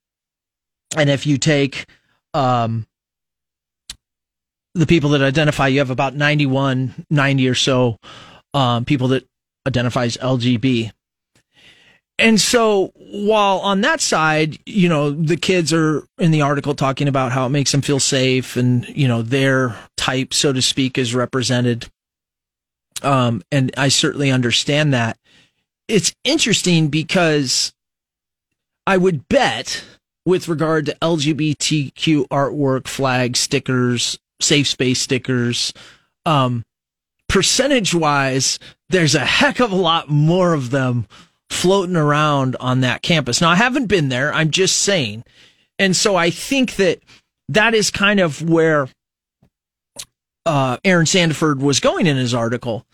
and 0.97 1.09
if 1.09 1.25
you 1.25 1.37
take 1.37 1.85
um, 2.33 2.85
the 4.73 4.85
people 4.85 5.11
that 5.11 5.21
identify, 5.21 5.67
you 5.67 5.79
have 5.79 5.89
about 5.89 6.15
91, 6.15 7.05
90 7.09 7.49
or 7.49 7.55
so 7.55 7.97
um, 8.53 8.85
people 8.85 9.09
that 9.09 9.25
identify 9.67 10.05
as 10.05 10.17
LGB. 10.17 10.91
And 12.19 12.39
so 12.39 12.91
while 12.95 13.59
on 13.59 13.81
that 13.81 13.99
side, 13.99 14.59
you 14.65 14.87
know, 14.89 15.09
the 15.09 15.37
kids 15.37 15.73
are 15.73 16.05
in 16.19 16.31
the 16.31 16.41
article 16.41 16.75
talking 16.75 17.07
about 17.07 17.31
how 17.31 17.47
it 17.47 17.49
makes 17.49 17.71
them 17.71 17.81
feel 17.81 17.99
safe 17.99 18.57
and, 18.57 18.87
you 18.89 19.07
know, 19.07 19.21
their 19.21 19.75
type, 19.97 20.33
so 20.33 20.53
to 20.53 20.61
speak, 20.61 20.97
is 20.97 21.15
represented. 21.15 21.89
Um, 23.01 23.41
and 23.51 23.71
I 23.75 23.87
certainly 23.87 24.29
understand 24.29 24.93
that. 24.93 25.17
It's 25.87 26.13
interesting 26.23 26.89
because 26.89 27.73
I 28.85 28.97
would 28.97 29.27
bet 29.29 29.83
with 30.25 30.47
regard 30.47 30.85
to 30.85 30.97
LGBTQ 31.01 32.27
artwork, 32.27 32.87
flags, 32.87 33.39
stickers, 33.39 34.19
safe 34.39 34.67
space 34.67 35.01
stickers. 35.01 35.73
Um, 36.25 36.63
percentage 37.27 37.95
wise, 37.95 38.59
there's 38.89 39.15
a 39.15 39.25
heck 39.25 39.59
of 39.59 39.71
a 39.71 39.75
lot 39.75 40.09
more 40.09 40.53
of 40.53 40.69
them 40.69 41.07
floating 41.49 41.95
around 41.95 42.55
on 42.59 42.81
that 42.81 43.01
campus. 43.01 43.41
Now, 43.41 43.49
I 43.49 43.55
haven't 43.55 43.87
been 43.87 44.09
there. 44.09 44.33
I'm 44.33 44.51
just 44.51 44.77
saying. 44.77 45.23
And 45.79 45.95
so 45.95 46.15
I 46.15 46.29
think 46.29 46.75
that 46.75 46.99
that 47.49 47.73
is 47.73 47.91
kind 47.91 48.19
of 48.19 48.41
where 48.47 48.87
uh, 50.45 50.77
Aaron 50.83 51.05
Sanderford 51.05 51.59
was 51.59 51.79
going 51.79 52.07
in 52.07 52.17
his 52.17 52.33
article. 52.33 52.85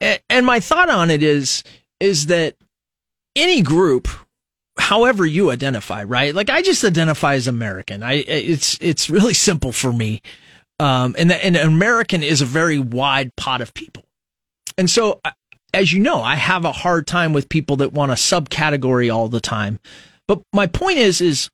And 0.00 0.44
my 0.44 0.60
thought 0.60 0.90
on 0.90 1.10
it 1.10 1.22
is, 1.22 1.62
is 2.00 2.26
that 2.26 2.56
any 3.36 3.62
group, 3.62 4.08
however 4.78 5.24
you 5.24 5.50
identify, 5.50 6.04
right? 6.04 6.34
Like 6.34 6.50
I 6.50 6.62
just 6.62 6.84
identify 6.84 7.34
as 7.34 7.46
American. 7.46 8.02
I, 8.02 8.14
it's, 8.14 8.78
it's 8.80 9.08
really 9.08 9.34
simple 9.48 9.72
for 9.72 9.92
me. 9.92 10.22
Um, 10.80 11.14
and, 11.18 11.30
and 11.30 11.56
American 11.56 12.22
is 12.22 12.40
a 12.40 12.46
very 12.46 12.78
wide 12.78 13.34
pot 13.36 13.60
of 13.60 13.74
people. 13.74 14.04
And 14.76 14.90
so, 14.90 15.20
as 15.72 15.92
you 15.92 16.00
know, 16.00 16.20
I 16.20 16.34
have 16.34 16.64
a 16.64 16.72
hard 16.72 17.06
time 17.06 17.32
with 17.32 17.48
people 17.48 17.76
that 17.76 17.92
want 17.92 18.12
a 18.12 18.16
subcategory 18.16 19.14
all 19.14 19.28
the 19.28 19.40
time. 19.40 19.78
But 20.26 20.42
my 20.52 20.66
point 20.66 20.98
is, 20.98 21.20
is 21.20 21.50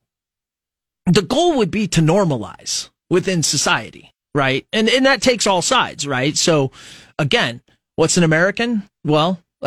the 1.07 1.23
goal 1.23 1.57
would 1.59 1.71
be 1.71 1.87
to 1.89 2.01
normalize 2.01 2.89
within 3.11 3.43
society, 3.43 4.13
right? 4.35 4.67
And, 4.73 4.89
and 4.89 5.05
that 5.07 5.23
takes 5.23 5.47
all 5.47 5.63
sides, 5.63 6.07
right? 6.07 6.37
So 6.37 6.71
again, 7.19 7.61
what's 7.97 8.17
an 8.17 8.25
American? 8.25 8.85
Well, 9.05 9.41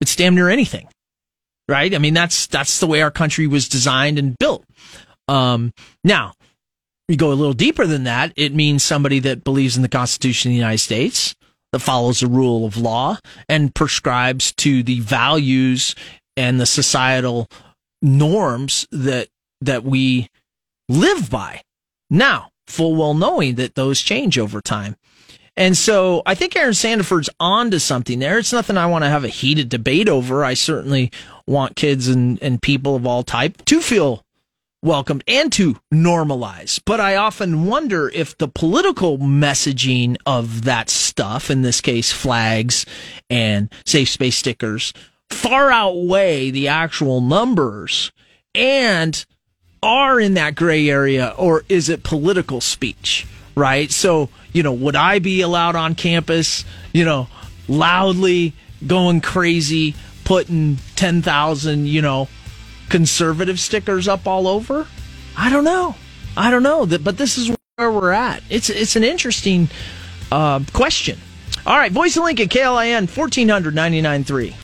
it's 0.00 0.16
damn 0.16 0.34
near 0.34 0.48
anything, 0.48 0.88
right? 1.68 1.94
I 1.94 1.98
mean, 1.98 2.14
that's, 2.14 2.46
that's 2.46 2.80
the 2.80 2.86
way 2.86 3.02
our 3.02 3.10
country 3.10 3.46
was 3.46 3.68
designed 3.68 4.18
and 4.18 4.38
built. 4.38 4.64
Um, 5.28 5.72
now, 6.02 6.34
you 7.08 7.16
go 7.16 7.32
a 7.32 7.34
little 7.34 7.54
deeper 7.54 7.86
than 7.86 8.04
that, 8.04 8.32
it 8.36 8.54
means 8.54 8.82
somebody 8.82 9.18
that 9.20 9.44
believes 9.44 9.76
in 9.76 9.82
the 9.82 9.88
Constitution 9.88 10.50
of 10.50 10.52
the 10.52 10.58
United 10.58 10.78
States, 10.78 11.34
that 11.72 11.80
follows 11.80 12.20
the 12.20 12.26
rule 12.26 12.64
of 12.64 12.76
law, 12.76 13.18
and 13.48 13.74
prescribes 13.74 14.52
to 14.52 14.82
the 14.82 15.00
values 15.00 15.94
and 16.36 16.60
the 16.60 16.66
societal 16.66 17.48
norms 18.00 18.86
that 18.90 19.28
that 19.60 19.82
we 19.82 20.28
live 20.88 21.30
by. 21.30 21.62
Now, 22.10 22.50
full 22.66 22.94
well 22.94 23.14
knowing 23.14 23.56
that 23.56 23.74
those 23.74 24.00
change 24.00 24.38
over 24.38 24.60
time. 24.60 24.96
And 25.56 25.76
so 25.76 26.22
I 26.26 26.34
think 26.34 26.56
Aaron 26.56 26.72
Sanderford's 26.72 27.30
on 27.38 27.70
to 27.70 27.78
something 27.78 28.18
there. 28.18 28.38
It's 28.38 28.52
nothing 28.52 28.76
I 28.76 28.86
want 28.86 29.04
to 29.04 29.10
have 29.10 29.24
a 29.24 29.28
heated 29.28 29.68
debate 29.68 30.08
over. 30.08 30.44
I 30.44 30.54
certainly 30.54 31.12
want 31.46 31.76
kids 31.76 32.08
and, 32.08 32.42
and 32.42 32.60
people 32.60 32.96
of 32.96 33.06
all 33.06 33.22
type 33.22 33.64
to 33.66 33.80
feel 33.80 34.24
welcomed 34.82 35.24
and 35.26 35.52
to 35.52 35.76
normalize. 35.92 36.80
But 36.84 37.00
I 37.00 37.16
often 37.16 37.66
wonder 37.66 38.08
if 38.10 38.36
the 38.36 38.48
political 38.48 39.18
messaging 39.18 40.16
of 40.26 40.64
that 40.64 40.90
stuff, 40.90 41.50
in 41.50 41.62
this 41.62 41.80
case, 41.80 42.12
flags 42.12 42.84
and 43.30 43.70
safe 43.86 44.08
space 44.08 44.36
stickers, 44.36 44.92
far 45.30 45.70
outweigh 45.70 46.50
the 46.50 46.68
actual 46.68 47.20
numbers 47.20 48.12
and 48.54 49.24
are 49.82 50.20
in 50.20 50.34
that 50.34 50.54
gray 50.54 50.88
area 50.88 51.34
or 51.36 51.64
is 51.68 51.88
it 51.88 52.02
political 52.02 52.60
speech? 52.60 53.26
Right. 53.54 53.90
So, 53.90 54.30
you 54.52 54.62
know, 54.62 54.72
would 54.72 54.96
I 54.96 55.18
be 55.20 55.40
allowed 55.42 55.76
on 55.76 55.94
campus, 55.94 56.64
you 56.92 57.04
know, 57.04 57.28
loudly 57.68 58.52
going 58.86 59.20
crazy, 59.20 59.94
putting 60.24 60.78
10,000, 60.96 61.86
you 61.86 62.02
know, 62.02 62.28
conservative 62.88 63.60
stickers 63.60 64.08
up 64.08 64.26
all 64.26 64.48
over? 64.48 64.86
I 65.36 65.50
don't 65.50 65.64
know. 65.64 65.94
I 66.36 66.50
don't 66.50 66.62
know. 66.62 66.86
But 66.86 67.16
this 67.16 67.38
is 67.38 67.54
where 67.76 67.90
we're 67.90 68.12
at. 68.12 68.42
It's 68.50 68.70
it's 68.70 68.96
an 68.96 69.04
interesting 69.04 69.68
uh, 70.32 70.60
question. 70.72 71.18
All 71.66 71.76
right, 71.76 71.92
Voice 71.92 72.16
of 72.16 72.24
Lincoln, 72.24 72.48
KLIN, 72.48 73.06
1499.3. 73.08 74.54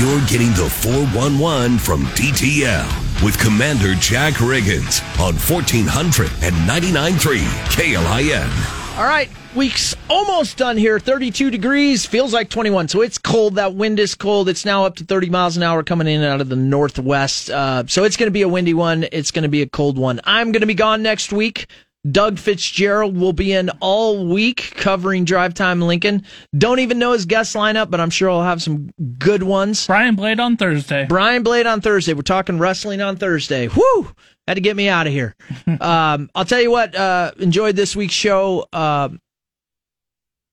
You're 0.00 0.26
getting 0.26 0.50
the 0.52 0.68
411 0.68 1.78
from 1.78 2.02
DTL 2.06 3.05
with 3.22 3.38
Commander 3.38 3.94
Jack 3.94 4.34
Riggins 4.34 5.00
on 5.20 5.34
1499.3 5.34 7.38
KLIN. 7.70 8.96
All 8.98 9.04
right, 9.04 9.28
week's 9.54 9.94
almost 10.08 10.56
done 10.56 10.76
here. 10.76 10.98
32 10.98 11.50
degrees, 11.50 12.06
feels 12.06 12.32
like 12.32 12.48
21. 12.48 12.88
So 12.88 13.02
it's 13.02 13.18
cold. 13.18 13.56
That 13.56 13.74
wind 13.74 13.98
is 13.98 14.14
cold. 14.14 14.48
It's 14.48 14.64
now 14.64 14.86
up 14.86 14.96
to 14.96 15.04
30 15.04 15.28
miles 15.28 15.56
an 15.56 15.62
hour 15.62 15.82
coming 15.82 16.06
in 16.06 16.22
out 16.22 16.40
of 16.40 16.48
the 16.48 16.56
northwest. 16.56 17.50
Uh, 17.50 17.84
so 17.86 18.04
it's 18.04 18.16
going 18.16 18.28
to 18.28 18.32
be 18.32 18.42
a 18.42 18.48
windy 18.48 18.74
one. 18.74 19.06
It's 19.12 19.30
going 19.30 19.42
to 19.42 19.48
be 19.50 19.62
a 19.62 19.68
cold 19.68 19.98
one. 19.98 20.20
I'm 20.24 20.52
going 20.52 20.62
to 20.62 20.66
be 20.66 20.74
gone 20.74 21.02
next 21.02 21.32
week. 21.32 21.66
Doug 22.10 22.38
Fitzgerald 22.38 23.16
will 23.16 23.32
be 23.32 23.52
in 23.52 23.70
all 23.80 24.26
week 24.26 24.72
covering 24.76 25.24
Drive 25.24 25.54
Time 25.54 25.80
Lincoln. 25.80 26.24
Don't 26.56 26.78
even 26.78 26.98
know 26.98 27.12
his 27.12 27.26
guest 27.26 27.54
lineup, 27.54 27.90
but 27.90 28.00
I'm 28.00 28.10
sure 28.10 28.30
I'll 28.30 28.42
have 28.42 28.62
some 28.62 28.90
good 29.18 29.42
ones. 29.42 29.86
Brian 29.86 30.14
Blade 30.14 30.40
on 30.40 30.56
Thursday. 30.56 31.06
Brian 31.08 31.42
Blade 31.42 31.66
on 31.66 31.80
Thursday. 31.80 32.14
We're 32.14 32.22
talking 32.22 32.58
wrestling 32.58 33.00
on 33.00 33.16
Thursday. 33.16 33.68
Whoo! 33.68 34.12
Had 34.46 34.54
to 34.54 34.60
get 34.60 34.76
me 34.76 34.88
out 34.88 35.06
of 35.06 35.12
here. 35.12 35.34
um, 35.80 36.30
I'll 36.34 36.44
tell 36.44 36.60
you 36.60 36.70
what, 36.70 36.94
uh, 36.94 37.32
enjoyed 37.38 37.76
this 37.76 37.96
week's 37.96 38.14
show. 38.14 38.66
Uh, 38.72 39.08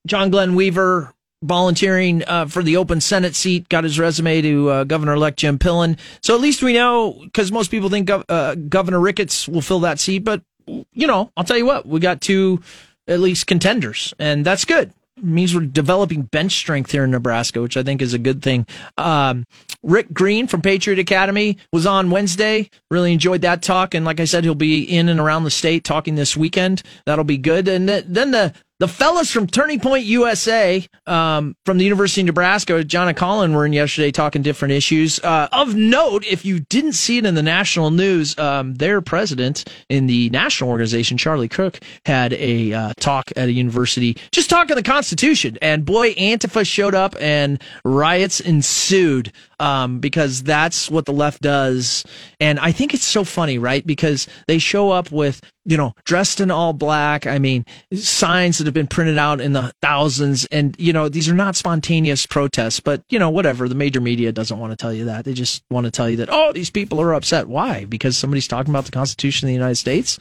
John 0.08 0.32
Glenn 0.32 0.56
Weaver 0.56 1.14
volunteering 1.44 2.24
uh, 2.26 2.46
for 2.46 2.64
the 2.64 2.78
open 2.78 3.02
Senate 3.02 3.36
seat, 3.36 3.68
got 3.70 3.84
his 3.84 4.00
resume 4.00 4.42
to 4.42 4.70
uh, 4.70 4.84
Governor 4.86 5.14
elect 5.14 5.40
Jim 5.40 5.60
Pillen. 5.60 6.00
So 6.22 6.34
at 6.34 6.42
least 6.42 6.64
we 6.64 6.74
know, 6.74 7.20
because 7.22 7.52
most 7.52 7.70
people 7.70 7.90
think 7.90 8.08
Gov- 8.08 8.24
uh, 8.30 8.56
Governor 8.56 9.00
Ricketts 9.00 9.48
will 9.48 9.62
fill 9.62 9.82
that 9.82 10.00
seat. 10.00 10.20
But, 10.20 10.42
you 10.68 11.08
know, 11.08 11.32
I'll 11.36 11.44
tell 11.44 11.58
you 11.58 11.66
what, 11.66 11.86
we 11.86 12.00
got 12.00 12.22
two 12.22 12.62
at 13.08 13.20
least 13.20 13.48
contenders, 13.48 14.14
and 14.20 14.46
that's 14.46 14.66
good 14.66 14.94
means 15.24 15.54
we're 15.56 15.62
developing 15.62 16.24
bench 16.24 16.54
strength 16.54 16.92
here 16.92 17.04
in 17.04 17.12
Nebraska, 17.12 17.62
which 17.62 17.78
I 17.78 17.84
think 17.84 18.02
is 18.02 18.14
a 18.14 18.20
good 18.20 18.42
thing. 18.42 18.66
Um, 18.98 19.46
Rick 19.82 20.14
Green 20.14 20.48
from 20.48 20.62
Patriot 20.62 21.00
Academy 21.00 21.58
was 21.72 21.86
on 21.86 22.10
Wednesday. 22.10 22.70
Really 22.90 23.14
enjoyed 23.14 23.42
that 23.42 23.62
talk. 23.62 23.94
And 23.94 24.06
like 24.06 24.20
I 24.20 24.26
said, 24.26 24.44
he'll 24.44 24.56
be 24.56 24.84
in 24.84 25.10
and 25.10 25.20
around 25.20 25.44
the 25.44 25.52
state 25.52 25.84
talking 25.84 26.16
this 26.16 26.36
weekend. 26.36 26.84
That'll 27.06 27.24
be 27.24 27.38
good. 27.38 27.68
And 27.68 27.88
then 27.88 28.32
the 28.32 28.54
the 28.80 28.88
fellas 28.88 29.32
from 29.32 29.48
Turning 29.48 29.80
Point 29.80 30.06
USA 30.06 30.86
um, 31.06 31.56
from 31.66 31.78
the 31.78 31.84
University 31.84 32.22
of 32.22 32.28
Nebraska, 32.28 32.84
John 32.84 33.08
and 33.08 33.16
Colin, 33.16 33.54
were 33.54 33.66
in 33.66 33.74
yesterday 33.74 34.12
talking 34.12 34.42
different 34.42 34.74
issues. 34.74 35.20
Uh, 35.20 35.48
of 35.52 35.76
note, 35.76 36.26
if 36.26 36.44
you 36.44 36.60
didn't 36.60 36.94
see 36.94 37.18
it 37.18 37.26
in 37.26 37.36
the 37.36 37.44
national 37.44 37.92
news, 37.92 38.38
um, 38.38 38.74
their 38.76 39.02
president 39.02 39.64
in 39.90 40.08
the 40.08 40.30
national 40.32 40.70
organization, 40.70 41.18
Charlie 41.18 41.48
Kirk, 41.48 41.80
had 42.06 42.34
a 42.34 42.74
uh, 42.74 42.94
talk 43.00 43.32
at 43.36 43.48
a 43.48 43.52
university 43.52 44.18
just 44.32 44.50
talking 44.50 44.76
the 44.76 44.84
Constitution. 44.84 45.58
And 45.62 45.86
boy, 45.86 46.14
Antifa 46.16 46.66
showed 46.66 46.96
up 46.96 47.16
and 47.20 47.62
riots 47.86 48.40
ensued 48.40 49.32
um, 49.60 50.00
because 50.00 50.44
that's 50.44 50.90
what 50.90 51.06
the 51.06 51.14
left 51.14 51.42
does. 51.42 52.04
And 52.40 52.60
I 52.60 52.72
think 52.72 52.94
it's 52.94 53.06
so 53.06 53.24
funny, 53.24 53.58
right? 53.58 53.86
Because 53.86 54.28
they 54.48 54.58
show 54.60 54.92
up 54.92 55.12
with, 55.12 55.42
you 55.66 55.78
know, 55.78 55.94
dressed 56.04 56.40
in 56.40 56.52
all 56.52 56.74
black. 56.74 57.26
I 57.26 57.40
mean, 57.40 57.66
signs 57.94 58.58
that 58.58 58.68
have 58.68 58.74
been 58.74 58.88
printed 58.88 59.18
out 59.18 59.40
in 59.40 59.54
the 59.54 59.72
thousands. 59.82 60.46
And, 60.46 60.76
you 60.78 60.94
know, 60.94 61.10
these 61.10 61.30
are 61.30 61.34
not 61.34 61.56
spontaneous 61.56 62.26
protests, 62.26 62.80
but, 62.80 63.04
you 63.10 63.20
know, 63.20 63.30
whatever. 63.30 63.70
The 63.70 63.76
major 63.76 64.02
media 64.02 64.32
doesn't 64.32 64.60
want 64.60 64.72
to 64.72 64.78
tell 64.78 64.94
you 64.94 65.06
that. 65.06 65.26
They 65.26 65.34
just 65.34 65.64
want 65.70 65.86
to 65.86 65.92
tell 65.92 66.10
you 66.10 66.18
that, 66.18 66.30
oh, 66.32 66.52
these 66.54 66.70
people 66.70 67.02
are 67.02 67.14
upset. 67.14 67.48
Why? 67.48 67.86
Because 67.86 68.18
somebody's 68.18 68.48
talking 68.48 68.72
about 68.72 68.86
the 68.86 68.92
Constitution 68.92 69.48
of 69.48 69.50
the 69.50 69.54
United 69.54 69.76
States? 69.76 70.20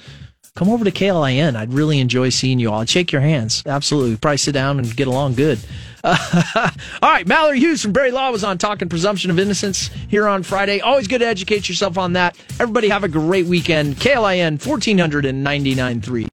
Come 0.55 0.68
over 0.68 0.84
to 0.84 0.90
KLIN. 0.90 1.57
I'd 1.57 1.72
really 1.72 1.98
enjoy 2.00 2.28
seeing 2.28 2.59
you 2.59 2.70
all. 2.70 2.80
I'd 2.80 2.88
shake 2.88 3.12
your 3.12 3.22
hands. 3.22 3.62
Absolutely. 3.66 4.16
Probably 4.16 4.36
sit 4.36 4.53
down 4.53 4.78
and 4.78 4.94
get 4.96 5.09
along 5.09 5.34
good. 5.34 5.59
Uh, 6.05 6.16
all 7.03 7.11
right. 7.11 7.26
Mallory 7.26 7.59
Hughes 7.59 7.82
from 7.82 7.92
Berry 7.92 8.11
Law 8.11 8.30
was 8.30 8.44
on 8.44 8.59
talking 8.59 8.88
presumption 8.88 9.30
of 9.30 9.38
innocence 9.38 9.88
here 10.09 10.28
on 10.28 10.42
Friday. 10.42 10.80
Always 10.80 11.09
good 11.09 11.18
to 11.18 11.26
educate 11.26 11.68
yourself 11.68 11.96
on 11.98 12.12
that. 12.14 12.36
Everybody 12.61 12.88
have 12.88 13.05
a 13.05 13.09
great 13.09 13.46
weekend. 13.46 13.96
KLIN 13.96 14.59
1499.3. 14.59 16.28